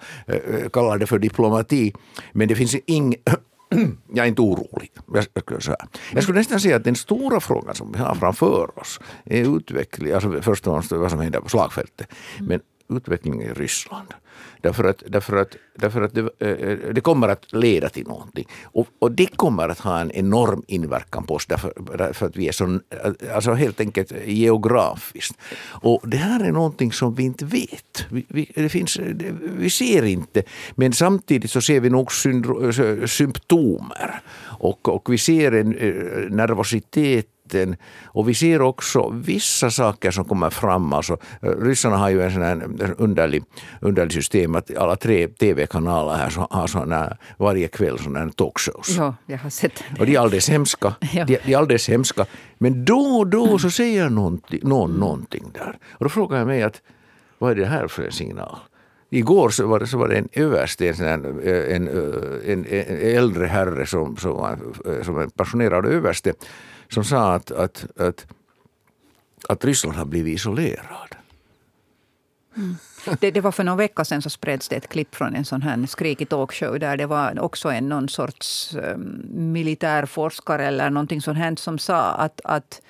Kallar 0.73 0.97
det 0.97 1.08
för 1.08 1.19
diplomati. 1.19 1.93
Men 2.34 2.47
det 2.47 2.55
finns 2.55 2.75
inget 2.86 3.19
jag 4.13 4.25
är 4.25 4.30
inte 4.30 4.41
orolig. 4.41 4.91
Jag 6.13 6.23
skulle 6.23 6.38
nästan 6.38 6.60
säga 6.60 6.75
att 6.75 6.84
den 6.84 6.95
stora 6.95 7.39
frågan 7.39 7.75
som 7.75 7.91
vi 7.91 7.99
har 7.99 8.15
framför 8.15 8.80
oss 8.80 8.99
är 9.25 9.58
utveckling, 9.58 10.13
alltså 10.13 10.41
först 10.41 10.67
och 10.67 10.73
främst 10.73 10.91
vad 10.91 11.12
som 11.12 11.19
händer 11.19 11.39
på 11.39 11.49
slagfältet, 11.49 12.08
men 12.39 12.60
utvecklingen 12.89 13.41
i 13.41 13.54
Ryssland. 13.54 14.08
Därför 14.62 14.84
att, 14.84 15.03
därför 15.08 15.38
att, 15.38 15.55
därför 15.75 16.01
att 16.01 16.13
det, 16.13 16.21
eh, 16.21 16.93
det 16.93 17.01
kommer 17.01 17.27
att 17.27 17.53
leda 17.53 17.89
till 17.89 18.08
någonting. 18.08 18.47
Och, 18.63 18.88
och, 18.99 19.12
det 19.12 19.25
kommer 19.25 19.69
att 19.69 19.79
ha 19.79 19.99
en 19.99 20.12
enorm 20.12 20.63
inverkan 20.67 21.23
på 21.23 21.36
oss 21.36 21.45
därför, 21.45 21.73
därför 21.97 22.25
att 22.25 22.36
vi 22.38 22.47
är 22.47 22.51
så, 22.51 22.79
alltså 23.34 23.53
helt 23.53 23.79
enkelt 23.79 24.12
geografiskt. 24.25 25.38
Och 25.67 26.10
det 26.10 26.17
här 26.17 26.43
är 26.43 26.51
någonting 26.51 26.91
som 26.91 27.15
vi 27.15 27.23
inte 27.23 27.45
vet. 27.45 28.05
Vi, 28.10 28.25
vi, 28.27 28.51
det 28.55 28.69
finns, 28.69 28.99
vi 29.41 29.69
ser 29.69 30.03
inte, 30.05 30.43
men 30.75 30.93
samtidigt 30.93 31.51
så 31.51 31.62
ser 31.62 31.79
vi 31.79 31.89
nog 31.89 32.12
symptomer. 33.05 34.21
Och, 34.60 34.89
och 34.89 35.13
vi 35.13 35.17
ser 35.17 35.51
en 35.51 35.75
eh, 35.75 36.29
nervositet 36.29 37.27
debatten. 37.46 37.75
Och 38.06 38.29
vi 38.29 38.33
ser 38.33 38.62
också 38.62 39.10
vissa 39.10 39.71
saker 39.71 40.12
som 40.12 40.25
kommer 40.25 40.50
fram. 40.50 40.93
Alltså, 40.93 41.17
ryssarna 41.41 41.98
har 41.98 42.10
ju 42.10 42.21
en 42.21 42.31
sån 42.31 42.41
här 42.41 42.96
underlig, 42.98 43.43
underlig 43.81 44.13
system 44.13 44.56
att 44.56 44.77
alla 44.77 44.96
tre 44.96 45.27
tv-kanaler 45.27 46.13
här 46.13 46.48
har 46.50 46.67
såna, 46.67 47.17
varje 47.37 47.67
kväll 47.67 48.00
sådana 48.00 48.31
talkshows. 48.31 48.98
Ja, 48.98 49.15
jag 49.25 49.37
har 49.37 49.50
sett 49.50 49.75
det. 49.75 50.00
Och 50.00 50.06
de 50.06 50.15
är 50.15 50.19
alldeles 50.19 50.50
hemska. 50.50 50.96
Ja. 51.15 51.25
De, 51.25 51.37
de 51.46 51.54
är 51.54 51.58
alldeles 51.58 51.89
hemska. 51.89 52.25
Men 52.58 52.85
då 52.85 53.00
och 53.00 53.27
då 53.27 53.60
så 53.60 53.69
säger 53.69 54.10
någon, 54.10 54.41
någon 54.62 54.91
någonting 54.91 55.43
där. 55.54 55.77
Och 55.91 56.06
då 56.06 56.10
frågar 56.10 56.37
jag 56.37 56.48
mig 56.48 56.63
att 56.63 56.81
vad 57.39 57.52
är 57.52 57.56
det 57.56 57.65
här 57.65 57.87
för 57.87 58.04
en 58.04 58.12
signal? 58.12 58.58
Igår 59.10 59.50
så 59.50 59.67
var 59.67 59.79
det, 59.79 59.87
så 59.87 59.98
var 59.98 60.08
det 60.08 60.17
en 60.17 60.29
överste, 60.33 60.89
en, 60.89 61.25
en, 61.25 61.87
en, 62.46 62.65
en 62.65 63.17
äldre 63.17 63.46
herre 63.46 63.85
som, 63.85 64.17
som, 64.17 64.58
som 65.04 65.19
en 65.19 65.29
passionerad 65.29 65.85
överste 65.85 66.33
som 66.96 67.04
sa 67.04 67.33
att, 67.33 67.52
att, 67.52 67.85
att, 68.00 68.27
att 69.50 69.65
Ryssland 69.65 69.98
har 69.98 70.06
blivit 70.06 70.35
isolerad. 70.35 71.15
Mm. 72.58 72.75
Det, 73.19 73.31
det, 73.31 73.41
var 73.41 73.52
för 73.52 73.63
någon 73.63 73.77
vecka 73.77 74.06
sedan 74.06 74.21
så 74.21 74.29
spreds 74.29 74.69
det 74.69 74.75
ett 74.75 74.87
klipp 74.87 75.15
från 75.15 75.35
en 75.35 75.46
sån 75.46 75.62
här 75.62 75.85
skrikig 75.85 76.29
talkshow 76.29 76.79
där 76.79 76.98
det 76.98 77.06
var 77.06 77.39
också 77.39 77.69
en 77.69 77.89
någon 77.89 78.10
sorts 78.10 78.75
um, 78.75 79.25
militärforskare 79.54 80.65
eller 80.65 80.89
någonting 80.89 81.21
sånt 81.21 81.37
här 81.37 81.56
som 81.56 81.79
sa 81.79 82.12
att, 82.12 82.41
att 82.43 82.81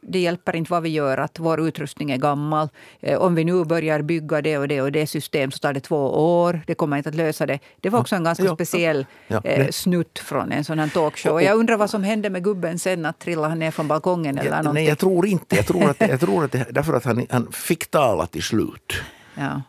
det 0.00 0.18
hjälper 0.18 0.56
inte 0.56 0.72
vad 0.72 0.82
vi 0.82 0.88
gör 0.88 1.18
att 1.18 1.38
vår 1.38 1.68
utrustning 1.68 2.10
är 2.10 2.16
gammal. 2.16 2.68
Eh, 3.00 3.18
om 3.18 3.34
vi 3.34 3.44
nu 3.44 3.64
börjar 3.64 4.02
bygga 4.02 4.42
det 4.42 4.58
och 4.58 4.68
det 4.68 4.80
och 4.80 4.92
det 4.92 5.06
system 5.06 5.50
så 5.50 5.58
tar 5.58 5.72
det 5.72 5.80
två 5.80 5.96
år. 6.42 6.60
Det 6.66 6.74
kommer 6.74 6.96
inte 6.96 7.08
att 7.08 7.14
lösa 7.14 7.46
det. 7.46 7.58
Det 7.80 7.90
var 7.90 8.00
också 8.00 8.16
en 8.16 8.24
ganska 8.24 8.44
ja, 8.44 8.54
speciell 8.54 9.06
ja, 9.28 9.40
ja. 9.44 9.50
Eh, 9.50 9.70
snutt 9.70 10.18
från 10.18 10.52
en 10.52 10.64
sån 10.64 10.78
här 10.78 10.88
talkshow. 10.88 11.32
Och 11.32 11.42
jag 11.42 11.56
undrar 11.56 11.76
vad 11.76 11.90
som 11.90 12.02
hände 12.04 12.30
med 12.30 12.44
gubben 12.44 12.78
sen. 12.78 13.06
Att 13.06 13.18
trilla 13.18 13.48
han 13.48 13.58
ner 13.58 13.70
från 13.70 13.88
balkongen 13.88 14.38
eller 14.38 14.50
någonting? 14.50 14.74
Nej, 14.74 14.84
jag 14.84 14.98
tror 14.98 15.26
inte. 15.26 15.56
Jag 15.56 15.66
tror 15.66 15.90
att, 15.90 16.00
jag 16.00 16.20
tror 16.20 16.44
att 16.44 16.52
det, 16.52 16.66
därför 16.70 16.92
att 16.94 17.04
han, 17.04 17.26
han 17.30 17.52
fick 17.52 17.90
tala 17.90 18.26
till 18.26 18.42
slut. 18.42 18.94
Ja. 19.34 19.62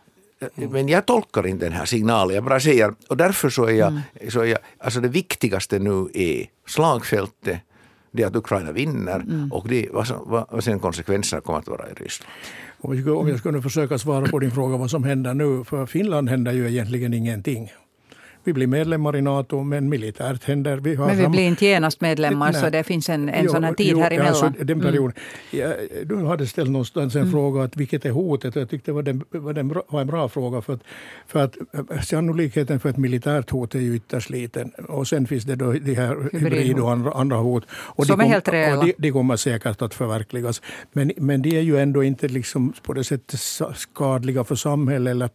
Men 0.55 0.89
jag 0.89 1.05
tolkar 1.05 1.47
inte 1.47 1.65
den 1.65 1.73
här 1.73 1.85
signalen. 1.85 2.35
Jag 2.35 2.43
bara 2.43 2.59
säger, 2.59 2.93
och 3.09 3.17
därför 3.17 3.49
så 3.49 3.65
är 3.65 3.73
jag, 3.73 3.87
mm. 3.87 4.01
så 4.29 4.41
är 4.41 4.45
jag 4.45 4.59
alltså 4.77 4.99
det 4.99 5.07
viktigaste 5.07 5.79
nu 5.79 6.09
är 6.13 6.45
slagfältet 6.67 7.59
det 8.13 8.23
är 8.23 8.27
att 8.27 8.35
Ukraina 8.35 8.71
vinner 8.71 9.19
mm. 9.19 9.51
och 9.51 9.67
det, 9.67 9.89
vad, 9.91 10.07
vad, 10.25 10.45
vad 10.49 10.63
sen 10.63 10.79
konsekvenserna 10.79 11.41
kommer 11.41 11.59
att 11.59 11.67
vara 11.67 11.89
i 11.89 11.93
Ryssland. 11.93 12.31
Om 13.17 13.27
jag 13.27 13.39
skulle 13.39 13.61
försöka 13.61 13.97
svara 13.97 14.25
på 14.25 14.39
din 14.39 14.51
fråga 14.51 14.77
vad 14.77 14.89
som 14.91 15.03
händer 15.03 15.33
nu. 15.33 15.63
För 15.63 15.85
Finland 15.85 16.29
händer 16.29 16.51
ju 16.51 16.67
egentligen 16.67 17.13
ingenting. 17.13 17.71
Vi 18.43 18.53
blir 18.53 18.67
medlemmar 18.67 19.15
i 19.15 19.21
Nato, 19.21 19.63
men 19.63 19.89
militärt 19.89 20.43
händer... 20.43 20.77
Vi 20.77 20.95
har 20.95 21.07
men 21.07 21.17
vi 21.17 21.27
blir 21.27 21.43
inte 21.43 21.65
genast 21.65 22.01
medlemmar, 22.01 22.51
Nej. 22.51 22.61
så 22.61 22.69
det 22.69 22.83
finns 22.83 23.09
en, 23.09 23.29
en 23.29 23.45
jo, 23.45 23.51
sån 23.51 23.63
här 23.63 23.73
tid 23.73 23.87
jo, 23.91 23.99
här 23.99 24.11
emellan. 24.11 24.27
Alltså, 24.27 24.49
den 24.49 24.69
mm. 24.69 24.81
perioden. 24.81 25.13
Mm. 25.51 25.69
Ja, 25.69 26.03
du 26.05 26.25
hade 26.25 26.47
ställt 26.47 26.69
någonstans 26.69 27.15
en 27.15 27.21
mm. 27.21 27.31
fråga, 27.31 27.63
att 27.63 27.77
vilket 27.77 28.05
är 28.05 28.11
hotet? 28.11 28.55
Jag 28.55 28.69
tyckte 28.69 28.91
det 28.91 28.95
var, 28.95 29.03
den, 29.03 29.23
var, 29.29 29.53
den 29.53 29.73
var 29.87 30.01
en 30.01 30.07
bra 30.07 30.29
fråga. 30.29 30.61
För 30.61 30.73
att, 30.73 30.81
för 31.27 31.39
att 31.39 31.57
eh, 31.91 32.01
sannolikheten 32.01 32.79
för 32.79 32.89
ett 32.89 32.97
militärt 32.97 33.49
hot 33.49 33.75
är 33.75 33.79
ju 33.79 33.95
ytterst 33.95 34.29
liten. 34.29 34.69
Och 34.69 35.07
sen 35.07 35.27
finns 35.27 35.43
det 35.43 35.55
då 35.55 35.71
de 35.71 35.95
här 35.95 36.29
hybrid 36.31 36.79
och 36.79 36.91
andra, 36.91 37.11
andra 37.11 37.37
hot. 37.37 37.65
Och 37.71 38.05
Som 38.05 38.19
de 38.19 38.25
är 38.25 38.29
helt 38.29 38.47
reella. 38.47 38.79
Och 38.79 38.85
de, 38.85 38.93
de 38.97 39.11
kommer 39.11 39.35
säkert 39.35 39.81
att 39.81 39.93
förverkligas. 39.93 40.61
Men, 40.91 41.11
men 41.17 41.41
de 41.41 41.57
är 41.57 41.61
ju 41.61 41.77
ändå 41.77 42.03
inte 42.03 42.27
liksom 42.27 42.73
på 42.81 42.93
det 42.93 43.03
sättet 43.03 43.39
skadliga 43.75 44.43
för 44.43 44.55
samhället. 44.55 45.11
Eller, 45.11 45.29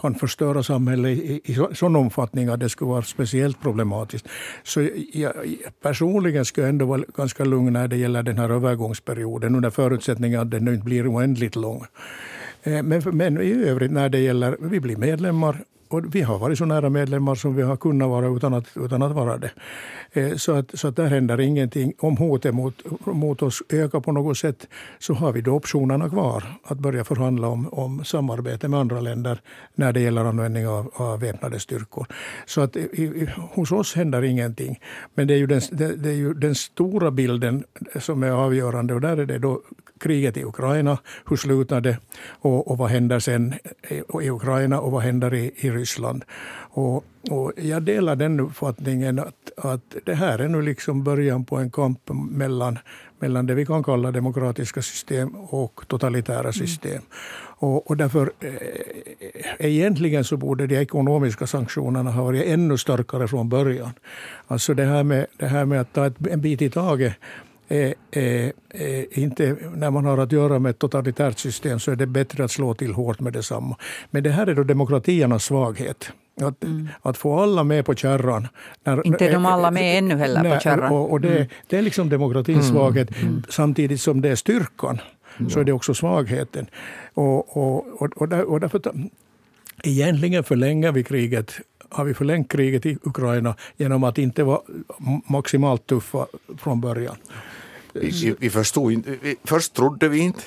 kan 0.00 0.14
förstöra 0.14 0.62
samhället 0.62 1.18
i, 1.18 1.40
i 1.44 1.56
sån 1.74 1.96
omfattning 1.96 2.48
att 2.48 2.60
det 2.60 2.68
skulle 2.68 2.90
vara 2.90 3.02
speciellt 3.02 3.60
problematiskt. 3.60 4.28
Så 4.62 4.88
jag, 5.12 5.32
personligen 5.82 6.44
skulle 6.44 6.66
jag 6.66 6.68
ändå 6.68 6.86
vara 6.86 7.02
ganska 7.16 7.44
lugn 7.44 7.72
när 7.72 7.88
det 7.88 7.96
gäller 7.96 8.22
den 8.22 8.38
här 8.38 8.50
övergångsperioden 8.50 9.54
under 9.54 9.70
förutsättning 9.70 10.34
att 10.34 10.50
den 10.50 10.68
inte 10.68 10.84
blir 10.84 11.12
oändligt 11.12 11.56
lång. 11.56 11.84
Eh, 12.62 12.82
men, 12.82 13.02
men 13.12 13.40
i 13.40 13.52
övrigt 13.52 13.92
när 13.92 14.08
det 14.08 14.18
gäller, 14.18 14.56
vi 14.60 14.80
blir 14.80 14.96
medlemmar 14.96 15.56
och 15.90 16.14
vi 16.14 16.22
har 16.22 16.38
varit 16.38 16.58
så 16.58 16.64
nära 16.64 16.90
medlemmar 16.90 17.34
som 17.34 17.56
vi 17.56 17.62
har 17.62 17.76
kunnat 17.76 18.08
vara 18.08 18.26
utan 18.36 18.54
att, 18.54 18.66
utan 18.76 19.02
att 19.02 19.12
vara 19.12 19.38
det. 19.38 19.50
Eh, 20.12 20.36
så 20.36 20.52
att, 20.52 20.78
så 20.78 20.88
att 20.88 20.96
där 20.96 21.06
händer 21.06 21.40
ingenting. 21.40 21.92
Om 21.98 22.16
hotet 22.16 22.54
mot, 22.54 22.74
mot 23.06 23.42
oss 23.42 23.62
ökar 23.68 24.00
på 24.00 24.12
något 24.12 24.38
sätt 24.38 24.66
så 24.98 25.14
har 25.14 25.32
vi 25.32 25.40
då 25.40 25.52
optionerna 25.52 26.08
kvar 26.08 26.44
att 26.64 26.78
börja 26.78 27.04
förhandla 27.04 27.48
om, 27.48 27.68
om 27.68 28.04
samarbete 28.04 28.68
med 28.68 28.80
andra 28.80 29.00
länder 29.00 29.40
när 29.74 29.92
det 29.92 30.00
gäller 30.00 30.24
användning 30.24 30.68
av, 30.68 30.90
av 30.94 31.20
väpnade 31.20 31.60
styrkor. 31.60 32.06
Så 32.46 32.60
att 32.60 32.76
i, 32.76 33.28
hos 33.52 33.72
oss 33.72 33.94
händer 33.94 34.22
ingenting. 34.22 34.80
Men 35.14 35.26
det 35.26 35.34
är, 35.34 35.38
ju 35.38 35.46
den, 35.46 35.60
det, 35.72 35.96
det 35.96 36.08
är 36.08 36.14
ju 36.14 36.34
den 36.34 36.54
stora 36.54 37.10
bilden 37.10 37.64
som 38.00 38.22
är 38.22 38.30
avgörande 38.30 38.94
och 38.94 39.00
där 39.00 39.16
är 39.16 39.26
det 39.26 39.38
då 39.38 39.60
kriget 40.00 40.36
i 40.36 40.44
Ukraina. 40.44 40.98
Hur 41.28 41.36
slutar 41.36 41.80
det? 41.80 41.98
Och, 42.40 42.70
och 42.70 42.78
vad 42.78 42.90
händer 42.90 43.18
sen 43.18 43.54
i 44.22 44.30
Ukraina 44.30 44.80
och 44.80 44.92
vad 44.92 45.02
händer 45.02 45.34
i, 45.34 45.52
i 45.56 45.70
Ryssland? 45.80 46.24
Och, 46.72 47.04
och 47.30 47.52
jag 47.56 47.82
delar 47.82 48.16
den 48.16 48.40
uppfattningen 48.40 49.18
att, 49.18 49.50
att 49.56 49.96
det 50.04 50.14
här 50.14 50.38
är 50.38 50.48
nu 50.48 50.62
liksom 50.62 51.04
början 51.04 51.44
på 51.44 51.56
en 51.56 51.70
kamp 51.70 52.10
mellan, 52.30 52.78
mellan 53.18 53.46
det 53.46 53.54
vi 53.54 53.66
kan 53.66 53.84
kalla 53.84 54.10
demokratiska 54.10 54.82
system 54.82 55.34
och 55.34 55.80
totalitära 55.88 56.40
mm. 56.40 56.52
system. 56.52 56.92
Mm. 56.92 57.02
Och, 57.62 57.90
och 57.90 57.96
därför 57.96 58.32
eh, 58.40 59.66
egentligen 59.66 60.24
så 60.24 60.36
borde 60.36 60.66
de 60.66 60.76
ekonomiska 60.76 61.46
sanktionerna 61.46 62.10
ha 62.10 62.24
varit 62.24 62.46
ännu 62.46 62.78
starkare 62.78 63.28
från 63.28 63.48
början. 63.48 63.92
Alltså 64.46 64.74
det 64.74 64.84
här 64.84 65.04
med, 65.04 65.26
det 65.36 65.46
här 65.46 65.64
med 65.64 65.80
att 65.80 65.92
ta 65.92 66.06
ett, 66.06 66.26
en 66.26 66.40
bit 66.40 66.62
i 66.62 66.70
taget 66.70 67.14
är, 67.70 67.94
är, 68.10 68.52
är 68.70 69.18
inte, 69.18 69.56
när 69.74 69.90
man 69.90 70.04
har 70.04 70.18
att 70.18 70.32
göra 70.32 70.58
med 70.58 70.70
ett 70.70 70.78
totalitärt 70.78 71.38
system 71.38 71.78
så 71.78 71.90
är 71.90 71.96
det 71.96 72.06
bättre 72.06 72.44
att 72.44 72.50
slå 72.50 72.74
till 72.74 72.92
hårt 72.92 73.20
med 73.20 73.32
detsamma. 73.32 73.76
Men 74.10 74.22
det 74.22 74.30
här 74.30 74.46
är 74.46 74.54
då 74.54 74.62
demokratiernas 74.64 75.44
svaghet. 75.44 76.12
Att, 76.42 76.64
mm. 76.64 76.88
att 77.02 77.16
få 77.16 77.40
alla 77.40 77.64
med 77.64 77.84
på 77.84 77.94
kärran. 77.94 78.48
När, 78.84 79.06
inte 79.06 79.26
är 79.26 79.32
de 79.32 79.46
alla 79.46 79.70
med 79.70 79.98
ännu 79.98 80.16
heller 80.16 80.42
nej, 80.42 80.54
på 80.54 80.60
kärran. 80.60 80.92
Och, 80.92 81.10
och 81.10 81.20
det, 81.20 81.36
mm. 81.36 81.48
det 81.66 81.78
är 81.78 81.82
liksom 81.82 82.08
demokratins 82.08 82.70
mm. 82.70 82.76
svaghet. 82.76 83.22
Mm. 83.22 83.42
Samtidigt 83.48 84.00
som 84.00 84.20
det 84.20 84.28
är 84.28 84.36
styrkan 84.36 85.00
så 85.48 85.60
är 85.60 85.64
det 85.64 85.72
också 85.72 85.94
svagheten. 85.94 86.66
Och, 87.14 87.56
och, 87.56 88.02
och, 88.02 88.16
och, 88.16 88.28
där, 88.28 88.44
och 88.44 88.60
därför, 88.60 88.80
egentligen 89.82 90.44
förlänger 90.44 90.92
vi 90.92 91.04
kriget 91.04 91.60
har 91.90 92.04
vi 92.04 92.14
förlängt 92.14 92.52
kriget 92.52 92.86
i 92.86 92.98
Ukraina 93.02 93.54
genom 93.76 94.04
att 94.04 94.18
inte 94.18 94.42
vara 94.42 94.60
maximalt 95.26 95.86
tuffa 95.86 96.26
från 96.58 96.80
början. 96.80 97.16
Vi, 97.92 98.34
vi 98.38 98.50
förstod 98.50 98.92
inte, 98.92 99.18
vi, 99.22 99.36
först 99.44 99.74
trodde 99.74 100.08
vi 100.08 100.18
inte 100.18 100.42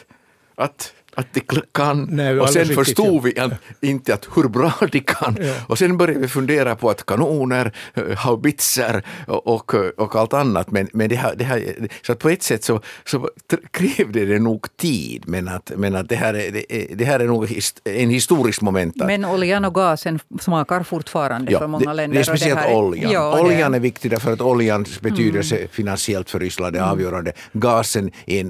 att 0.56 0.94
att 1.16 1.34
de 1.34 1.41
kan. 1.72 2.07
Nej, 2.11 2.39
och 2.39 2.49
sen 2.49 2.66
förstod 2.66 3.24
vi 3.24 3.34
inte 3.82 4.14
att 4.14 4.28
hur 4.36 4.47
bra 4.47 4.74
de 4.91 4.99
kan. 4.99 5.38
Ja. 5.39 5.53
Och 5.68 5.78
sen 5.78 5.97
började 5.97 6.20
vi 6.20 6.28
fundera 6.28 6.76
på 6.76 6.89
att 6.89 7.05
kanoner, 7.05 7.72
eh, 7.93 8.18
haubitser 8.18 9.03
och, 9.28 9.47
och, 9.47 9.74
och 9.97 10.16
allt 10.16 10.34
annat. 10.34 10.72
Men, 10.72 10.88
men 10.93 11.09
det 11.09 11.16
här, 11.16 11.36
det 11.36 11.43
här, 11.43 11.88
så 12.05 12.11
att 12.11 12.20
på 12.20 12.30
ett 12.30 12.43
sätt 12.43 12.64
så, 12.64 12.82
så 13.05 13.30
krävde 13.72 14.26
det 14.26 14.39
nog 14.39 14.78
tid. 14.78 15.24
Men 15.28 15.47
att, 15.47 15.72
men 15.78 15.95
att 15.95 16.09
det, 16.09 16.16
här 16.16 16.34
är, 16.34 16.51
det, 16.51 16.95
det 16.95 17.05
här 17.05 17.20
är 17.20 17.28
nog 17.28 17.64
en 17.84 18.09
historisk 18.09 18.61
moment. 18.61 18.95
Men 18.95 19.26
oljan 19.26 19.66
och 19.66 19.76
gasen 19.76 20.20
smakar 20.41 20.84
fortfarande 20.84 21.51
ja, 21.51 21.59
för 21.59 21.68
många 21.68 21.86
det, 21.86 21.93
länder. 21.93 22.16
Det 22.16 22.22
är 22.22 22.24
speciellt 22.24 22.61
det 22.61 22.76
oljan. 22.76 23.11
Ja, 23.11 23.41
oljan 23.41 23.74
är 23.74 23.80
viktig 23.80 24.11
därför 24.11 24.34
att 24.34 24.41
oljans 24.41 25.01
betydelse 25.01 25.55
mm. 25.55 25.68
finansiellt 25.72 26.30
för 26.30 26.39
Ryssland 26.39 26.76
är 26.76 26.80
mm. 26.80 26.91
avgörande. 26.91 27.32
Gasen 27.53 28.11
är 28.26 28.39
en, 28.41 28.49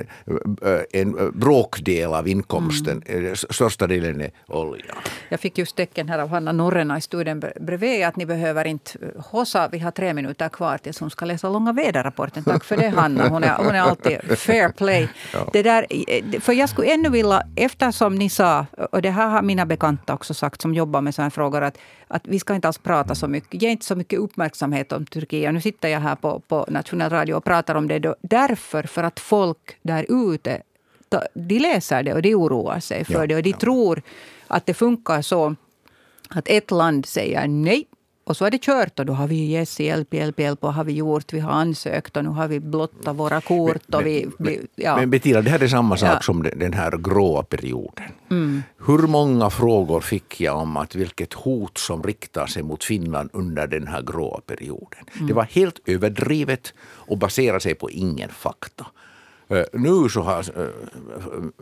eh, 0.66 1.02
en 1.02 1.32
bråkdel 1.40 2.14
av 2.14 2.28
inkomsten 2.28 2.53
inkomsten, 2.54 3.04
mm. 3.06 3.36
största 3.36 3.88
delen 3.88 4.22
är 4.22 4.32
olja. 4.48 4.96
Jag 5.30 5.40
fick 5.40 5.58
just 5.58 5.76
tecken 5.76 6.10
här 6.10 6.20
av 6.20 6.30
Hanna 6.30 6.52
Norrena 6.52 6.98
i 6.98 7.02
studion 7.02 7.44
bredvid 7.62 8.06
att 8.06 8.16
ni 8.16 8.26
behöver 8.26 8.66
inte 8.66 8.92
hossa. 9.18 9.70
Vi 9.72 9.80
har 9.80 9.92
tre 9.92 10.14
minuter 10.14 10.50
kvar 10.50 10.78
tills 10.78 11.00
hon 11.00 11.10
ska 11.10 11.26
läsa 11.26 11.50
långa 11.50 11.74
väderrapporten. 11.74 12.44
Tack 12.44 12.64
för 12.64 12.78
det 12.78 12.90
Hanna. 12.96 13.30
Hon 13.30 13.44
är, 13.44 13.56
hon 13.58 13.76
är 13.76 13.82
alltid 13.82 14.38
fair 14.38 14.72
play. 14.72 15.10
Ja. 15.34 15.50
Det 15.54 15.64
där, 15.64 16.40
för 16.40 16.54
jag 16.54 16.70
skulle 16.70 16.94
ännu 16.94 17.10
vilja, 17.10 17.44
eftersom 17.56 18.16
ni 18.16 18.30
sa, 18.30 18.66
och 18.92 19.02
det 19.02 19.10
här 19.10 19.28
har 19.28 19.42
mina 19.42 19.66
bekanta 19.66 20.14
också 20.14 20.34
sagt 20.34 20.62
som 20.62 20.74
jobbar 20.74 21.02
med 21.02 21.16
sådana 21.16 21.26
här 21.26 21.32
frågor, 21.32 21.62
att, 21.62 21.78
att 22.08 22.28
vi 22.28 22.40
ska 22.40 22.56
inte 22.56 22.68
alls 22.68 22.78
prata 22.78 23.16
så 23.16 23.28
mycket, 23.28 23.62
ge 23.62 23.70
inte 23.70 23.86
så 23.86 23.96
mycket 23.96 24.20
uppmärksamhet 24.20 24.92
om 24.92 25.06
Turkiet. 25.06 25.54
Nu 25.54 25.62
sitter 25.62 25.90
jag 25.90 26.00
här 26.00 26.16
på, 26.16 26.40
på 26.40 26.66
nationell 26.70 27.10
radio 27.10 27.34
och 27.34 27.44
pratar 27.44 27.76
om 27.76 27.88
det 27.88 28.00
då, 28.00 28.16
därför 28.22 28.84
för 28.84 29.04
att 29.04 29.20
folk 29.20 29.78
där 29.82 30.06
ute 30.10 30.62
de 31.34 31.60
läser 31.60 32.04
det 32.04 32.14
och 32.14 32.22
de 32.22 32.36
oroar 32.36 32.80
sig 32.80 33.06
för 33.06 33.14
ja, 33.14 33.28
det. 33.28 33.36
Och 33.36 33.44
de 33.44 33.50
ja. 33.50 33.58
tror 33.58 34.02
att 34.48 34.66
det 34.66 34.74
funkar 34.74 35.22
så 35.22 35.56
att 36.30 36.50
ett 36.50 36.72
land 36.72 37.06
säger 37.06 37.48
nej 37.48 37.88
och 38.26 38.38
så 38.38 38.46
är 38.46 38.52
det 38.52 38.62
kört 38.62 39.00
och 39.00 39.06
då 39.06 39.14
har 39.14 39.28
vi 39.28 39.46
Jesse, 39.46 39.84
hjälp, 39.84 40.14
hjälp, 40.14 40.40
hjälp. 40.40 40.64
Och 40.64 40.74
har 40.74 40.84
vi 40.84 40.94
gjort, 40.94 41.34
vi 41.34 41.40
har 41.40 41.52
ansökt 41.52 42.18
och 42.18 42.24
nu 42.24 42.30
har 42.30 42.48
vi 42.48 42.60
blottat 42.60 43.16
våra 43.16 43.42
kort. 43.42 43.94
Och 43.94 44.06
vi, 44.06 44.28
men, 44.38 44.48
vi, 44.48 44.68
ja. 44.76 44.96
men 44.96 45.10
Bettina, 45.10 45.42
det 45.42 45.50
här 45.50 45.64
är 45.64 45.68
samma 45.68 45.98
sak 45.98 46.10
ja. 46.10 46.20
som 46.22 46.44
den 46.56 46.74
här 46.74 46.98
gråa 46.98 47.44
perioden. 47.44 48.12
Mm. 48.32 48.64
Hur 48.86 49.08
många 49.08 49.50
frågor 49.50 50.02
fick 50.02 50.42
jag 50.42 50.58
om 50.58 50.78
att 50.78 50.96
vilket 50.96 51.34
hot 51.34 51.78
som 51.78 52.04
riktar 52.04 52.46
sig 52.46 52.64
mot 52.64 52.84
Finland 52.84 53.30
under 53.34 53.68
den 53.68 53.88
här 53.88 54.02
gråa 54.02 54.42
perioden? 54.42 55.06
Mm. 55.14 55.28
Det 55.28 55.34
var 55.34 55.44
helt 55.44 55.80
överdrivet 55.86 56.74
och 56.82 57.18
baserade 57.18 57.60
sig 57.60 57.76
på 57.76 57.90
ingen 57.90 58.30
fakta. 58.30 58.86
Eh, 59.54 59.66
nu 59.74 60.10
så 60.10 60.22
har 60.22 60.40
eh, 60.40 60.68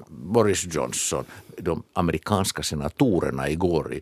Boris 0.07 0.75
Johnson, 0.75 1.25
de 1.57 1.83
amerikanska 1.93 2.63
senatorerna 2.63 3.49
igår 3.49 3.99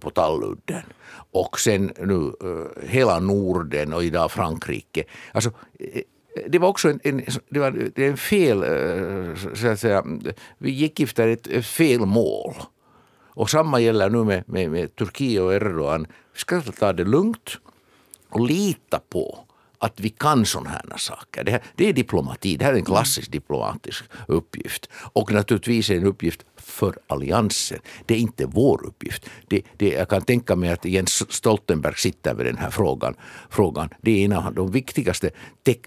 på 0.00 0.10
Talludden 0.10 0.82
och 1.32 1.60
sen 1.60 1.92
nu 1.98 2.32
eh, 2.42 2.88
hela 2.88 3.20
Norden 3.20 3.92
och 3.92 4.04
idag 4.04 4.30
Frankrike. 4.30 5.04
Alltså, 5.32 5.50
det 6.48 6.58
var 6.58 6.68
också 6.68 6.90
en, 6.90 7.00
en, 7.04 7.22
det 7.48 7.58
var 7.58 7.90
en 7.94 8.16
fel, 8.16 8.64
så 9.54 9.68
att 9.68 9.80
säga, 9.80 10.04
vi 10.58 10.70
gick 10.70 11.00
efter 11.00 11.28
ett 11.28 11.66
fel 11.66 12.00
mål. 12.06 12.54
Och 13.36 13.50
samma 13.50 13.80
gäller 13.80 14.10
nu 14.10 14.24
med, 14.24 14.44
med, 14.46 14.70
med 14.70 14.96
Turkiet 14.96 15.42
och 15.42 15.54
Erdogan. 15.54 16.06
Vi 16.32 16.38
ska 16.38 16.60
ta 16.60 16.92
det 16.92 17.04
lugnt 17.04 17.58
och 18.28 18.40
lita 18.40 19.00
på 19.08 19.45
att 19.86 20.00
vi 20.00 20.08
kan 20.08 20.46
sådana 20.46 20.70
här 20.70 20.96
saker. 20.96 21.44
Det, 21.44 21.50
här, 21.50 21.62
det 21.76 21.88
är 21.88 21.92
diplomati, 21.92 22.56
det 22.56 22.64
här 22.64 22.72
är 22.72 22.76
en 22.76 22.84
klassisk 22.84 23.32
diplomatisk 23.32 24.04
uppgift. 24.28 24.88
Och 25.12 25.32
naturligtvis 25.32 25.90
en 25.90 26.04
uppgift 26.04 26.44
för 26.56 26.98
alliansen. 27.06 27.78
Det 28.06 28.14
är 28.14 28.18
inte 28.18 28.46
vår 28.46 28.86
uppgift. 28.86 29.30
Det, 29.48 29.62
det, 29.76 29.88
jag 29.88 30.08
kan 30.08 30.22
tänka 30.22 30.56
mig 30.56 30.70
att 30.70 30.84
Jens 30.84 31.32
Stoltenberg 31.32 31.94
sitter 31.96 32.34
vid 32.34 32.46
den 32.46 32.58
här 32.58 32.70
frågan. 32.70 33.14
frågan. 33.50 33.88
Det 34.00 34.10
är 34.10 34.24
en 34.24 34.32
av 34.32 34.54
de 34.54 34.70
viktigaste 34.70 35.30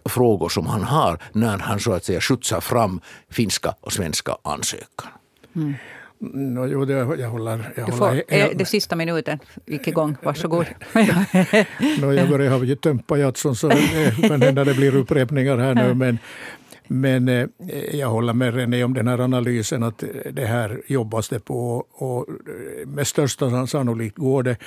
frågor 0.06 0.50
som 0.50 0.68
han 0.68 0.84
har 0.84 1.20
när 1.34 1.58
han 1.58 1.80
så 1.80 1.94
att 1.94 2.06
säga 2.06 2.22
skjutsar 2.22 2.62
fram 2.62 3.02
finska 3.30 3.76
och 3.82 3.94
svenska 3.94 4.38
ansökan. 4.44 5.12
Mm. 5.56 5.74
No, 6.22 6.68
jo, 6.68 6.86
det, 6.86 6.94
jag 6.94 7.30
håller... 7.30 7.72
Jag 7.76 7.88
du 7.88 7.92
får, 7.92 8.08
håller, 8.08 8.24
jag, 8.28 8.58
det 8.58 8.66
sista 8.66 8.96
minuten 8.96 9.40
gick 9.66 9.88
igång. 9.88 10.16
Varsågod. 10.24 10.66
no, 12.02 12.14
jag 12.14 12.30
börjar 12.30 12.52
ha 12.52 12.76
tömt 12.76 13.08
pajatson 13.08 13.56
så 13.56 13.68
det 13.68 14.28
kan 14.28 14.42
hända 14.42 14.64
det 14.64 14.74
blir 14.74 14.96
upprepningar 14.96 15.58
här 15.58 15.76
nu. 15.76 15.94
Men, 15.94 16.18
men 16.92 17.28
eh, 17.28 17.48
jag 17.92 18.10
håller 18.10 18.34
med 18.34 18.54
René 18.54 18.84
om 18.84 18.94
den 18.94 19.08
här 19.08 19.20
analysen 19.20 19.84
att 19.84 20.04
det 20.32 20.46
här 20.46 20.82
jobbas 20.88 21.30
det 21.30 21.40
på 21.40 21.86
och 21.92 22.26
med 22.88 23.08
största 23.08 23.68
sannolikhet 23.68 24.16
går 24.16 24.44
det. 24.44 24.58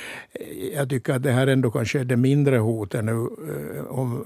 Jag 0.75 0.89
tycker 0.91 1.13
att 1.13 1.23
det 1.23 1.33
här 1.33 1.47
ändå 1.47 1.71
kanske 1.71 2.01
är 2.01 2.05
det 2.05 2.17
mindre 2.17 2.57
hotet 2.57 3.05
nu 3.05 3.13
eh, 3.13 3.85
om, 3.85 4.25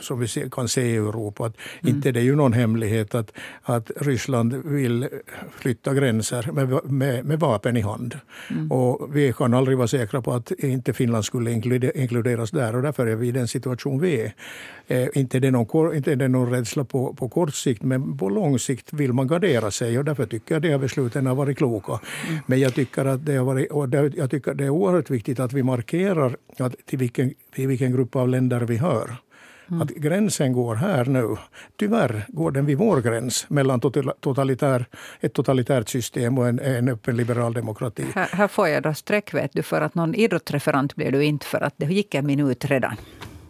som 0.00 0.20
vi 0.20 0.26
kan 0.50 0.68
se 0.68 0.82
i 0.82 0.96
Europa. 0.96 1.46
Att 1.46 1.56
mm. 1.82 1.96
Inte 1.96 2.12
det 2.12 2.20
är 2.20 2.24
ju 2.24 2.36
någon 2.36 2.52
hemlighet 2.52 3.14
att, 3.14 3.32
att 3.62 3.90
Ryssland 3.96 4.54
vill 4.54 5.08
flytta 5.56 5.94
gränser 5.94 6.50
med, 6.52 6.92
med, 6.92 7.24
med 7.24 7.40
vapen 7.40 7.76
i 7.76 7.80
hand. 7.80 8.18
Mm. 8.50 8.72
Och 8.72 9.16
vi 9.16 9.32
kan 9.32 9.54
aldrig 9.54 9.78
vara 9.78 9.88
säkra 9.88 10.22
på 10.22 10.32
att 10.32 10.50
inte 10.50 10.92
Finland 10.92 11.24
skulle 11.24 11.52
inkluderas 11.94 12.50
där 12.50 12.76
och 12.76 12.82
därför 12.82 13.06
är 13.06 13.16
vi 13.16 13.28
i 13.28 13.32
den 13.32 13.48
situation 13.48 14.00
vi 14.00 14.20
är. 14.20 14.34
Eh, 14.86 15.08
inte 15.14 15.38
är 15.38 15.40
det 15.40 15.50
någon, 15.50 15.96
inte 15.96 16.12
är 16.12 16.16
det 16.16 16.28
någon 16.28 16.50
rädsla 16.50 16.84
på 16.84 17.01
på, 17.08 17.28
kort 17.28 17.54
sikt, 17.54 17.82
men 17.82 18.18
på 18.18 18.28
lång 18.28 18.58
sikt 18.58 18.92
vill 18.92 19.12
man 19.12 19.26
gardera 19.26 19.70
sig 19.70 19.98
och 19.98 20.04
därför 20.04 20.26
tycker 20.26 20.54
jag 20.54 20.64
att 20.64 20.70
de 20.70 20.78
besluten 20.78 21.26
har 21.26 21.34
varit 21.34 21.58
kloka. 21.58 22.00
Mm. 22.28 22.40
Men 22.46 22.60
jag 22.60 22.74
tycker 22.74 23.04
att 23.04 23.26
det 23.26 23.36
har 23.36 23.44
varit, 23.44 23.70
och 23.70 23.88
det, 23.88 24.12
jag 24.16 24.30
tycker 24.30 24.54
det 24.54 24.64
är 24.64 24.70
oerhört 24.70 25.10
viktigt 25.10 25.40
att 25.40 25.52
vi 25.52 25.62
markerar 25.62 26.36
att 26.58 26.74
till, 26.86 26.98
vilken, 26.98 27.34
till 27.54 27.68
vilken 27.68 27.92
grupp 27.92 28.16
av 28.16 28.28
länder 28.28 28.60
vi 28.60 28.76
hör. 28.76 29.16
Mm. 29.68 29.82
Att 29.82 29.88
gränsen 29.88 30.52
går 30.52 30.74
här 30.74 31.04
nu. 31.04 31.36
Tyvärr 31.76 32.24
går 32.28 32.50
den 32.50 32.66
vid 32.66 32.78
vår 32.78 33.00
gräns 33.00 33.50
mellan 33.50 33.80
totalitär, 34.20 34.84
ett 35.20 35.32
totalitärt 35.32 35.88
system 35.88 36.38
och 36.38 36.48
en, 36.48 36.58
en 36.58 36.88
öppen 36.88 37.16
liberal 37.16 37.52
demokrati. 37.52 38.04
Här, 38.14 38.28
här 38.32 38.48
får 38.48 38.68
jag 38.68 38.82
då 38.82 38.94
streck 38.94 39.34
vet 39.34 39.50
du, 39.52 39.62
för 39.62 39.80
att 39.80 39.94
någon 39.94 40.14
idrottsreferent 40.14 40.94
blir 40.94 41.12
du 41.12 41.24
inte 41.24 41.46
för 41.46 41.60
att 41.60 41.74
det 41.76 41.86
gick 41.86 42.14
en 42.14 42.26
minut 42.26 42.64
redan. 42.64 42.96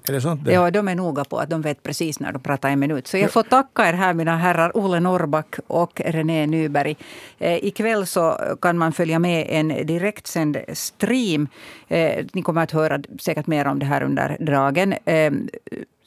Är 0.08 0.12
det 0.12 0.20
sant? 0.20 0.44
Det? 0.44 0.52
Ja, 0.52 0.70
de 0.70 0.88
är 0.88 0.94
noga 0.94 1.24
på 1.24 1.38
att 1.38 1.50
de 1.50 1.62
vet 1.62 1.82
precis 1.82 2.20
när 2.20 2.32
de 2.32 2.38
pratar 2.38 2.70
en 2.70 2.80
minut. 2.80 3.06
Så 3.06 3.18
jag 3.18 3.30
får 3.30 3.42
tacka 3.42 3.88
er 3.88 3.92
här, 3.92 4.14
mina 4.14 4.36
herrar 4.36 4.76
Ole 4.76 5.00
Norrback 5.00 5.54
och 5.66 6.00
René 6.04 6.46
Nyberg. 6.46 6.96
Eh, 7.38 7.64
ikväll 7.64 8.06
så 8.06 8.56
kan 8.60 8.78
man 8.78 8.92
följa 8.92 9.18
med 9.18 9.46
en 9.48 9.68
direktsänd 9.68 10.58
stream. 10.72 11.48
Eh, 11.88 12.24
ni 12.32 12.42
kommer 12.42 12.62
att 12.62 12.70
höra 12.70 13.00
säkert 13.20 13.46
mer 13.46 13.66
om 13.66 13.78
det 13.78 13.86
här 13.86 14.02
under 14.02 14.36
dagen. 14.40 14.94
Eh, 15.04 15.32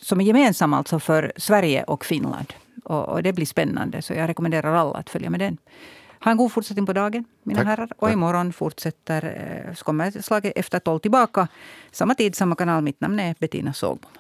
som 0.02 0.22
är 0.22 0.26
gemensam 0.26 0.74
alltså 0.74 1.00
för 1.00 1.32
Sverige 1.38 1.84
och 1.84 2.06
Finland. 2.06 2.54
Och, 2.84 3.10
och 3.10 3.24
det 3.24 3.34
blir 3.34 3.46
spännande, 3.46 4.02
så 4.02 4.14
jag 4.14 4.30
rekommenderar 4.30 4.76
alla 4.76 4.94
att 4.94 5.10
följa 5.10 5.30
med 5.30 5.40
den. 5.40 5.58
Ha 6.26 6.32
en 6.32 6.38
god 6.38 6.52
fortsättning 6.52 6.86
på 6.86 6.94
dagen, 6.94 7.26
mina 7.44 7.60
Tack. 7.60 7.68
herrar. 7.68 7.90
Och 7.98 8.12
imorgon 8.12 8.54
fortsätter, 8.54 9.24
eh, 9.68 9.74
så 9.74 9.86
kommer 9.86 10.12
slaget 10.12 10.54
efter 10.56 10.80
tolv 10.80 11.00
tillbaka. 11.00 11.48
Samma 11.92 12.16
tid, 12.16 12.36
samma 12.36 12.56
kanal. 12.56 12.84
Mitt 12.84 13.02
namn 13.02 13.20
är 13.20 13.36
Bettina 13.40 13.74
Sågbom. 13.74 14.12